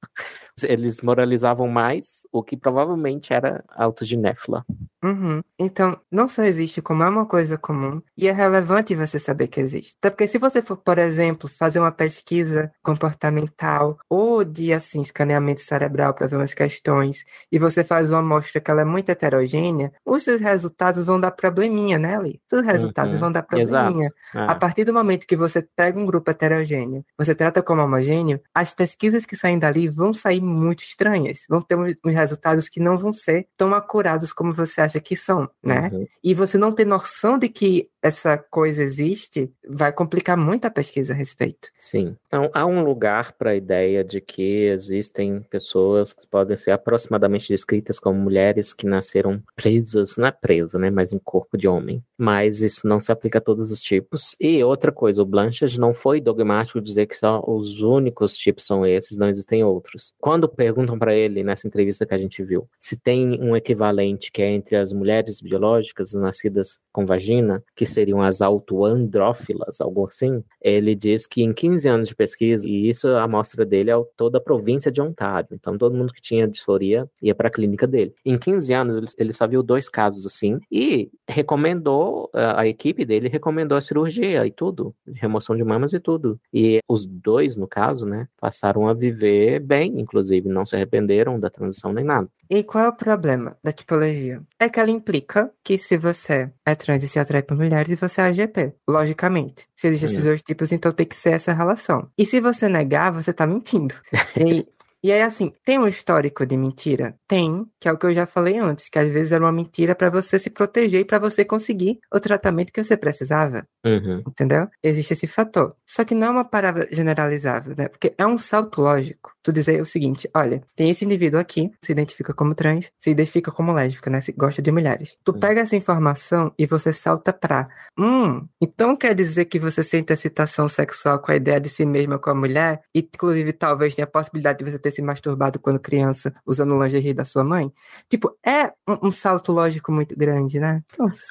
[0.62, 4.65] Eles moralizavam mais o que provavelmente era autoginéfila.
[5.05, 5.43] Uhum.
[5.59, 9.61] Então, não só existe como é uma coisa comum, e é relevante você saber que
[9.61, 9.95] existe.
[10.01, 15.61] Até porque se você for, por exemplo, fazer uma pesquisa comportamental ou de, assim, escaneamento
[15.61, 17.23] cerebral para ver umas questões,
[17.53, 21.33] e você faz uma amostra que ela é muito heterogênea, os seus resultados vão dar
[21.33, 22.41] probleminha, né, Ali?
[22.51, 23.20] Os resultados uhum.
[23.20, 24.11] vão dar probleminha.
[24.35, 24.39] É.
[24.41, 28.73] A partir do momento que você pega um grupo heterogêneo, você trata como homogêneo, as
[28.73, 31.40] pesquisas que saem dali vão sair muito estranhas.
[31.48, 35.48] Vão ter uns resultados que não vão ser tão acurados como você acha que são,
[35.62, 35.90] né?
[35.93, 36.06] Uhum.
[36.23, 41.12] E você não ter noção de que essa coisa existe, vai complicar muito a pesquisa
[41.12, 41.69] a respeito.
[41.77, 42.16] Sim.
[42.27, 47.49] Então, há um lugar para a ideia de que existem pessoas que podem ser aproximadamente
[47.49, 52.03] descritas como mulheres que nasceram presas, não é presa, né, mas em corpo de homem.
[52.16, 54.37] Mas isso não se aplica a todos os tipos.
[54.41, 58.87] E outra coisa, o Blanchard não foi dogmático dizer que só os únicos tipos são
[58.87, 60.12] esses, não existem outros.
[60.20, 64.43] Quando perguntam para ele, nessa entrevista que a gente viu, se tem um equivalente que
[64.43, 70.94] é entre as mulheres biológicas nascidas com vagina, que seriam as autoandrófilas, algo assim, ele
[70.94, 74.40] diz que em 15 anos de pesquisa, e isso a amostra dele é toda a
[74.40, 78.14] província de Ontário, então todo mundo que tinha disforia ia para a clínica dele.
[78.24, 83.78] Em 15 anos ele só viu dois casos assim e recomendou, a equipe dele recomendou
[83.78, 86.39] a cirurgia e tudo, remoção de mamas e tudo.
[86.52, 91.48] E os dois, no caso, né, passaram a viver bem, inclusive, não se arrependeram da
[91.48, 92.28] transição nem nada.
[92.48, 94.40] E qual é o problema da tipologia?
[94.59, 98.20] É que ela implica que se você é trans e se atrai por mulheres, você
[98.20, 99.66] é AGP, logicamente.
[99.74, 102.09] Se existem esses dois tipos, então tem que ser essa relação.
[102.16, 103.94] E se você negar, você tá mentindo.
[104.36, 104.66] E
[105.07, 107.15] e aí, assim, tem um histórico de mentira?
[107.28, 109.95] Tem, que é o que eu já falei antes, que às vezes era uma mentira
[109.95, 113.65] para você se proteger e para você conseguir o tratamento que você precisava.
[113.85, 114.24] Uhum.
[114.27, 114.66] Entendeu?
[114.83, 115.77] Existe esse fator.
[115.87, 117.87] Só que não é uma palavra generalizável, né?
[117.87, 119.31] Porque é um salto lógico.
[119.45, 123.53] Tu dizer o seguinte: olha, tem esse indivíduo aqui, se identifica como trans, se identifica
[123.53, 124.20] como lésbica, né?
[124.20, 125.16] Se gosta de mulheres.
[125.23, 127.69] Tu pega essa informação e você salta pra.
[127.97, 132.19] Hum, então quer dizer que você sente excitação sexual com a ideia de si mesma
[132.19, 132.81] com a mulher?
[132.93, 136.82] E, inclusive, talvez tenha a possibilidade de você ter se masturbado quando criança usando o
[136.82, 137.73] lingerie da sua mãe.
[138.09, 140.82] Tipo, é um, um salto lógico muito grande, né?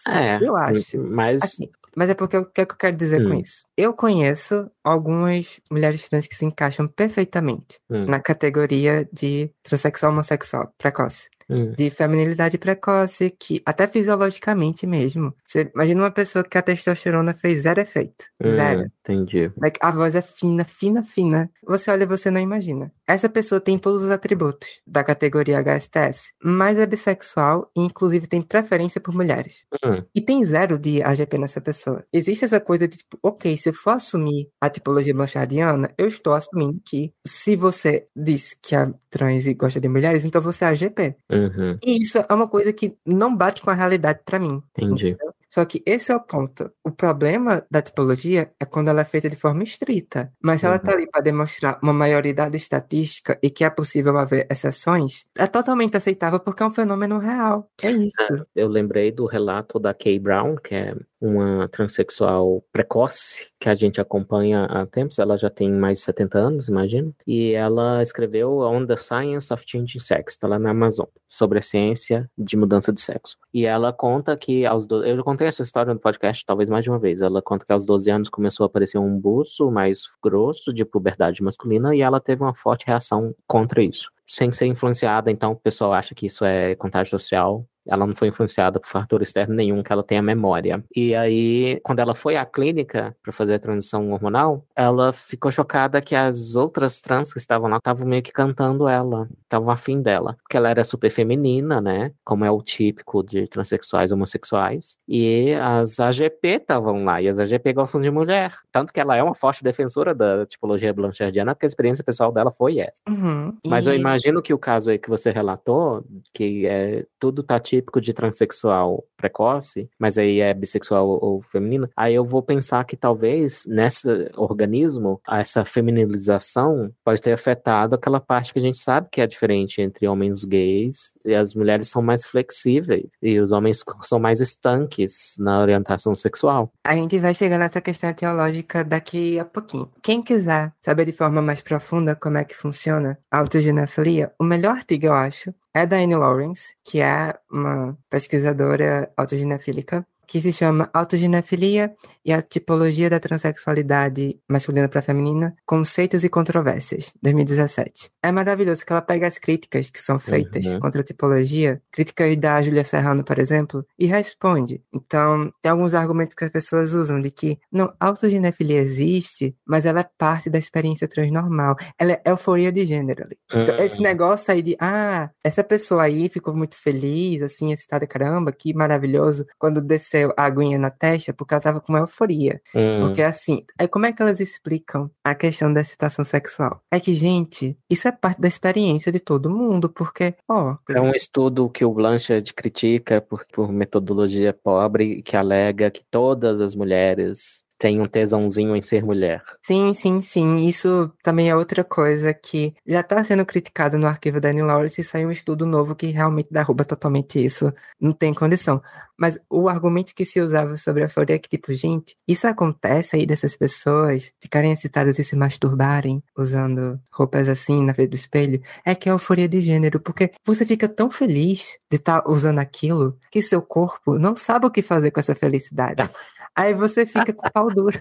[0.08, 0.98] é, eu acho.
[1.04, 1.44] Mas.
[1.44, 3.30] Assim, mas é porque o que, é que eu quero dizer hum.
[3.30, 3.66] com isso?
[3.78, 8.06] Eu conheço algumas mulheres trans que se encaixam perfeitamente hum.
[8.06, 11.30] na categoria de transexual homossexual precoce.
[11.48, 11.74] Hum.
[11.78, 15.32] de feminilidade precoce, que até fisiologicamente mesmo.
[15.46, 18.26] Você imagina uma pessoa que a testosterona fez zero efeito.
[18.44, 18.92] Hum, zero.
[19.02, 19.52] Entendi.
[19.56, 21.48] Like, a voz é fina, fina, fina.
[21.64, 22.92] Você olha e você não imagina.
[23.08, 28.42] Essa pessoa tem todos os atributos da categoria HSTS, mas é bissexual e inclusive tem
[28.42, 29.66] preferência por mulheres.
[29.84, 30.04] Hum.
[30.14, 32.04] E tem zero de AGP nessa pessoa.
[32.12, 36.34] Existe essa coisa de tipo, ok, se eu for assumir a tipologia blanchardiana, eu estou
[36.34, 40.68] assumindo que se você diz que é trans e gosta de mulheres, então você é
[40.70, 41.16] AGP.
[41.32, 41.78] Uhum.
[41.86, 44.62] E isso é uma coisa que não bate com a realidade para mim.
[44.78, 45.10] Entendi.
[45.10, 45.36] Entendeu?
[45.56, 46.70] Só que esse é o ponto.
[46.84, 50.30] O problema da tipologia é quando ela é feita de forma estrita.
[50.44, 50.98] Mas se ela está uhum.
[50.98, 56.42] ali para demonstrar uma maioridade estatística e que é possível haver exceções, é totalmente aceitável
[56.42, 57.70] porque é um fenômeno real.
[57.82, 58.34] É isso.
[58.34, 63.76] É, eu lembrei do relato da Kay Brown, que é uma transexual precoce que a
[63.76, 65.18] gente acompanha há tempos.
[65.20, 67.16] Ela já tem mais de 70 anos, imagino.
[67.26, 71.62] E ela escreveu On the Science of Changing Sex, está lá na Amazon, sobre a
[71.62, 73.38] ciência de mudança de sexo.
[73.54, 75.04] E ela conta que aos do...
[75.04, 77.22] eu contei essa história no podcast talvez mais de uma vez.
[77.22, 81.44] Ela conta que aos 12 anos começou a aparecer um buço mais grosso de puberdade
[81.44, 85.94] masculina e ela teve uma forte reação contra isso sem ser influenciada, então o pessoal
[85.94, 89.92] acha que isso é contágio social ela não foi influenciada por fator externo nenhum, que
[89.92, 90.84] ela tenha memória.
[90.96, 96.02] E aí, quando ela foi à clínica para fazer a transição hormonal, ela ficou chocada
[96.02, 100.38] que as outras trans que estavam lá estavam meio que cantando ela, estavam afim dela.
[100.42, 102.12] Porque ela era super feminina, né?
[102.24, 104.98] Como é o típico de transexuais homossexuais.
[105.08, 108.54] E as AGP estavam lá, e as AGP gostam de mulher.
[108.72, 112.52] Tanto que ela é uma forte defensora da tipologia blanchardiana, porque a experiência pessoal dela
[112.52, 113.02] foi essa.
[113.08, 113.56] Uhum.
[113.68, 113.90] Mas e...
[113.90, 116.04] eu imagino que o caso aí que você relatou,
[116.34, 122.14] que é tudo tá típico de transexual precoce, mas aí é bissexual ou feminino, aí
[122.14, 128.60] eu vou pensar que talvez nesse organismo, essa feminilização pode ter afetado aquela parte que
[128.60, 133.08] a gente sabe que é diferente entre homens gays e as mulheres são mais flexíveis
[133.22, 136.72] e os homens são mais estanques na orientação sexual.
[136.84, 139.90] A gente vai chegar nessa questão teológica daqui a pouquinho.
[140.02, 144.76] Quem quiser saber de forma mais profunda como é que funciona a autogenefilia, o melhor
[144.76, 150.90] artigo, eu acho, é da Anne Lawrence, que é uma pesquisadora autoginefílica que se chama
[150.94, 151.94] Autoginefilia
[152.26, 158.10] e a Tipologia da Transsexualidade Masculina para Feminina, Conceitos e Controvérsias, 2017.
[158.24, 160.80] É maravilhoso que ela pega as críticas que são feitas uhum.
[160.80, 164.82] contra a tipologia, críticas da Julia Serrano, por exemplo, e responde.
[164.94, 170.02] Então, tem alguns argumentos que as pessoas usam de que, não, autoginefilia existe, mas ela
[170.02, 171.76] é parte da experiência transnormal.
[172.00, 173.38] Ela é euforia de gênero ali.
[173.54, 174.04] Então, esse hum.
[174.04, 179.46] negócio aí de, ah, essa pessoa aí ficou muito feliz, assim, excitada, caramba, que maravilhoso,
[179.60, 182.62] quando desceu a aguinha na testa, porque ela tava com uma euforia.
[182.74, 183.00] Hum.
[183.02, 186.82] Porque assim, aí como é que elas explicam a questão da excitação sexual?
[186.92, 190.78] É que, gente, isso é parte da experiência de todo mundo, porque, ó.
[190.90, 196.62] É um estudo que o Blanchard critica por, por metodologia pobre, que alega que todas
[196.62, 199.44] as mulheres tem um tesãozinho em ser mulher.
[199.62, 200.68] Sim, sim, sim.
[200.68, 205.02] Isso também é outra coisa que já está sendo criticado no arquivo da Annie Lawrence
[205.02, 207.74] e saiu um estudo novo que realmente derruba totalmente isso.
[208.00, 208.82] Não tem condição.
[209.18, 213.16] Mas o argumento que se usava sobre a euforia é que, tipo, gente, isso acontece
[213.16, 218.62] aí dessas pessoas ficarem excitadas e se masturbarem usando roupas assim na frente do espelho,
[218.86, 222.60] é que é euforia de gênero, porque você fica tão feliz de estar tá usando
[222.60, 226.04] aquilo que seu corpo não sabe o que fazer com essa felicidade.
[226.56, 228.00] Aí você fica com o pau duro.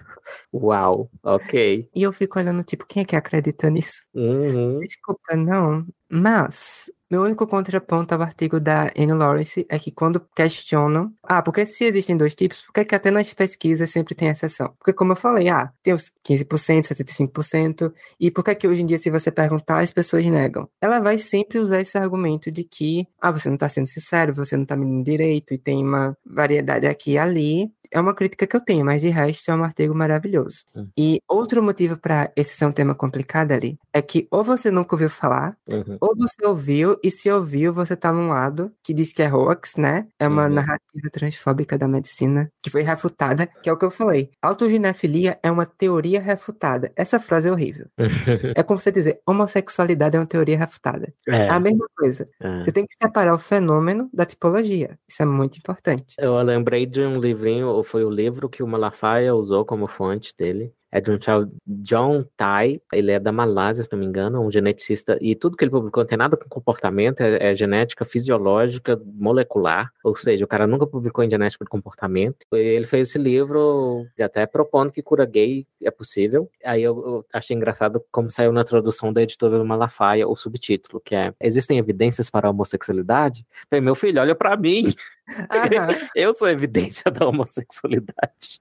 [0.53, 1.89] Uau, ok.
[1.95, 4.05] E eu fico olhando, tipo, quem é que acredita nisso?
[4.15, 4.79] Uhum.
[4.81, 5.87] Desculpa, não.
[6.09, 11.67] Mas meu único contraponto ao artigo da Anne Lawrence é que quando questionam, ah, porque
[11.67, 14.75] se existem dois tipos, por que, até nas pesquisas sempre tem exceção?
[14.79, 18.87] Porque como eu falei, ah, tem os 15%, 75%, e por que que hoje em
[18.87, 20.69] dia se você perguntar, as pessoas negam?
[20.81, 24.57] Ela vai sempre usar esse argumento de que, ah, você não está sendo sincero, você
[24.57, 28.57] não está me direito, e tem uma variedade aqui e ali, é uma crítica que
[28.57, 30.65] eu tenho, mas de resto é um artigo maravilhoso.
[30.75, 30.89] Uhum.
[30.99, 34.97] E outro motivo para esse ser um tema complicado ali é que ou você nunca
[34.97, 35.97] ouviu falar, uhum.
[36.01, 39.77] ou você ouviu, e se ouviu, você tá num lado que diz que é hoax,
[39.77, 40.09] né?
[40.19, 40.55] É uma uhum.
[40.55, 44.31] narrativa transfóbica da medicina que foi refutada, que é o que eu falei.
[44.43, 46.91] Autoginefilia é uma teoria refutada.
[46.97, 47.87] Essa frase é horrível.
[48.57, 51.15] é como você dizer, homossexualidade é uma teoria refutada.
[51.29, 52.29] É, a mesma coisa.
[52.41, 52.65] É.
[52.65, 54.99] Você tem que separar o fenômeno da tipologia.
[55.09, 56.17] Isso é muito importante.
[56.19, 60.73] Eu lembrei de um livrinho foi o livro que o Malafaia usou como fonte dele
[60.95, 64.51] é de um tal John Tai, ele é da Malásia, se não me engano, um
[64.51, 69.01] geneticista, e tudo que ele publicou não tem nada com comportamento, é, é, genética fisiológica,
[69.05, 72.47] molecular, ou seja, o cara nunca publicou em genética de comportamento.
[72.53, 76.49] Ele fez esse livro até propondo que cura gay é possível.
[76.65, 81.03] Aí eu, eu achei engraçado como saiu na tradução da editora do Malafaia o subtítulo,
[81.05, 83.45] que é Existem evidências para a homossexualidade?
[83.69, 84.95] falei, meu filho, olha para mim.
[86.15, 88.61] eu sou evidência da homossexualidade.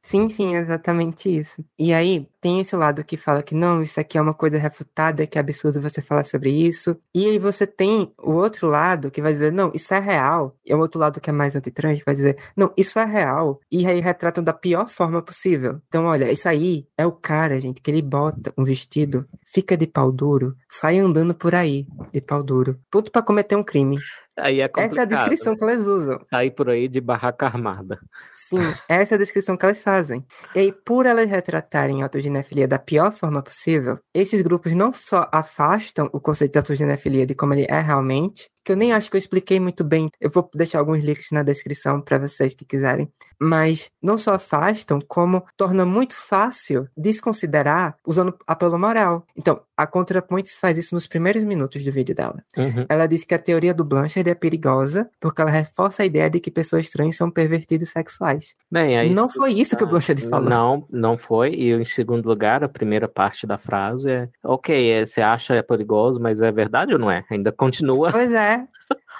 [0.00, 1.64] Sim, sim, exatamente isso.
[1.78, 5.26] E aí, tem esse lado que fala que não, isso aqui é uma coisa refutada,
[5.26, 6.96] que é absurdo você falar sobre isso.
[7.14, 10.56] E aí você tem o outro lado que vai dizer, não, isso é real.
[10.64, 13.04] E é o outro lado que é mais antitrans, que vai dizer, não, isso é
[13.04, 13.60] real.
[13.70, 15.80] E aí retratam da pior forma possível.
[15.88, 19.86] Então, olha, isso aí é o cara, gente, que ele bota um vestido, fica de
[19.86, 23.98] pau duro, sai andando por aí de pau duro, pronto para cometer um crime.
[24.38, 26.18] Aí é essa é a descrição que elas usam.
[26.30, 27.98] Sair por aí de barraca armada.
[28.34, 30.24] Sim, essa é a descrição que elas fazem.
[30.54, 35.28] E aí, por elas retratarem a autoginefilia da pior forma possível, esses grupos não só
[35.32, 39.16] afastam o conceito de autoginefilia de como ele é realmente, que eu nem acho que
[39.16, 40.10] eu expliquei muito bem.
[40.20, 43.08] Eu vou deixar alguns links na descrição para vocês que quiserem.
[43.38, 49.24] Mas não só afastam, como torna muito fácil desconsiderar usando apelo moral.
[49.36, 52.42] Então, a ContraPoints faz isso nos primeiros minutos do vídeo dela.
[52.56, 52.86] Uhum.
[52.88, 56.38] Ela diz que a teoria do Blanchard é perigosa porque ela reforça a ideia de
[56.40, 58.54] que pessoas trans são pervertidos sexuais.
[58.70, 60.48] Bem, não foi isso que o Blanchard falou.
[60.48, 61.50] Não, não foi.
[61.54, 65.62] E em segundo lugar, a primeira parte da frase é: ok, é, você acha é
[65.62, 67.24] perigoso, mas é verdade ou não é?
[67.30, 68.10] Ainda continua.
[68.12, 68.51] Pois é.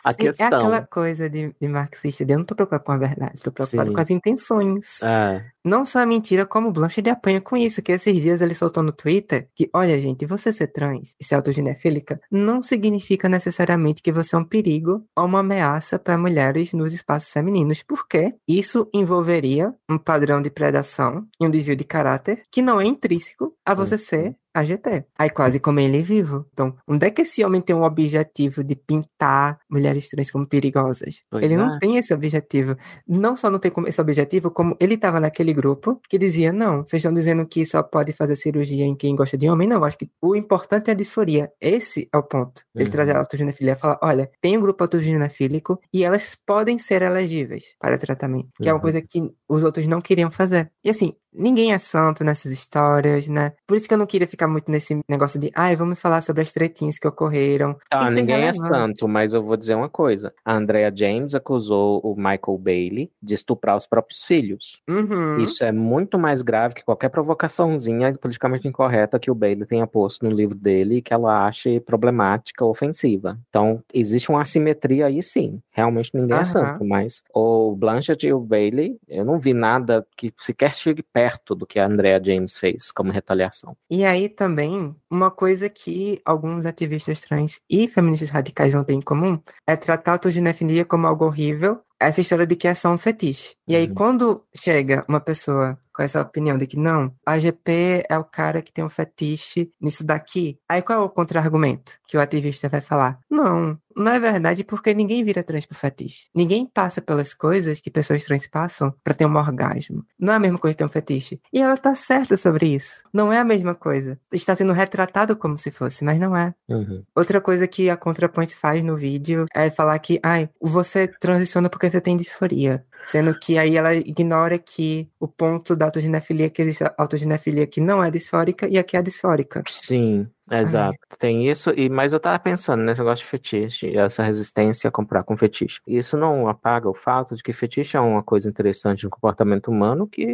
[0.04, 0.46] A Sim, questão.
[0.46, 3.52] É aquela coisa de, de marxista de eu não tô preocupado com a verdade, tô
[3.52, 3.94] preocupado Sim.
[3.94, 5.02] com as intenções.
[5.02, 5.44] É.
[5.64, 8.54] Não só a mentira, como o Blanche de apanha com isso, que esses dias ele
[8.54, 14.02] soltou no Twitter que, olha, gente, você ser trans e ser autoginefílica não significa necessariamente
[14.02, 18.88] que você é um perigo ou uma ameaça para mulheres nos espaços femininos, porque isso
[18.92, 23.74] envolveria um padrão de predação e um desvio de caráter que não é intrínseco a
[23.74, 25.04] você ser AGP.
[25.18, 26.46] Aí quase como ele vivo.
[26.52, 31.22] Então, onde é que esse homem tem um objetivo de pintar mulheres trans como perigosas?
[31.30, 31.56] Pois ele é.
[31.56, 32.76] não tem esse objetivo.
[33.06, 37.00] Não só não tem esse objetivo, como ele estava naquele grupo que dizia, não, vocês
[37.00, 39.68] estão dizendo que só pode fazer cirurgia em quem gosta de homem?
[39.68, 41.50] Não, acho que o importante é a disforia.
[41.60, 42.62] Esse é o ponto.
[42.74, 42.90] Ele uhum.
[42.90, 47.74] traz a autogenefilia e fala, olha, tem um grupo autogenefílico e elas podem ser elegíveis
[47.78, 48.68] para tratamento, que uhum.
[48.68, 48.82] é uma uhum.
[48.82, 50.70] coisa que os outros não queriam fazer.
[50.84, 53.52] E assim, ninguém é santo nessas histórias, né?
[53.66, 56.42] Por isso que eu não queria ficar muito nesse negócio de, ai, vamos falar sobre
[56.42, 57.76] as tretinhas que ocorreram.
[57.90, 60.32] Ah, ninguém é santo, mas eu vou dizer uma coisa.
[60.44, 64.80] A Andrea James acusou o Michael Bailey de estuprar os próprios filhos.
[64.88, 65.38] Uhum.
[65.38, 70.24] Isso é muito mais grave que qualquer provocaçãozinha politicamente incorreta que o Bailey tenha posto
[70.24, 73.38] no livro dele e que ela ache problemática ou ofensiva.
[73.48, 75.60] Então, existe uma assimetria aí sim.
[75.70, 76.44] Realmente ninguém é Aham.
[76.44, 81.21] santo, mas o Blanchett e o Bailey, eu não vi nada que sequer chegue perto
[81.54, 83.76] do que a Andrea James fez como retaliação.
[83.90, 89.00] E aí também, uma coisa que alguns ativistas trans e feministas radicais vão ter em
[89.00, 92.98] comum é tratar a autoginefilia como algo horrível, essa história de que é só um
[92.98, 93.54] fetiche.
[93.68, 93.94] E aí, Uhum.
[93.94, 98.62] quando chega uma pessoa com essa opinião de que não, a GP é o cara
[98.62, 102.80] que tem um fetiche nisso daqui, aí qual é o contra-argumento que o ativista vai
[102.80, 103.18] falar?
[103.30, 106.28] Não, não é verdade porque ninguém vira trans por fetiche.
[106.34, 110.04] Ninguém passa pelas coisas que pessoas trans passam pra ter um orgasmo.
[110.18, 111.40] Não é a mesma coisa ter um fetiche.
[111.52, 113.02] E ela tá certa sobre isso.
[113.12, 114.18] Não é a mesma coisa.
[114.32, 116.54] Está sendo retratado como se fosse, mas não é.
[116.68, 117.02] Uhum.
[117.14, 121.90] Outra coisa que a ContraPoints faz no vídeo é falar que, ai, você transiciona porque
[121.90, 122.84] você tem disforia.
[123.04, 127.80] Sendo que aí ela ignora que o ponto da autoginefilia, que existe a autoginefilia que
[127.80, 129.62] não é disfórica e a que é disfórica.
[129.66, 130.98] Sim, exato.
[131.18, 135.22] Tem isso, e mas eu tava pensando nesse negócio de fetiche, essa resistência a comprar
[135.22, 135.80] com fetiche.
[135.86, 140.06] Isso não apaga o fato de que fetiche é uma coisa interessante no comportamento humano
[140.06, 140.26] que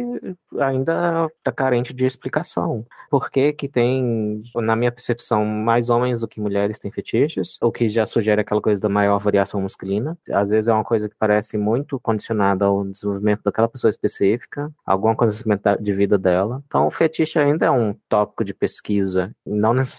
[0.59, 2.85] ainda tá carente de explicação.
[3.09, 7.57] Por que que tem, na minha percepção, mais homens do que mulheres têm fetiches?
[7.61, 10.17] O que já sugere aquela coisa da maior variação masculina.
[10.31, 15.09] Às vezes é uma coisa que parece muito condicionada ao desenvolvimento daquela pessoa específica, algum
[15.09, 16.63] acontecimento de vida dela.
[16.67, 19.98] Então, o fetiche ainda é um tópico de pesquisa, não necessariamente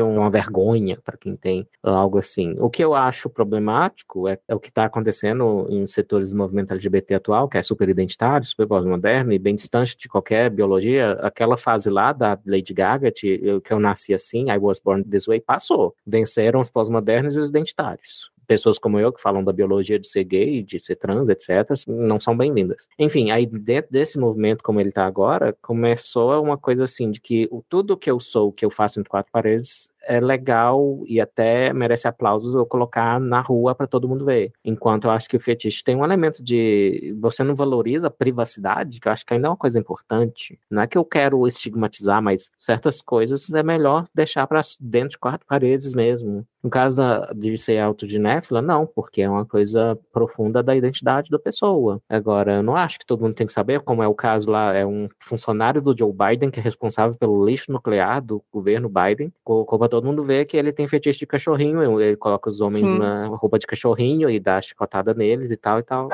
[0.00, 2.56] uma vergonha para quem tem algo assim.
[2.58, 6.72] O que eu acho problemático é, é o que está acontecendo em setores do movimento
[6.72, 11.12] LGBT atual, que é super identitário, super pós-moderno e bem distante de qualquer biologia.
[11.20, 15.40] Aquela fase lá da Lady Gaga, que eu nasci assim, I was born this way,
[15.40, 15.94] passou.
[16.06, 20.24] Venceram os pós-modernos e os identitários pessoas como eu que falam da biologia de ser
[20.24, 22.88] gay, de ser trans, etc., não são bem-vindas.
[22.98, 27.48] Enfim, aí dentro desse movimento como ele está agora, começou uma coisa assim de que
[27.68, 32.08] tudo que eu sou, que eu faço entre quatro paredes, é legal e até merece
[32.08, 34.52] aplausos eu colocar na rua para todo mundo ver.
[34.64, 39.00] Enquanto eu acho que o fetiche tem um elemento de você não valoriza a privacidade,
[39.00, 40.58] que eu acho que ainda é uma coisa importante.
[40.70, 45.18] Não é que eu quero estigmatizar, mas certas coisas é melhor deixar para dentro de
[45.18, 46.46] quatro paredes mesmo.
[46.62, 51.38] No caso da- de ser autoginéfila, não, porque é uma coisa profunda da identidade da
[51.38, 52.00] pessoa.
[52.08, 54.74] Agora, eu não acho que todo mundo tem que saber, como é o caso lá,
[54.74, 59.32] é um funcionário do Joe Biden que é responsável pelo lixo nuclear do governo Biden,
[59.44, 62.84] colocou pra todo mundo ver que ele tem fetiche de cachorrinho, ele coloca os homens
[62.84, 62.98] Sim.
[63.00, 66.08] na roupa de cachorrinho e dá chicotada neles e tal e tal.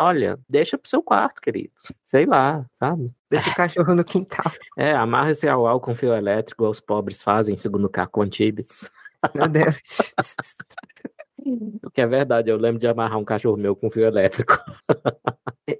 [0.00, 1.70] Olha, deixa pro seu quarto, querido.
[2.02, 3.12] Sei lá, sabe?
[3.30, 4.50] Deixa o cachorro no quintal.
[4.76, 8.90] É, amarra esse au com fio elétrico, os pobres fazem, segundo Caco Antibes.
[9.34, 9.80] Meu Deus.
[11.84, 14.56] O que é verdade, eu lembro de amarrar um cachorro meu com fio elétrico.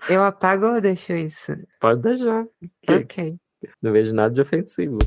[0.09, 1.53] Eu apago ou deixo isso?
[1.81, 2.45] Pode deixar.
[2.89, 3.37] Ok.
[3.81, 4.99] Não vejo nada de ofensivo.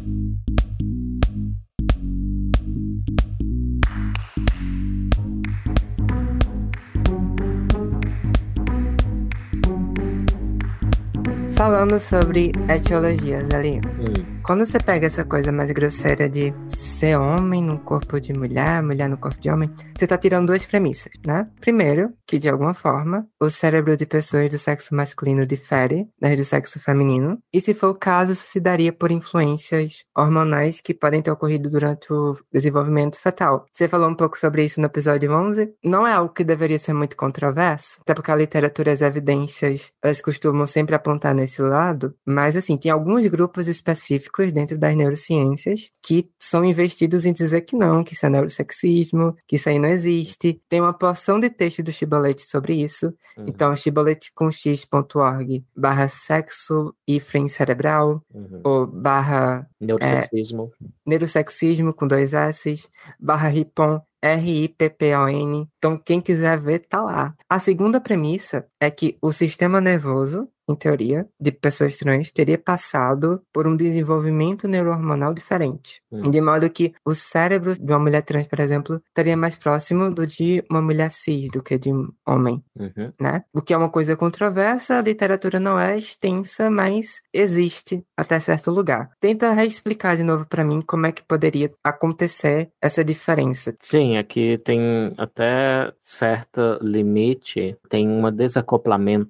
[11.55, 13.79] Falando sobre etiologias ali.
[13.97, 18.83] Hum, Quando você pega essa coisa mais grosseira de ser homem no corpo de mulher,
[18.83, 21.49] mulher no corpo de homem, você tá tirando duas premissas, né?
[21.59, 26.45] Primeiro, que de alguma forma o cérebro de pessoas do sexo masculino difere das do
[26.45, 31.23] sexo feminino, e se for o caso, isso se daria por influências hormonais que podem
[31.23, 33.65] ter ocorrido durante o desenvolvimento fetal.
[33.73, 35.73] Você falou um pouco sobre isso no episódio 11.
[35.83, 39.91] Não é algo que deveria ser muito controverso, até porque a literatura e as evidências,
[40.03, 45.91] elas costumam sempre apontar nesse lado, mas assim, tem alguns grupos específicos dentro das neurociências
[46.01, 49.89] que são investidos em dizer que não, que isso é neurosexismo, que isso aí não
[49.89, 50.61] existe.
[50.69, 53.13] Tem uma porção de texto do Chibolete sobre isso.
[53.37, 58.61] uhum, Então, chiboletecomx.org barra sexo e frente cerebral, uhum.
[58.63, 60.71] ou barra Neurosexismo.
[61.05, 62.75] neurosexismo com dois S,
[63.19, 65.67] barra ripon, R-I-P-P-O-N.
[65.77, 67.35] Então, quem quiser ver, tá lá.
[67.47, 73.41] A segunda premissa é que o sistema nervoso, em teoria, de pessoas trans, teria passado
[73.53, 76.01] por um desenvolvimento neurohormonal diferente.
[76.11, 76.29] Hum.
[76.29, 80.25] De modo que o cérebro de uma mulher trans, por exemplo, estaria mais próximo do
[80.25, 83.11] de uma mulher cis do que de um homem Uhum.
[83.19, 83.43] né?
[83.53, 88.69] O que é uma coisa controversa, a literatura não é extensa, mas existe até certo
[88.71, 89.09] lugar.
[89.19, 93.75] Tenta reexplicar de novo para mim como é que poderia acontecer essa diferença.
[93.79, 99.29] Sim, aqui tem até certo limite, tem um desacoplamento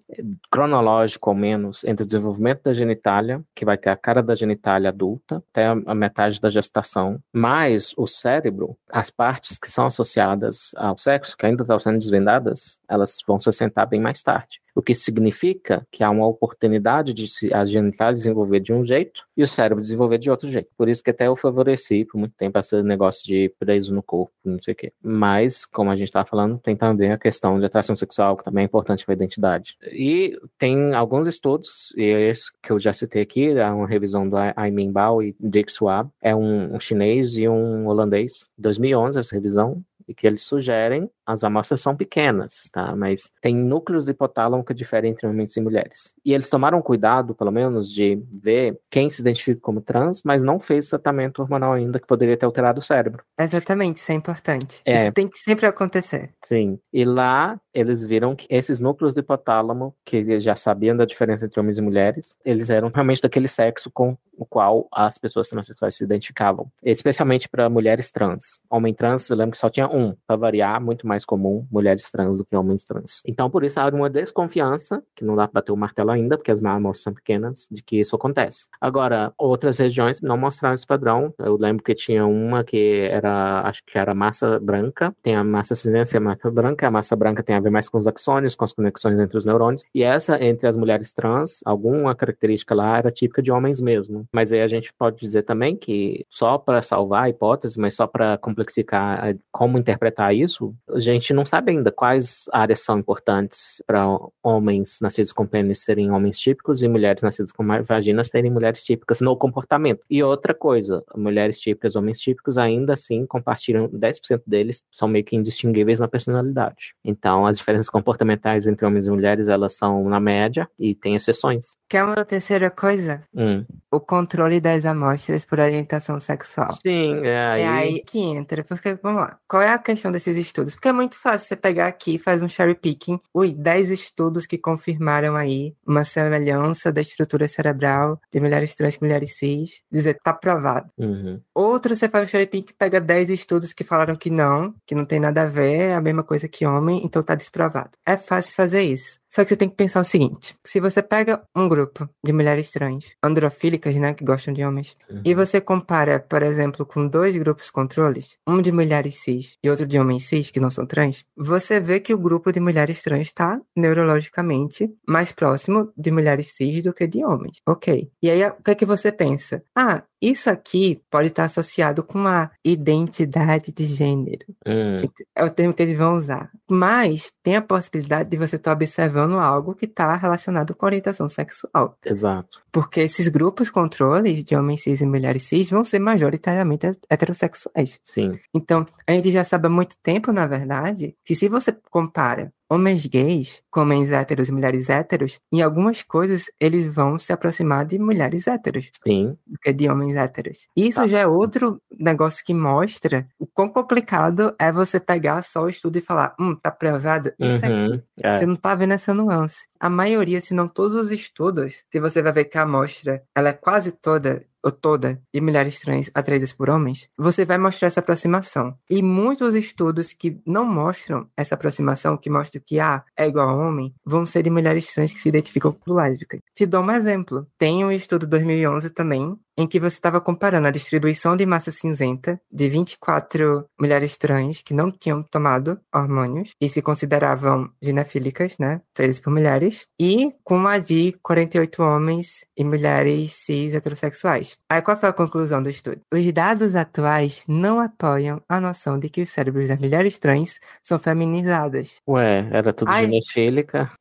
[0.51, 4.89] cronológico ou menos entre o desenvolvimento da genitália, que vai ter a cara da genitália
[4.89, 10.97] adulta, até a metade da gestação, mais o cérebro, as partes que são associadas ao
[10.97, 14.93] sexo, que ainda estão sendo desvendadas, elas vão se assentar bem mais tarde o que
[14.93, 19.81] significa que há uma oportunidade de a genital desenvolver de um jeito e o cérebro
[19.81, 20.69] desenvolver de outro jeito.
[20.77, 24.33] Por isso que até eu favoreci por muito tempo esse negócio de preso no corpo,
[24.43, 24.91] não sei o quê.
[25.01, 28.63] Mas, como a gente estava falando, tem também a questão de atração sexual, que também
[28.63, 29.77] é importante para a identidade.
[29.91, 34.27] E tem alguns estudos, e é esse que eu já citei aqui, é uma revisão
[34.27, 39.35] do Aimin Bao e Dick Swab, é um, um chinês e um holandês, 2011 essa
[39.35, 42.95] revisão, e que eles sugerem, as amostras são pequenas, tá?
[42.95, 46.13] Mas tem núcleos do hipotálamo que diferem entre homens e mulheres.
[46.23, 50.59] E eles tomaram cuidado, pelo menos, de ver quem se identifica como trans, mas não
[50.59, 53.23] fez tratamento hormonal ainda que poderia ter alterado o cérebro.
[53.39, 54.81] Exatamente, isso é importante.
[54.85, 55.03] É.
[55.03, 56.31] Isso tem que sempre acontecer.
[56.43, 56.79] Sim.
[56.93, 61.59] E lá eles viram que esses núcleos do hipotálamo, que já sabiam da diferença entre
[61.59, 66.03] homens e mulheres, eles eram realmente daquele sexo com o qual as pessoas transexuais se
[66.03, 68.59] identificavam, especialmente para mulheres trans.
[68.69, 72.37] Homem trans, eu lembro que só tinha um, para variar, muito mais comum mulheres trans
[72.37, 73.21] do que homens trans.
[73.25, 76.51] Então, por isso, há uma desconfiança, que não dá para bater o martelo ainda, porque
[76.51, 78.67] as amostras são pequenas, de que isso acontece.
[78.79, 81.33] Agora, outras regiões não mostraram esse padrão.
[81.39, 85.75] Eu lembro que tinha uma que era, acho que era massa branca, tem a massa
[85.75, 88.55] cinzenta e a massa branca, a massa branca tem a ver mais com os axônios,
[88.55, 92.97] com as conexões entre os neurônios, e essa, entre as mulheres trans, alguma característica lá
[92.97, 94.25] era típica de homens mesmo.
[94.33, 98.07] Mas aí a gente pode dizer também que só para salvar a hipótese, mas só
[98.07, 104.05] para complexificar como interpretar isso, a gente não sabe ainda quais áreas são importantes para
[104.43, 109.21] homens nascidos com pênis serem homens típicos e mulheres nascidas com vaginas terem mulheres típicas
[109.21, 110.01] no comportamento.
[110.09, 115.35] E outra coisa, mulheres típicas, homens típicos, ainda assim compartilham 10% deles são meio que
[115.35, 116.95] indistinguíveis na personalidade.
[117.03, 121.77] Então, as diferenças comportamentais entre homens e mulheres, elas são na média e tem exceções.
[121.87, 123.23] Quer uma terceira coisa?
[123.33, 123.63] Hum.
[123.91, 126.71] O controle das amostras por orientação sexual.
[126.73, 127.61] Sim, é aí...
[127.61, 130.73] É aí que entra, porque, vamos lá, qual é a questão desses estudos?
[130.73, 134.45] Porque é muito fácil você pegar aqui e faz um cherry picking, ui, 10 estudos
[134.45, 140.17] que confirmaram aí uma semelhança da estrutura cerebral de mulheres trans com mulheres cis, dizer,
[140.23, 140.89] tá provado.
[140.97, 141.39] Uhum.
[141.53, 145.05] Outro, você faz um cherry picking, pega 10 estudos que falaram que não, que não
[145.05, 147.91] tem nada a ver, é a mesma coisa que homem, então tá desprovado.
[148.05, 149.19] É fácil fazer isso.
[149.35, 152.71] Só que você tem que pensar o seguinte: se você pega um grupo de mulheres
[152.71, 155.21] trans, androfílicas, né, que gostam de homens, uhum.
[155.25, 159.85] e você compara, por exemplo, com dois grupos controles, um de mulheres cis e outro
[159.85, 163.27] de homens cis, que não são trans, você vê que o grupo de mulheres trans
[163.27, 167.57] está neurologicamente mais próximo de mulheres cis do que de homens.
[167.67, 168.09] Ok.
[168.23, 169.61] E aí, o que é que você pensa?
[169.75, 174.45] Ah, isso aqui pode estar associado com uma identidade de gênero.
[174.65, 175.01] Hum.
[175.35, 176.49] É o termo que eles vão usar.
[176.69, 181.97] Mas tem a possibilidade de você estar observando algo que está relacionado com orientação sexual.
[182.03, 182.61] Exato.
[182.71, 187.99] Porque esses grupos controles de homens cis e mulheres cis vão ser majoritariamente heterossexuais.
[188.03, 188.31] Sim.
[188.53, 193.05] Então, a gente já sabe há muito tempo, na verdade, que se você compara homens
[193.05, 197.99] gays com homens héteros e mulheres héteros, em algumas coisas eles vão se aproximar de
[197.99, 199.37] mulheres héteros Sim.
[199.45, 200.67] do que de homens héteros.
[200.75, 201.07] Isso tá.
[201.07, 205.97] já é outro negócio que mostra o quão complicado é você pegar só o estudo
[205.97, 208.03] e falar, hum, tá provado isso uhum, aqui.
[208.21, 208.37] É.
[208.37, 209.67] Você não tá vendo essa nuance.
[209.79, 213.49] A maioria, se não todos os estudos, se você vai ver que a amostra, ela
[213.49, 217.99] é quase toda ou toda de mulheres trans atraídas por homens, você vai mostrar essa
[217.99, 218.75] aproximação.
[218.89, 223.47] E muitos estudos que não mostram essa aproximação, que mostram que A ah, é igual
[223.47, 226.39] a homem, vão ser de mulheres trans que se identificam por lésbicas.
[226.55, 227.47] Te dou um exemplo.
[227.59, 232.39] Tem um estudo 2011 também, em que você estava comparando a distribuição de massa cinzenta
[232.51, 239.19] de 24 mulheres trans que não tinham tomado hormônios e se consideravam ginefílicas, né, traídas
[239.19, 244.54] por mulheres, e com a de 48 homens e mulheres cis heterossexuais.
[244.69, 246.01] Aí qual foi a conclusão do estudo?
[246.13, 250.97] Os dados atuais não apoiam a noção de que os cérebros das mulheres trans são
[250.97, 251.97] feminizadas.
[252.07, 253.05] Ué, era tudo aí?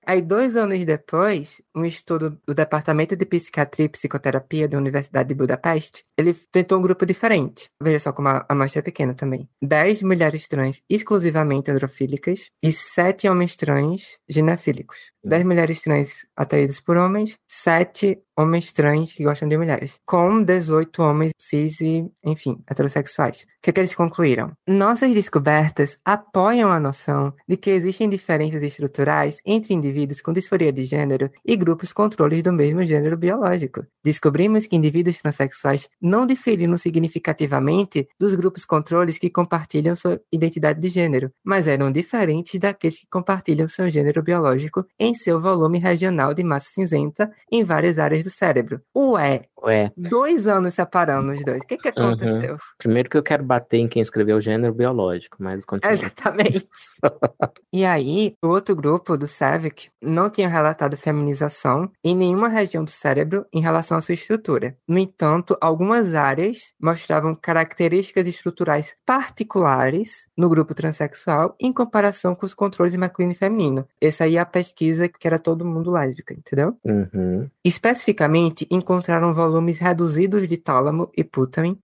[0.06, 5.35] Aí dois anos depois, um estudo do Departamento de Psiquiatria e Psicoterapia da Universidade de
[5.35, 7.68] Budapeste, ele tentou um grupo diferente.
[7.82, 9.48] Veja só como a amostra é pequena também.
[9.62, 15.12] 10 mulheres trans exclusivamente androfílicas e 7 homens trans ginefílicos.
[15.24, 21.03] 10 mulheres trans atraídas por homens, 7 homens trans que gostam de mulheres, com 18
[21.03, 23.43] homens cis e, enfim, heterossexuais.
[23.43, 24.53] O que, é que eles concluíram?
[24.66, 30.85] Nossas descobertas apoiam a noção de que existem diferenças estruturais entre indivíduos com disforia de
[30.85, 33.85] gênero e grupos controles do mesmo gênero biológico.
[34.05, 40.89] Descobrimos que indivíduos transexuais não diferiram significativamente dos grupos controles que compartilham sua identidade de
[40.89, 46.43] gênero, mas eram diferentes daqueles que compartilham seu gênero biológico em seu volume regional de
[46.43, 48.81] massa cinzenta em várias áreas do cérebro.
[48.97, 49.93] Ué, Ué.
[49.97, 51.62] dois anos separando os dois.
[51.62, 52.52] O que, que aconteceu?
[52.52, 52.59] Uhum.
[52.78, 55.93] Primeiro que eu quero bater em quem escreveu o gênero biológico, mas continua.
[55.93, 56.66] Exatamente.
[57.73, 62.90] e aí, o outro grupo do SAVIC não tinha relatado feminização em nenhuma região do
[62.90, 64.77] cérebro em relação à sua estrutura.
[64.89, 72.55] No entanto, algumas áreas mostravam características estruturais particulares no grupo transexual em comparação com os
[72.55, 73.89] controles masculino e feminino.
[74.01, 76.77] Essa aí é a pesquisa que era todo mundo lésbica, entendeu?
[76.85, 77.48] Uhum.
[77.65, 80.14] Especificamente, encontraram volumes reduzidos
[80.47, 81.78] de tálamo e putamen.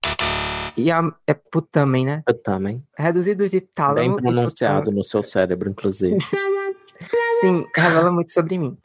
[0.77, 2.23] E a, é putamen, né?
[2.27, 2.83] Eu também.
[2.97, 6.17] Reduzidos de tálamo Bem e pronunciado no seu cérebro, inclusive.
[7.41, 8.77] Sim, revela muito sobre mim.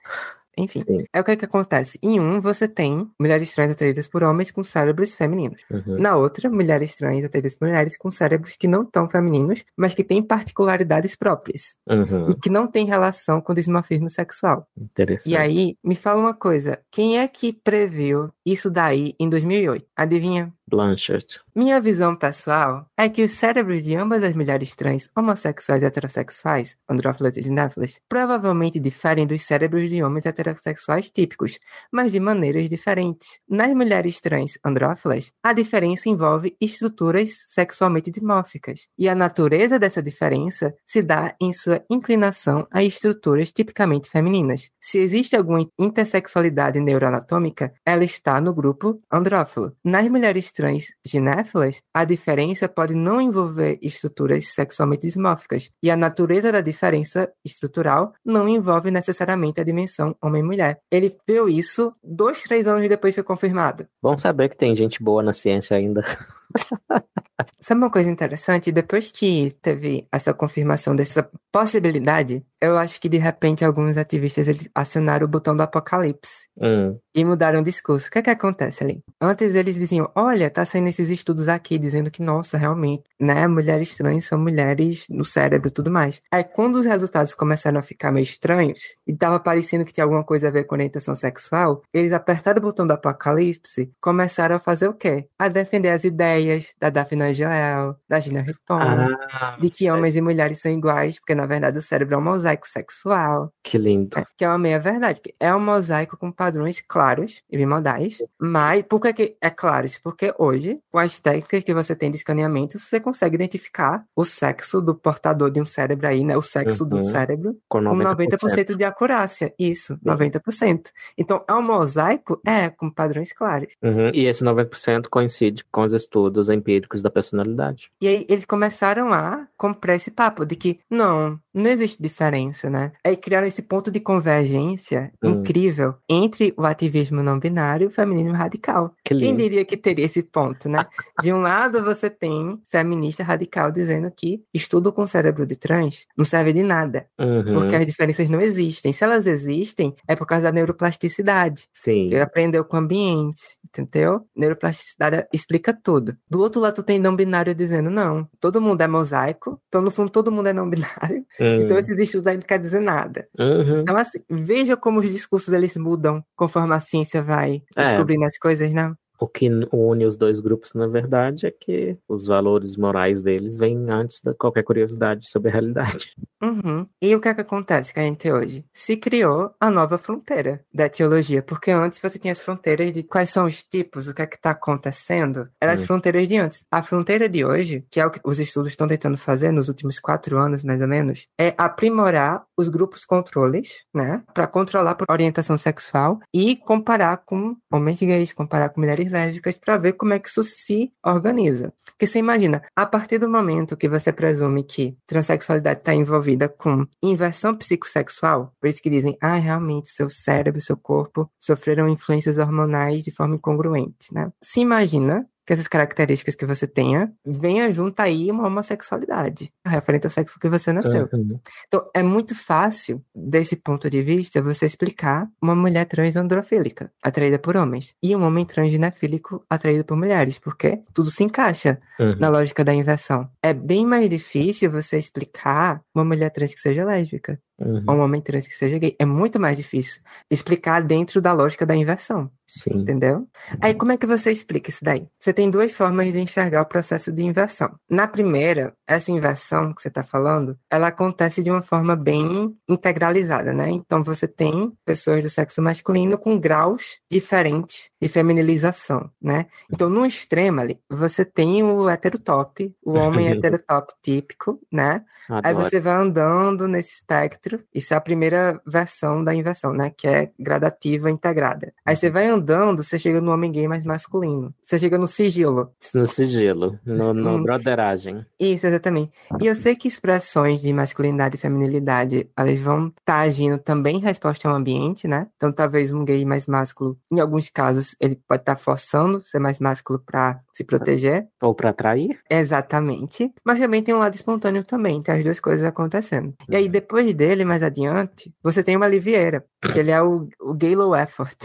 [0.58, 1.06] Enfim, Sim.
[1.12, 2.00] é o que, é que acontece.
[2.02, 5.64] Em um, você tem mulheres trans atraídas por homens com cérebros femininos.
[5.70, 6.00] Uhum.
[6.00, 10.04] Na outra, mulheres trans atraídas por mulheres com cérebros que não estão femininos, mas que
[10.04, 11.76] têm particularidades próprias.
[11.88, 12.30] Uhum.
[12.32, 14.68] E que não têm relação com o dimorfismo sexual.
[14.78, 15.32] Interessante.
[15.32, 16.80] E aí, me fala uma coisa.
[16.92, 19.86] Quem é que previu isso daí em 2008?
[19.96, 20.54] Adivinha?
[20.68, 21.40] Blanchett.
[21.56, 26.76] Minha visão pessoal é que os cérebros de ambas as mulheres trans, homossexuais e heterossexuais,
[26.90, 31.60] andrófilas e ginéfilas, provavelmente diferem dos cérebros de homens heterossexuais típicos,
[31.92, 33.40] mas de maneiras diferentes.
[33.48, 40.74] Nas mulheres trans andrófilas, a diferença envolve estruturas sexualmente dimórficas, e a natureza dessa diferença
[40.86, 44.72] se dá em sua inclinação a estruturas tipicamente femininas.
[44.82, 49.76] Se existe alguma intersexualidade neuroanatômica, ela está no grupo andrófilo.
[49.84, 56.52] Nas mulheres trans ginéfilas, a diferença pode não envolver estruturas sexualmente dimórficas, e a natureza
[56.52, 60.80] da diferença estrutural não envolve necessariamente a dimensão homem-mulher.
[60.90, 63.86] Ele viu isso dois, três anos depois foi confirmado.
[64.02, 66.04] Bom saber que tem gente boa na ciência ainda.
[67.60, 68.72] Sabe uma coisa interessante?
[68.72, 74.70] Depois que teve essa confirmação dessa possibilidade, eu acho que de repente alguns ativistas eles
[74.74, 76.98] acionaram o botão do apocalipse Hum.
[77.14, 78.08] e mudaram o discurso.
[78.08, 79.04] O que é que acontece ali?
[79.20, 83.94] Antes eles diziam, olha, tá saindo esses estudos aqui dizendo que, nossa, realmente, né, mulheres
[83.98, 86.22] trans são mulheres no cérebro e tudo mais.
[86.32, 90.24] Aí quando os resultados começaram a ficar meio estranhos e tava parecendo que tinha alguma
[90.24, 94.88] coisa a ver com orientação sexual, eles apertaram o botão do apocalipse, começaram a fazer
[94.88, 95.28] o quê?
[95.38, 96.45] A defender as ideias
[96.80, 101.36] da Daphne Joel, da Gina Rippon, Ah, de que homens e mulheres são iguais, porque
[101.36, 103.52] na verdade o cérebro é um mosaico sexual.
[103.64, 104.18] Que lindo.
[104.18, 108.18] É, que é uma meia verdade, que é um mosaico com padrões claros e bimodais,
[108.40, 109.98] mas por que, que é claros?
[109.98, 114.82] Porque hoje, com as técnicas que você tem de escaneamento, você consegue identificar o sexo
[114.82, 116.36] do portador de um cérebro aí, né?
[116.38, 117.02] O sexo do Uhum.
[117.02, 118.16] cérebro Com com 90%.
[118.16, 119.54] 90% de acurácia.
[119.60, 120.92] Isso, 90%.
[121.18, 122.40] Então, é um mosaico?
[122.46, 123.68] É, com padrões claros.
[123.84, 124.10] Uhum.
[124.14, 127.90] E esse 90% coincide com os estudos empíricos da personalidade.
[128.02, 132.92] E aí eles começaram a comprar esse papo de que não, não existe diferença, né?
[133.04, 135.30] Aí criaram esse ponto de convergência Hum.
[135.42, 138.94] incrível entre o ativismo não binário e o feminismo radical.
[139.04, 140.86] Que Quem diria que teria esse ponto, né?
[141.22, 146.26] De um lado você tem feminista radical dizendo que estudo com cérebro de trans não
[146.26, 147.56] serve de nada, Uhum.
[147.60, 148.92] porque as diferenças não existem.
[148.92, 151.68] Se elas existem, é por causa da neuroplasticidade.
[151.74, 152.08] Sim.
[152.10, 154.26] Que aprendeu com o ambiente, entendeu?
[154.36, 156.15] Neuroplasticidade explica tudo.
[156.30, 159.92] Do outro lado, tu tem não binário dizendo, não, todo mundo é mosaico, então no
[159.92, 161.62] fundo todo mundo é não binário, Hum.
[161.64, 163.28] então esses estudos aí não quer dizer nada.
[163.38, 163.82] Uhum.
[163.82, 167.84] Então, assim, veja como os discursos eles mudam conforme a ciência vai É.
[167.84, 168.96] descobrindo as coisas, não?
[169.20, 173.90] O que une os dois grupos, na verdade, é que os valores morais deles vêm
[173.90, 176.12] antes de qualquer curiosidade sobre a realidade.
[176.44, 176.86] Uhum.
[177.02, 178.66] E o que é que acontece a gente hoje?
[178.74, 183.30] Se criou a nova fronteira da teologia, porque antes você tinha as fronteiras de quais
[183.30, 185.86] são os tipos, o que é que está acontecendo, eram as Hum.
[185.86, 186.64] fronteiras de antes.
[186.70, 190.00] A fronteira de hoje, que é o que os estudos estão tentando fazer nos últimos
[190.00, 195.58] quatro anos, mais ou menos, é aprimorar os grupos controles, né, para controlar por orientação
[195.58, 200.28] sexual e comparar com homens gays, comparar com mulheres lésbicas, para ver como é que
[200.28, 201.74] isso se organiza.
[201.86, 206.86] Porque você imagina, a partir do momento que você presume que transexualidade está envolvida com
[207.02, 213.04] inversão psicossexual, por isso que dizem, ah, realmente, seu cérebro, seu corpo sofreram influências hormonais
[213.04, 214.32] de forma incongruente, né?
[214.42, 220.10] Se imagina que essas características que você tenha venha junto aí uma homossexualidade, referente ao
[220.12, 221.08] sexo que você nasceu.
[221.14, 221.40] Uhum.
[221.68, 227.38] Então, é muito fácil, desse ponto de vista, você explicar uma mulher trans androfílica, atraída
[227.38, 232.18] por homens, e um homem trans ginefílico atraído por mulheres, porque tudo se encaixa Uhum.
[232.20, 233.30] na lógica da inversão.
[233.42, 237.84] É bem mais difícil você explicar uma mulher trans que seja lésbica, Uhum.
[237.88, 238.96] ou um homem trans que seja gay.
[239.00, 242.30] É muito mais difícil explicar dentro da lógica da inversão.
[242.56, 242.80] Sim.
[242.80, 243.28] Entendeu?
[243.62, 245.08] Aí como é que você explica isso daí?
[245.20, 247.76] Você tem duas formas de enxergar o processo de inversão.
[247.90, 253.52] Na primeira, essa inversão que você está falando, ela acontece de uma forma bem integralizada,
[253.52, 253.70] né?
[253.70, 259.48] Então você tem pessoas do sexo masculino com graus diferentes de feminilização, né?
[259.72, 265.04] Então no extremo ali, você tem o heterotop, o homem heterotop típico, né?
[265.28, 265.48] Adoro.
[265.48, 269.92] Aí você vai andando nesse espectro, isso é a primeira versão da inversão, né?
[269.96, 271.74] Que é gradativa integrada.
[271.86, 272.45] Aí você vai andando,
[272.76, 274.54] você chega no homem gay mais masculino.
[274.62, 275.72] Você chega no sigilo.
[275.94, 277.44] No sigilo, no, no Hum.
[277.44, 278.26] broderagem.
[278.40, 279.12] Isso, exatamente.
[279.42, 284.00] E eu sei que expressões de masculinidade e feminilidade, elas vão estar agindo também em
[284.02, 285.28] resposta ao ambiente, né?
[285.36, 289.60] Então, talvez um gay mais másculo, em alguns casos, ele pode estar forçando ser mais
[289.60, 291.28] másculo para se proteger.
[291.42, 292.20] Ou pra atrair?
[292.30, 293.32] Exatamente.
[293.44, 296.34] Mas também tem um lado espontâneo também, tem as duas coisas acontecendo.
[296.50, 300.54] E aí, depois dele, mais adiante, você tem uma Livieira, que ele é o, o
[300.54, 301.36] gay low effort.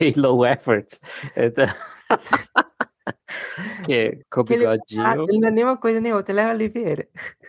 [0.00, 0.98] Gay low effort.
[1.36, 1.66] Então-
[3.86, 5.26] que, com Que ele- Ah, bigodinho.
[5.28, 7.06] ele não é nem uma coisa nem outra, ele é uma Livieira.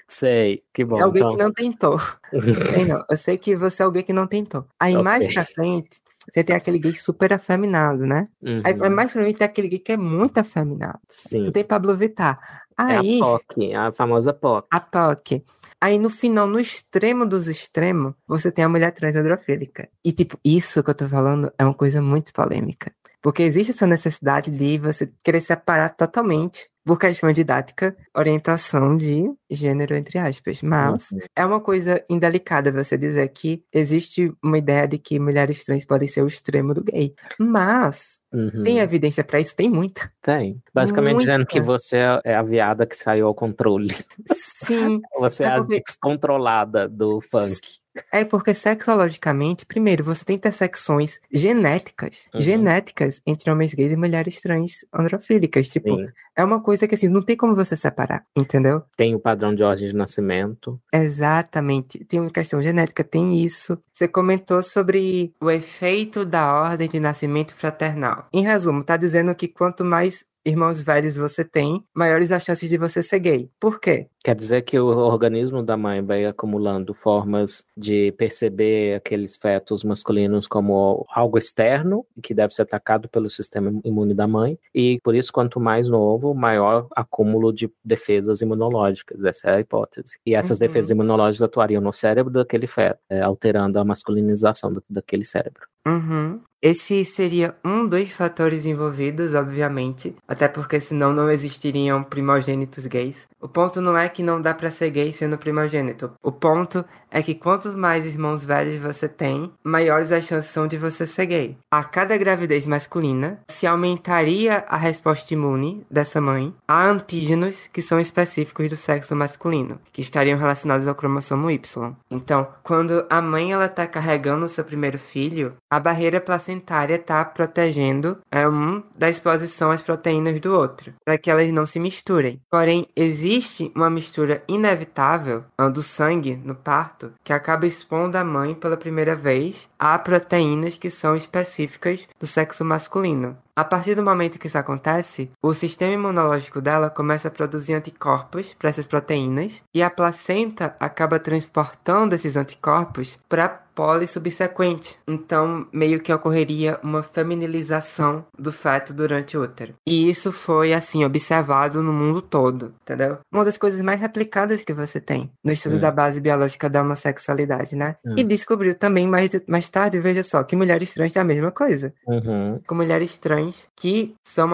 [0.08, 1.00] Sei, que bom.
[1.00, 1.36] é alguém então.
[1.36, 2.00] que não tentou.
[2.34, 3.04] Não sei não.
[3.10, 4.66] Eu sei que você é alguém que não tentou.
[4.80, 5.34] Aí mais Ok.
[5.34, 5.90] pra frente,
[6.32, 8.26] você tem aquele gay super afeminado, né?
[8.64, 11.00] Aí Uhum, mais pra frente tem aquele gay que é muito afeminado.
[11.10, 11.44] Sim.
[11.46, 12.38] Tu tem Pablo Vittar.
[12.78, 14.68] É Aí, a POC, a famosa POC.
[14.72, 15.44] a toque.
[15.80, 19.90] Aí no final, no extremo dos extremos, você tem a mulher trans androfílica.
[20.04, 22.92] E tipo, isso que eu tô falando é uma coisa muito polêmica.
[23.22, 29.96] Porque existe essa necessidade de você querer separar totalmente, por questão didática, orientação de gênero,
[29.96, 30.62] entre aspas.
[30.62, 31.20] Mas Uhum.
[31.36, 36.08] é uma coisa indelicada você dizer que existe uma ideia de que mulheres trans podem
[36.08, 37.14] ser o extremo do gay.
[37.40, 38.64] Mas Uhum.
[38.64, 39.56] tem evidência pra isso?
[39.56, 40.12] Tem muita.
[40.22, 40.62] Tem.
[40.74, 41.72] Basicamente dizendo que Muita.
[41.80, 43.94] você é a viada que saiu ao controle.
[44.32, 47.80] Sim, Você é É a porque- descontrolada do funk.
[48.12, 52.42] É porque sexologicamente, primeiro, você tem intersecções genéticas, Uhum.
[52.42, 55.70] genéticas entre homens gays e mulheres trans androfílicas.
[55.70, 56.08] Tipo, Sim.
[56.36, 58.84] é uma coisa que assim, não tem como você separar, entendeu?
[58.98, 60.80] Tem o padrão de ordem de nascimento.
[60.92, 62.04] Exatamente.
[62.06, 63.78] Tem uma questão genética, tem isso.
[63.92, 68.28] Você comentou sobre o efeito da ordem de nascimento fraternal.
[68.34, 72.78] Em resumo, tá dizendo que quanto mais irmãos velhos você tem, maiores as chances de
[72.78, 73.50] você ser gay.
[73.60, 74.08] Por quê?
[74.24, 80.48] Quer dizer que o organismo da mãe vai acumulando formas de perceber aqueles fetos masculinos
[80.48, 85.32] como algo externo, que deve ser atacado pelo sistema imune da mãe, e por isso,
[85.32, 89.24] quanto mais novo, maior acúmulo de defesas imunológicas.
[89.24, 90.18] Essa é a hipótese.
[90.26, 90.68] E essas Uhum.
[90.68, 95.68] defesas imunológicas atuariam no cérebro daquele feto, é, alterando a masculinização daquele cérebro.
[95.88, 96.42] Uhum.
[96.62, 103.28] Esse seria um dos fatores envolvidos, obviamente, até porque senão não existiriam primogênitos gays.
[103.40, 106.14] O ponto não é que não dá pra ser gay sendo primogênito.
[106.24, 110.78] O ponto é que quantos mais irmãos velhos você tem, maiores as chances são de
[110.78, 111.58] você ser gay.
[111.70, 118.00] A cada gravidez masculina, se aumentaria a resposta imune dessa mãe a antígenos que são
[118.00, 121.96] específicos do sexo masculino, que estariam relacionados ao cromossomo Y.
[122.10, 127.26] Então, quando a mãe ela tá carregando o seu primeiro filho, a barreira placentária tá
[127.26, 132.40] protegendo é, um da exposição às proteínas do outro, para que elas não se misturem.
[132.50, 135.44] Porém, existe uma mistura inevitável
[135.74, 140.90] do sangue no parto que acaba expondo a mãe pela primeira vez a proteínas que
[140.90, 143.38] são específicas do sexo masculino.
[143.58, 148.54] A partir do momento que isso acontece, o sistema imunológico dela começa a produzir anticorpos
[148.60, 154.98] para essas proteínas e a placenta acaba transportando esses anticorpos para poli subsequente.
[155.06, 159.74] Então, meio que ocorreria uma feminilização do feto durante o útero.
[159.86, 163.18] E isso foi, assim, observado no mundo todo, entendeu?
[163.30, 165.80] Uma das coisas mais replicadas que você tem no estudo Hum.
[165.80, 167.98] da base biológica da homossexualidade, né?
[168.06, 168.16] Hum.
[168.18, 171.94] E descobriu também mais, mais tarde, veja só, que mulheres trans têm a mesma coisa
[172.08, 172.62] Uhum.
[172.66, 173.45] com mulheres trans
[173.76, 174.48] que são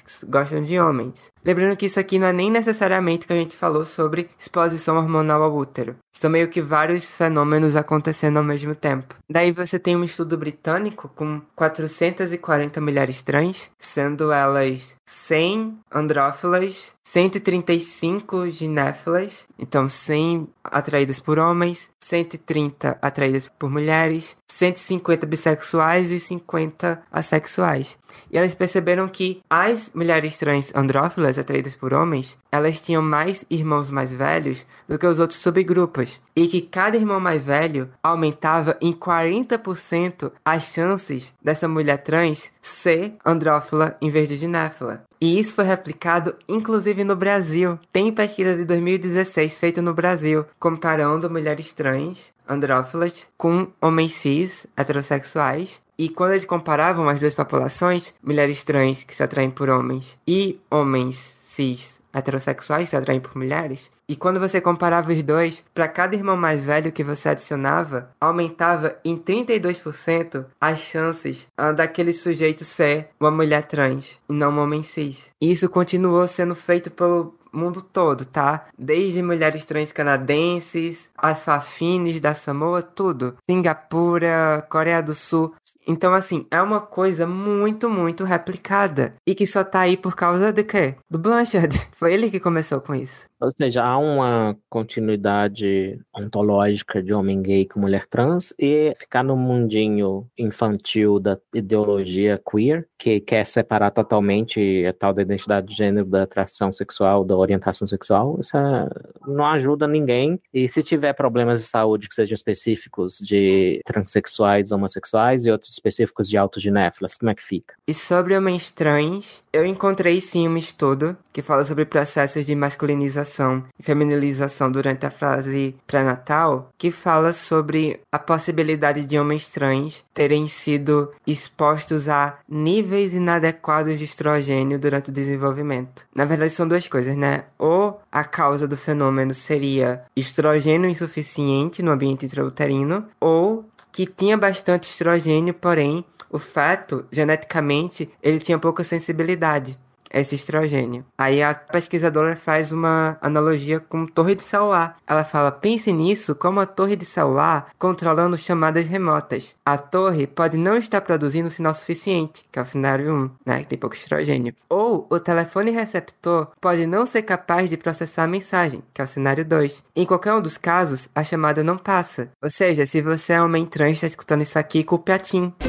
[0.00, 1.30] que gostam de homens.
[1.44, 5.42] Lembrando que isso aqui não é nem necessariamente que a gente falou sobre exposição hormonal
[5.42, 5.96] ao útero.
[6.12, 9.16] São meio que vários fenômenos acontecendo ao mesmo tempo.
[9.28, 18.50] Daí você tem um estudo britânico com 440 mulheres trans, sendo elas 100 andrófilas, 135
[18.50, 27.98] ginéfilas, então 100 atraídas por homens, 130 atraídas por mulheres, 150 bissexuais e 50 assexuais.
[28.30, 33.90] E elas perceberam que as mulheres trans andrófilas atraídas por homens, elas tinham mais irmãos
[33.90, 36.20] mais velhos do que os outros subgrupos.
[36.36, 43.14] E que cada irmão mais velho aumentava em 40% as chances dessa mulher trans ser
[43.24, 45.04] andrófila em vez de ginéfila.
[45.24, 47.78] E isso foi replicado inclusive no Brasil.
[47.90, 55.80] Tem pesquisa de 2016 feita no Brasil, comparando mulheres trans andrófilas com homens cis heterossexuais
[55.98, 60.60] E quando eles comparavam as duas populações, mulheres trans que se atraem por homens e
[60.70, 66.14] homens cis heterossexuais se atraem por mulheres, e quando você comparava os dois, para cada
[66.14, 73.08] irmão mais velho que você adicionava, aumentava em 32% as chances uh, daquele sujeito ser
[73.18, 75.30] uma mulher trans e não um homem cis.
[75.40, 78.66] E isso continuou sendo feito pelo mundo todo, tá?
[78.76, 83.36] Desde mulheres trans canadenses, as Fafines da Samoa, tudo.
[83.48, 85.54] Singapura, Coreia do Sul.
[85.86, 89.12] Então, assim, é uma coisa muito, muito replicada.
[89.26, 90.94] E que só tá aí por causa de quê?
[91.10, 91.78] Do Blanchard.
[91.96, 93.26] Foi ele que começou com isso.
[93.44, 99.36] Ou seja, há uma continuidade ontológica de homem gay com mulher trans e ficar no
[99.36, 106.06] mundinho infantil da ideologia queer, que quer separar totalmente a tal da identidade de gênero
[106.06, 108.88] da atração sexual, da orientação sexual, isso é,
[109.26, 110.40] não ajuda ninguém.
[110.52, 116.30] E se tiver problemas de saúde que sejam específicos de transexuais, homossexuais e outros específicos
[116.30, 117.74] de autoginéfilas, como é que fica?
[117.86, 123.33] E sobre homens trans, eu encontrei sim um estudo que fala sobre processos de masculinização
[123.78, 130.46] e feminilização durante a fase pré-natal, que fala sobre a possibilidade de homens trans terem
[130.46, 136.06] sido expostos a níveis inadequados de estrogênio durante o desenvolvimento.
[136.14, 137.44] Na verdade, são duas coisas, né?
[137.58, 144.88] Ou a causa do fenômeno seria estrogênio insuficiente no ambiente intrauterino, ou que tinha bastante
[144.88, 149.78] estrogênio, porém o feto, geneticamente, ele tinha pouca sensibilidade
[150.20, 151.04] esse estrogênio.
[151.18, 154.96] Aí a pesquisadora faz uma analogia com torre de celular.
[155.06, 159.56] Ela fala: pense nisso como a torre de celular controlando chamadas remotas.
[159.64, 163.68] A torre pode não estar produzindo sinal suficiente, que é o cenário 1, né, que
[163.68, 164.54] tem pouco estrogênio.
[164.68, 169.08] Ou o telefone receptor pode não ser capaz de processar a mensagem, que é o
[169.08, 169.84] cenário 2.
[169.96, 172.28] Em qualquer um dos casos, a chamada não passa.
[172.42, 175.52] Ou seja, se você é homem trans está escutando isso aqui, culpe a Tim.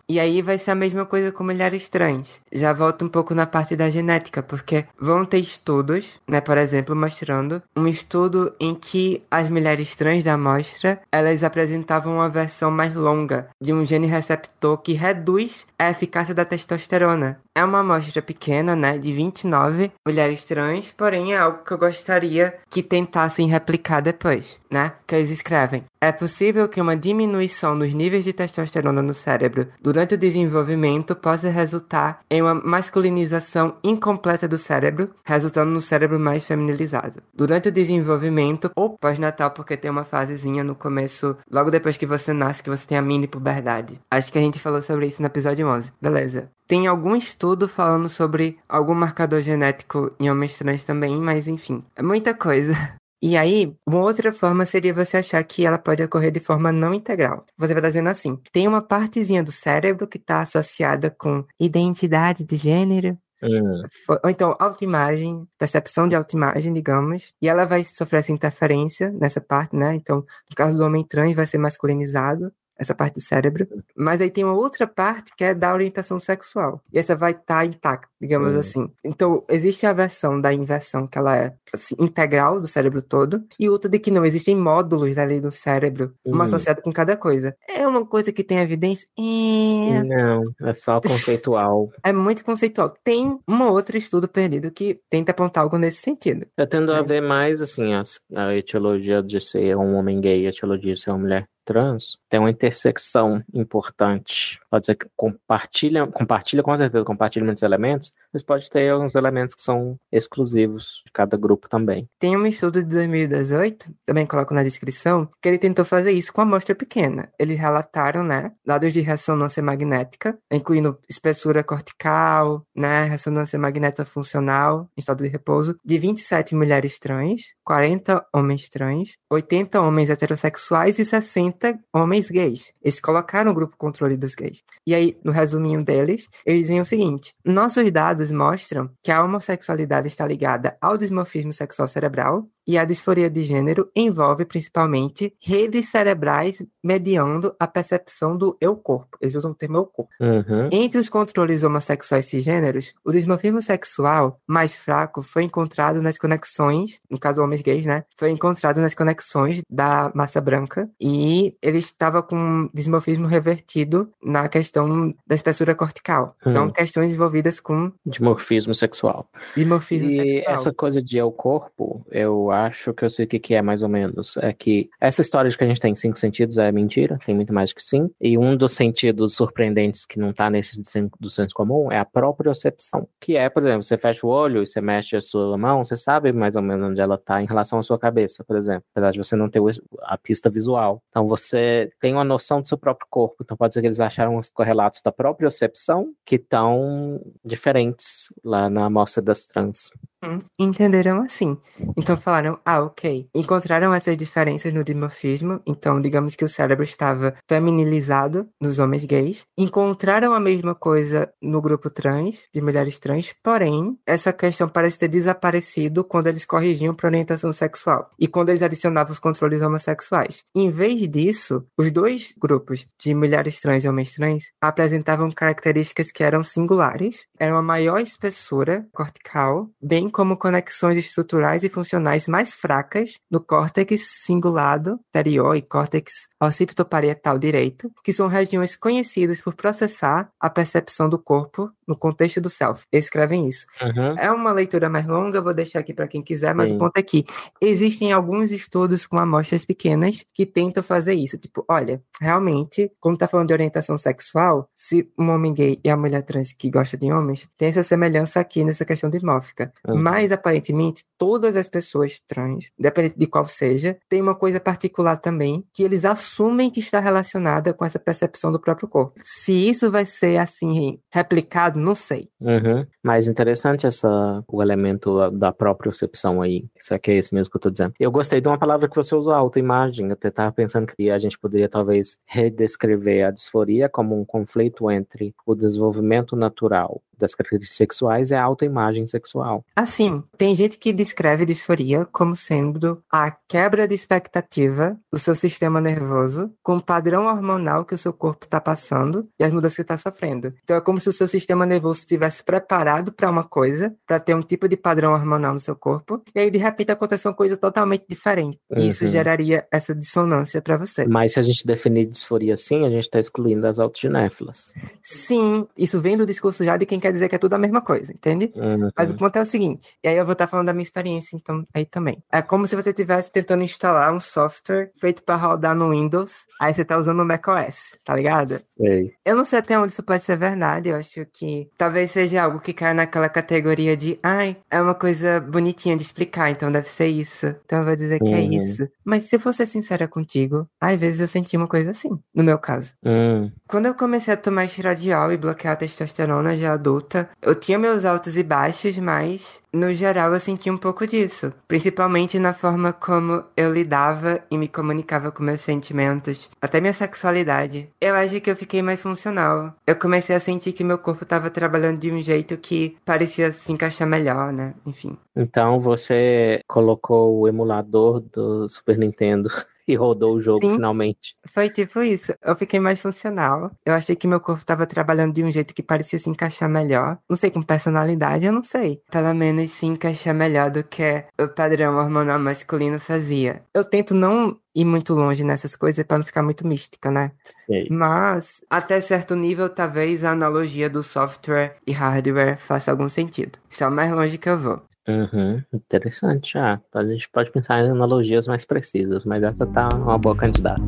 [0.07, 2.39] E aí vai ser a mesma coisa com mulheres trans.
[2.53, 6.95] Já volto um pouco na parte da genética, porque vão ter estudos, né, por exemplo,
[6.95, 12.93] mostrando um estudo em que as mulheres trans da amostra, elas apresentavam uma versão mais
[12.93, 17.39] longa de um gene receptor que reduz a eficácia da testosterona.
[17.57, 22.53] É uma amostra pequena, né, de 29 mulheres trans, porém é algo que eu gostaria
[22.69, 24.91] que tentassem replicar depois, né?
[25.07, 30.15] Que eles escrevem: é possível que uma diminuição nos níveis de testosterona no cérebro durante
[30.15, 37.23] o desenvolvimento possa resultar em uma masculinização incompleta do cérebro, resultando no cérebro mais feminilizado.
[37.33, 42.33] Durante o desenvolvimento ou pós-natal, porque tem uma fasezinha no começo, logo depois que você
[42.33, 43.97] nasce, que você tem a mini puberdade.
[44.11, 45.93] Acho que a gente falou sobre isso no episódio 11.
[46.01, 46.49] Beleza.
[46.67, 52.01] Tem algum estudo falando sobre algum marcador genético em homens trans também, mas enfim, é
[52.01, 52.73] muita coisa.
[53.21, 56.93] E aí, uma outra forma seria você achar que ela pode ocorrer de forma não
[56.93, 57.45] integral.
[57.57, 62.55] Você vai dizendo assim: tem uma partezinha do cérebro que está associada com identidade de
[62.55, 63.83] gênero, Hum.
[64.23, 69.75] Ou então, autoimagem, percepção de autoimagem, digamos, e ela vai sofrer essa interferência nessa parte,
[69.75, 69.93] né?
[69.93, 70.17] Então,
[70.49, 73.67] no caso do homem trans, vai ser masculinizado, essa parte do cérebro.
[73.95, 76.81] Mas aí tem uma outra parte que é da orientação sexual.
[76.91, 78.59] E essa vai estar tá intacta, digamos uhum.
[78.59, 78.91] assim.
[79.03, 83.69] Então, existe a versão da inversão, que ela é assim, integral do cérebro todo, e
[83.69, 86.33] outra de que não existem módulos ali no cérebro, uhum.
[86.33, 87.55] uma associada com cada coisa.
[87.67, 89.07] É uma coisa que tem evidência?
[89.17, 90.03] É...
[90.03, 91.89] Não, é só conceitual.
[92.03, 92.93] é muito conceitual.
[93.03, 96.45] Tem um outro estudo perdido que tenta apontar algo nesse sentido.
[96.57, 96.99] Eu tendo é.
[96.99, 98.03] a ver mais, assim, a,
[98.35, 102.39] a etiologia de ser um homem gay, a etiologia de ser uma mulher trans tem
[102.39, 104.59] uma intersecção importante.
[104.69, 109.55] Pode dizer que compartilha, compartilha com certeza, compartilha muitos elementos, mas pode ter alguns elementos
[109.55, 112.07] que são exclusivos de cada grupo também.
[112.19, 116.41] Tem um estudo de 2018, também coloco na descrição, que ele tentou fazer isso com
[116.41, 117.29] amostra pequena.
[117.39, 125.23] Eles relataram, né, dados de ressonância magnética, incluindo espessura cortical, né, ressonância magnética funcional, estado
[125.23, 131.79] de repouso, de 27 mulheres trans, 40 homens trans, 80 homens heterossexuais e 60 30
[131.93, 132.73] homens gays.
[132.81, 134.63] Eles colocaram o grupo controle dos gays.
[134.85, 140.07] E aí, no resuminho deles, eles dizem o seguinte: nossos dados mostram que a homossexualidade
[140.07, 146.63] está ligada ao dismorfismo sexual cerebral e a disforia de gênero envolve principalmente redes cerebrais
[146.83, 149.17] mediando a percepção do eu-corpo.
[149.21, 150.11] Eles usam o termo eu-corpo.
[150.19, 150.69] Uhum.
[150.71, 157.19] Entre os controles homossexuais cisgêneros, o dismorfismo sexual mais fraco foi encontrado nas conexões, no
[157.19, 158.03] caso homens gays, né?
[158.17, 165.13] Foi encontrado nas conexões da massa branca e ele estava com dismorfismo revertido na questão
[165.25, 166.35] da espessura cortical.
[166.41, 166.65] Então, uhum.
[166.65, 169.27] Então, questões envolvidas com dimorfismo sexual.
[169.55, 170.53] Dimorfismo e sexual.
[170.53, 173.89] essa coisa de eu-corpo, eu acho que eu sei o que, que é mais ou
[173.89, 174.37] menos.
[174.37, 177.53] É que essa história de que a gente tem cinco sentidos é mentira, tem muito
[177.53, 178.09] mais que sim.
[178.19, 180.81] E um dos sentidos surpreendentes que não tá nesse
[181.19, 183.07] do senso comum é a propriocepção.
[183.19, 185.95] Que é, por exemplo, você fecha o olho e você mexe a sua mão, você
[185.95, 188.83] sabe mais ou menos onde ela tá em relação à sua cabeça, por exemplo.
[188.93, 189.61] Apesar de você não ter
[190.03, 191.01] a pista visual.
[191.09, 193.37] Então você tem uma noção do seu próprio corpo.
[193.41, 198.85] Então pode ser que eles acharam os correlatos da propriocepção que estão diferentes lá na
[198.85, 199.89] amostra das trans.
[200.25, 201.55] Hum, entenderam assim.
[201.95, 203.29] Então falaram, ah, ok.
[203.35, 209.45] Encontraram essas diferenças no dimorfismo, então digamos que o cérebro estava feminilizado nos homens gays.
[209.55, 215.07] Encontraram a mesma coisa no grupo trans, de mulheres trans, porém, essa questão parece ter
[215.07, 220.43] desaparecido quando eles corrigiam para orientação sexual e quando eles adicionavam os controles homossexuais.
[220.55, 226.23] Em vez disso, os dois grupos de mulheres trans e homens trans apresentavam características que
[226.23, 233.15] eram singulares, eram a maior espessura cortical, bem como conexões estruturais e funcionais mais fracas
[233.29, 240.49] no córtex cingulado anterior e córtex occipitoparietal direito, que são regiões conhecidas por processar a
[240.49, 242.85] percepção do corpo no contexto do self.
[242.91, 243.65] Escrevem isso.
[243.81, 244.17] Uhum.
[244.17, 246.75] É uma leitura mais longa, eu vou deixar aqui para quem quiser, mas Sim.
[246.75, 247.25] o ponto é que
[247.61, 251.37] existem alguns estudos com amostras pequenas que tentam fazer isso.
[251.37, 255.97] Tipo, olha, realmente, como tá falando de orientação sexual, se um homem gay e a
[255.97, 259.71] mulher trans que gosta de homens, tem essa semelhança aqui nessa questão dimórfica.
[259.87, 260.01] Uhum.
[260.01, 265.63] Mas, aparentemente, todas as pessoas trans, independente de qual seja, tem uma coisa particular também,
[265.73, 269.19] que eles assumem que está relacionada com essa percepção do próprio corpo.
[269.23, 272.29] Se isso vai ser, assim, replicado, não sei.
[272.39, 272.85] Uhum.
[273.05, 276.65] Mas interessante essa, o elemento da própria percepção aí.
[276.75, 277.93] Isso aqui é esse mesmo que eu tô dizendo.
[277.99, 280.07] Eu gostei de uma palavra que você usou, autoimagem.
[280.07, 284.89] Eu até tava pensando que a gente poderia, talvez, redescrever a disforia como um conflito
[284.89, 289.63] entre o desenvolvimento natural das características sexuais é a autoimagem sexual.
[289.75, 295.79] Assim, tem gente que descreve disforia como sendo a quebra de expectativa do seu sistema
[295.79, 299.81] nervoso com o padrão hormonal que o seu corpo está passando e as mudanças que
[299.81, 300.49] está sofrendo.
[300.63, 304.35] Então é como se o seu sistema nervoso estivesse preparado para uma coisa, para ter
[304.35, 307.57] um tipo de padrão hormonal no seu corpo, e aí de repente acontece uma coisa
[307.57, 308.59] totalmente diferente.
[308.69, 308.79] Uhum.
[308.79, 311.05] E isso geraria essa dissonância para você.
[311.05, 314.73] Mas se a gente definir disforia assim, a gente está excluindo as autoginéfilas.
[315.03, 317.81] Sim, isso vem do discurso já de quem quer dizer que é tudo a mesma
[317.81, 318.51] coisa, entende?
[318.55, 318.89] Uhum.
[318.95, 321.35] Mas o ponto é o seguinte, e aí eu vou estar falando da minha experiência,
[321.35, 322.21] então, aí também.
[322.31, 326.73] É como se você estivesse tentando instalar um software feito para rodar no Windows, aí
[326.73, 328.59] você tá usando o macOS, tá ligado?
[328.77, 329.13] Sei.
[329.25, 332.59] Eu não sei até onde isso pode ser verdade, eu acho que talvez seja algo
[332.59, 337.07] que cai naquela categoria de, ai, é uma coisa bonitinha de explicar, então deve ser
[337.07, 337.47] isso.
[337.65, 338.51] Então eu vou dizer que é uhum.
[338.51, 338.87] isso.
[339.03, 342.43] Mas se eu for ser sincera contigo, às vezes eu senti uma coisa assim, no
[342.43, 342.93] meu caso.
[343.03, 343.51] Uhum.
[343.67, 348.05] Quando eu comecei a tomar estradiol e bloquear a testosterona já adulta, eu tinha meus
[348.05, 353.43] altos e baixos, mas no geral eu senti um pouco disso, principalmente na forma como
[353.57, 357.89] eu lidava e me comunicava com meus sentimentos, até minha sexualidade.
[357.99, 359.73] Eu acho que eu fiquei mais funcional.
[359.85, 363.71] Eu comecei a sentir que meu corpo estava trabalhando de um jeito que parecia se
[363.71, 364.73] encaixar melhor, né?
[364.85, 365.17] Enfim.
[365.35, 369.49] Então você colocou o emulador do Super Nintendo
[369.87, 371.35] e rodou o jogo Sim, finalmente.
[371.47, 372.33] Foi tipo isso.
[372.43, 373.71] Eu fiquei mais funcional.
[373.85, 377.17] Eu achei que meu corpo estava trabalhando de um jeito que parecia se encaixar melhor.
[377.29, 379.01] Não sei, com personalidade, eu não sei.
[379.11, 383.63] Pelo menos se encaixar melhor do que o padrão hormonal masculino fazia.
[383.73, 387.31] Eu tento não ir muito longe nessas coisas para não ficar muito mística, né?
[387.45, 387.87] Sei.
[387.89, 393.57] Mas, até certo nível, talvez a analogia do software e hardware faça algum sentido.
[393.69, 394.81] Isso é o mais longe que eu vou.
[395.07, 396.57] Uhum, interessante.
[396.57, 400.81] Ah, a gente pode pensar em analogias mais precisas, mas essa tá uma boa candidata.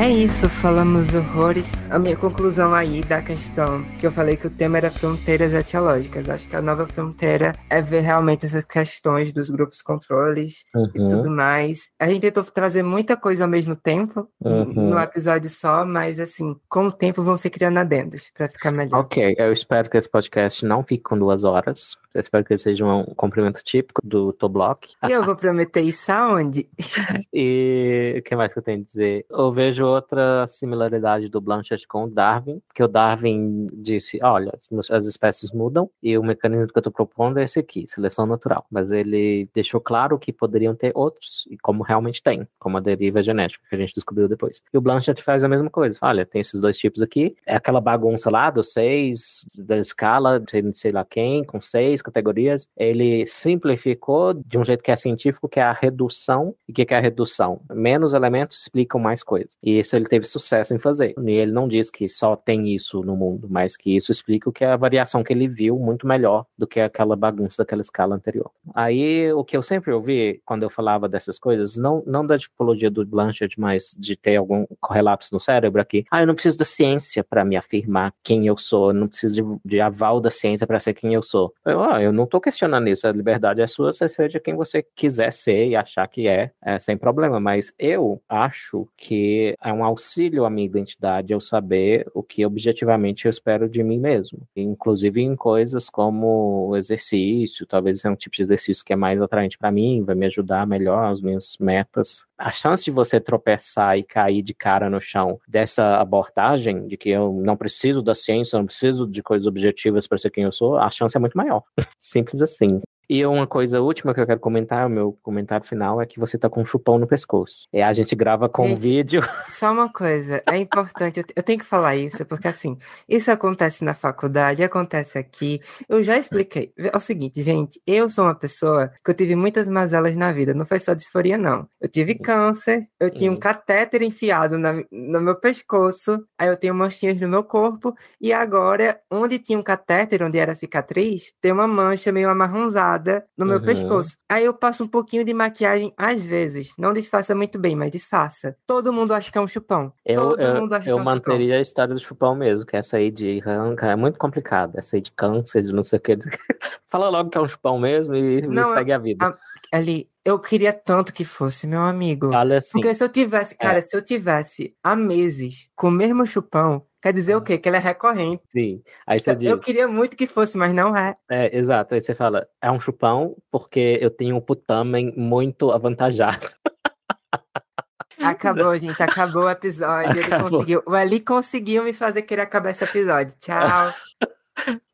[0.00, 1.70] É isso, falamos horrores.
[1.90, 6.26] A minha conclusão aí da questão que eu falei que o tema era fronteiras etiológicas.
[6.26, 10.90] Acho que a nova fronteira é ver realmente essas questões dos grupos controles uhum.
[10.94, 11.90] e tudo mais.
[11.98, 14.72] A gente tentou trazer muita coisa ao mesmo tempo uhum.
[14.88, 19.00] no episódio só, mas assim, com o tempo vão se criando adendos para ficar melhor.
[19.00, 21.98] Ok, eu espero que esse podcast não fique com duas horas.
[22.12, 24.94] Eu espero que seja um cumprimento típico do Toblock.
[25.06, 26.68] E eu vou prometer isso aonde?
[27.32, 29.26] e o que mais que eu tenho a dizer?
[29.30, 34.52] Eu vejo outra similaridade do Blanchett com o Darwin, que o Darwin disse, olha,
[34.90, 38.66] as espécies mudam e o mecanismo que eu estou propondo é esse aqui, seleção natural.
[38.70, 43.22] Mas ele deixou claro que poderiam ter outros, e como realmente tem, como a deriva
[43.22, 44.62] genética, que a gente descobriu depois.
[44.72, 45.98] E o Blanchett faz a mesma coisa.
[46.02, 50.42] Olha, tem esses dois tipos aqui, é aquela bagunça lá dos seis, da escala,
[50.74, 55.60] sei, lá quem, com seis, categorias, ele simplificou de um jeito que é científico, que
[55.60, 56.54] é a redução.
[56.68, 57.60] E o que é a redução?
[57.72, 59.56] Menos elementos explicam mais coisas.
[59.62, 61.14] E isso ele teve sucesso em fazer.
[61.18, 64.52] E ele não diz que só tem isso no mundo, mas que isso explica o
[64.52, 68.14] que é a variação que ele viu muito melhor do que aquela bagunça daquela escala
[68.14, 68.50] anterior.
[68.74, 72.90] Aí, o que eu sempre ouvi quando eu falava dessas coisas, não, não da tipologia
[72.90, 76.04] do Blanchard, mas de ter algum correlatos no cérebro aqui.
[76.10, 79.34] Ah, eu não preciso da ciência para me afirmar quem eu sou, eu não preciso
[79.34, 81.52] de, de aval da ciência para ser quem eu sou.
[81.64, 84.84] Eu, ah, eu não tô questionando isso, a liberdade é sua, você seja quem você
[84.94, 89.84] quiser ser e achar que é, é sem problema, mas eu acho que é um
[89.84, 95.20] auxílio à minha identidade eu saber o que objetivamente eu espero de mim mesmo, inclusive
[95.20, 99.70] em coisas como exercício, talvez é um tipo de exercício que é mais atraente para
[99.70, 102.24] mim, vai me ajudar melhor as minhas metas.
[102.38, 107.10] A chance de você tropeçar e cair de cara no chão dessa abordagem de que
[107.10, 110.78] eu não preciso da ciência, não preciso de coisas objetivas para ser quem eu sou,
[110.78, 111.62] a chance é muito maior.
[111.98, 112.80] Simples assim.
[113.12, 116.38] E uma coisa última que eu quero comentar, o meu comentário final, é que você
[116.38, 117.66] tá com um chupão no pescoço.
[117.72, 119.20] E a gente grava com gente, vídeo.
[119.50, 122.78] Só uma coisa, é importante, eu tenho que falar isso, porque assim,
[123.08, 125.58] isso acontece na faculdade, acontece aqui.
[125.88, 126.72] Eu já expliquei.
[126.78, 130.54] É o seguinte, gente, eu sou uma pessoa que eu tive muitas mazelas na vida,
[130.54, 131.68] não foi só disforia, não.
[131.80, 133.40] Eu tive câncer, eu tinha um uhum.
[133.40, 139.00] catéter enfiado na, no meu pescoço, aí eu tenho manchinhas no meu corpo, e agora,
[139.10, 142.99] onde tinha um catéter, onde era cicatriz, tem uma mancha meio amarronzada
[143.36, 143.64] no meu uhum.
[143.64, 144.16] pescoço.
[144.28, 146.72] Aí eu passo um pouquinho de maquiagem às vezes.
[146.78, 148.56] Não disfarça muito bem, mas disfarça.
[148.66, 149.92] Todo mundo acha que é um chupão.
[150.04, 151.58] Eu, Todo eu, mundo acha eu que é um manteria chupão.
[151.58, 154.78] a história do chupão mesmo, que essa aí de arranca é muito complicada.
[154.78, 156.16] Essa aí de câncer, de não sei o que.
[156.86, 159.26] Fala logo que é um chupão mesmo e, não, segue a vida.
[159.26, 162.34] A, ali, eu queria tanto que fosse, meu amigo.
[162.34, 162.72] Olha assim.
[162.72, 163.82] Porque se eu tivesse, cara, é.
[163.82, 167.56] se eu tivesse há meses com o mesmo chupão, Quer dizer o quê?
[167.56, 168.42] Que ele é recorrente.
[168.50, 168.82] Sim.
[169.06, 169.50] Aí você eu, diz.
[169.50, 171.16] Eu queria muito que fosse, mas não é.
[171.30, 171.94] É, exato.
[171.94, 176.46] Aí você fala, é um chupão porque eu tenho um putamen muito avantajado.
[178.20, 179.02] Acabou, gente.
[179.02, 180.20] Acabou o episódio.
[180.20, 180.46] Acabou.
[180.48, 180.82] Ele conseguiu.
[180.86, 183.34] O Eli conseguiu me fazer querer acabar esse episódio.
[183.38, 183.94] Tchau.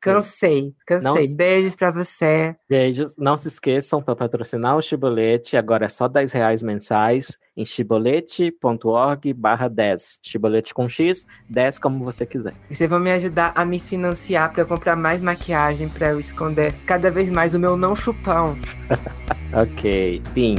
[0.01, 1.29] Cansei, cansei.
[1.29, 2.55] Não, Beijos para você.
[2.69, 3.17] Beijos.
[3.19, 5.57] Não se esqueçam para patrocinar o Chibolete.
[5.57, 10.21] Agora é só 10 reais mensais em chibolete.org barra 10.
[10.23, 12.53] Chibolete com X, 10 como você quiser.
[12.71, 16.73] E vocês vão me ajudar a me financiar para comprar mais maquiagem para eu esconder
[16.87, 18.53] cada vez mais o meu não chupão.
[19.55, 20.55] ok, fim.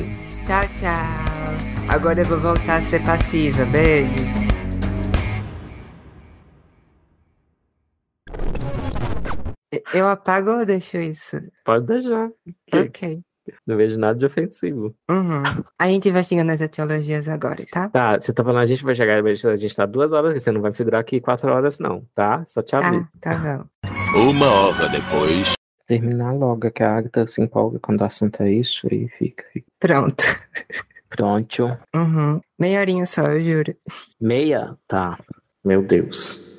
[0.45, 1.88] Tchau, tchau.
[1.88, 3.63] Agora eu vou voltar a ser passiva.
[3.65, 4.47] Beijos.
[9.94, 11.38] Eu apago ou deixo isso?
[11.65, 12.30] Pode deixar.
[12.73, 13.22] Ok.
[13.65, 14.95] Não vejo nada de ofensivo.
[15.10, 15.44] Uhum.
[15.80, 17.89] A gente vai chegando nas etiologias agora, tá?
[17.89, 20.61] Tá, você tá falando, a gente vai chegar, a gente tá duas horas, você não
[20.61, 22.44] vai me segurar aqui quatro horas, não, tá?
[22.48, 23.07] Só te aviso.
[23.22, 24.30] Tá, tá bom.
[24.30, 25.53] Uma hora depois.
[25.85, 29.45] Terminar logo, que a Agatha se empolga quando o assunto é isso e fica.
[29.53, 29.68] fica.
[29.80, 30.23] Pronto.
[31.10, 31.77] Pronto.
[31.95, 32.41] Uhum.
[32.60, 33.76] Meia horinha só, eu juro.
[34.19, 34.76] Meia?
[34.88, 35.18] Tá.
[35.64, 36.56] Meu Deus.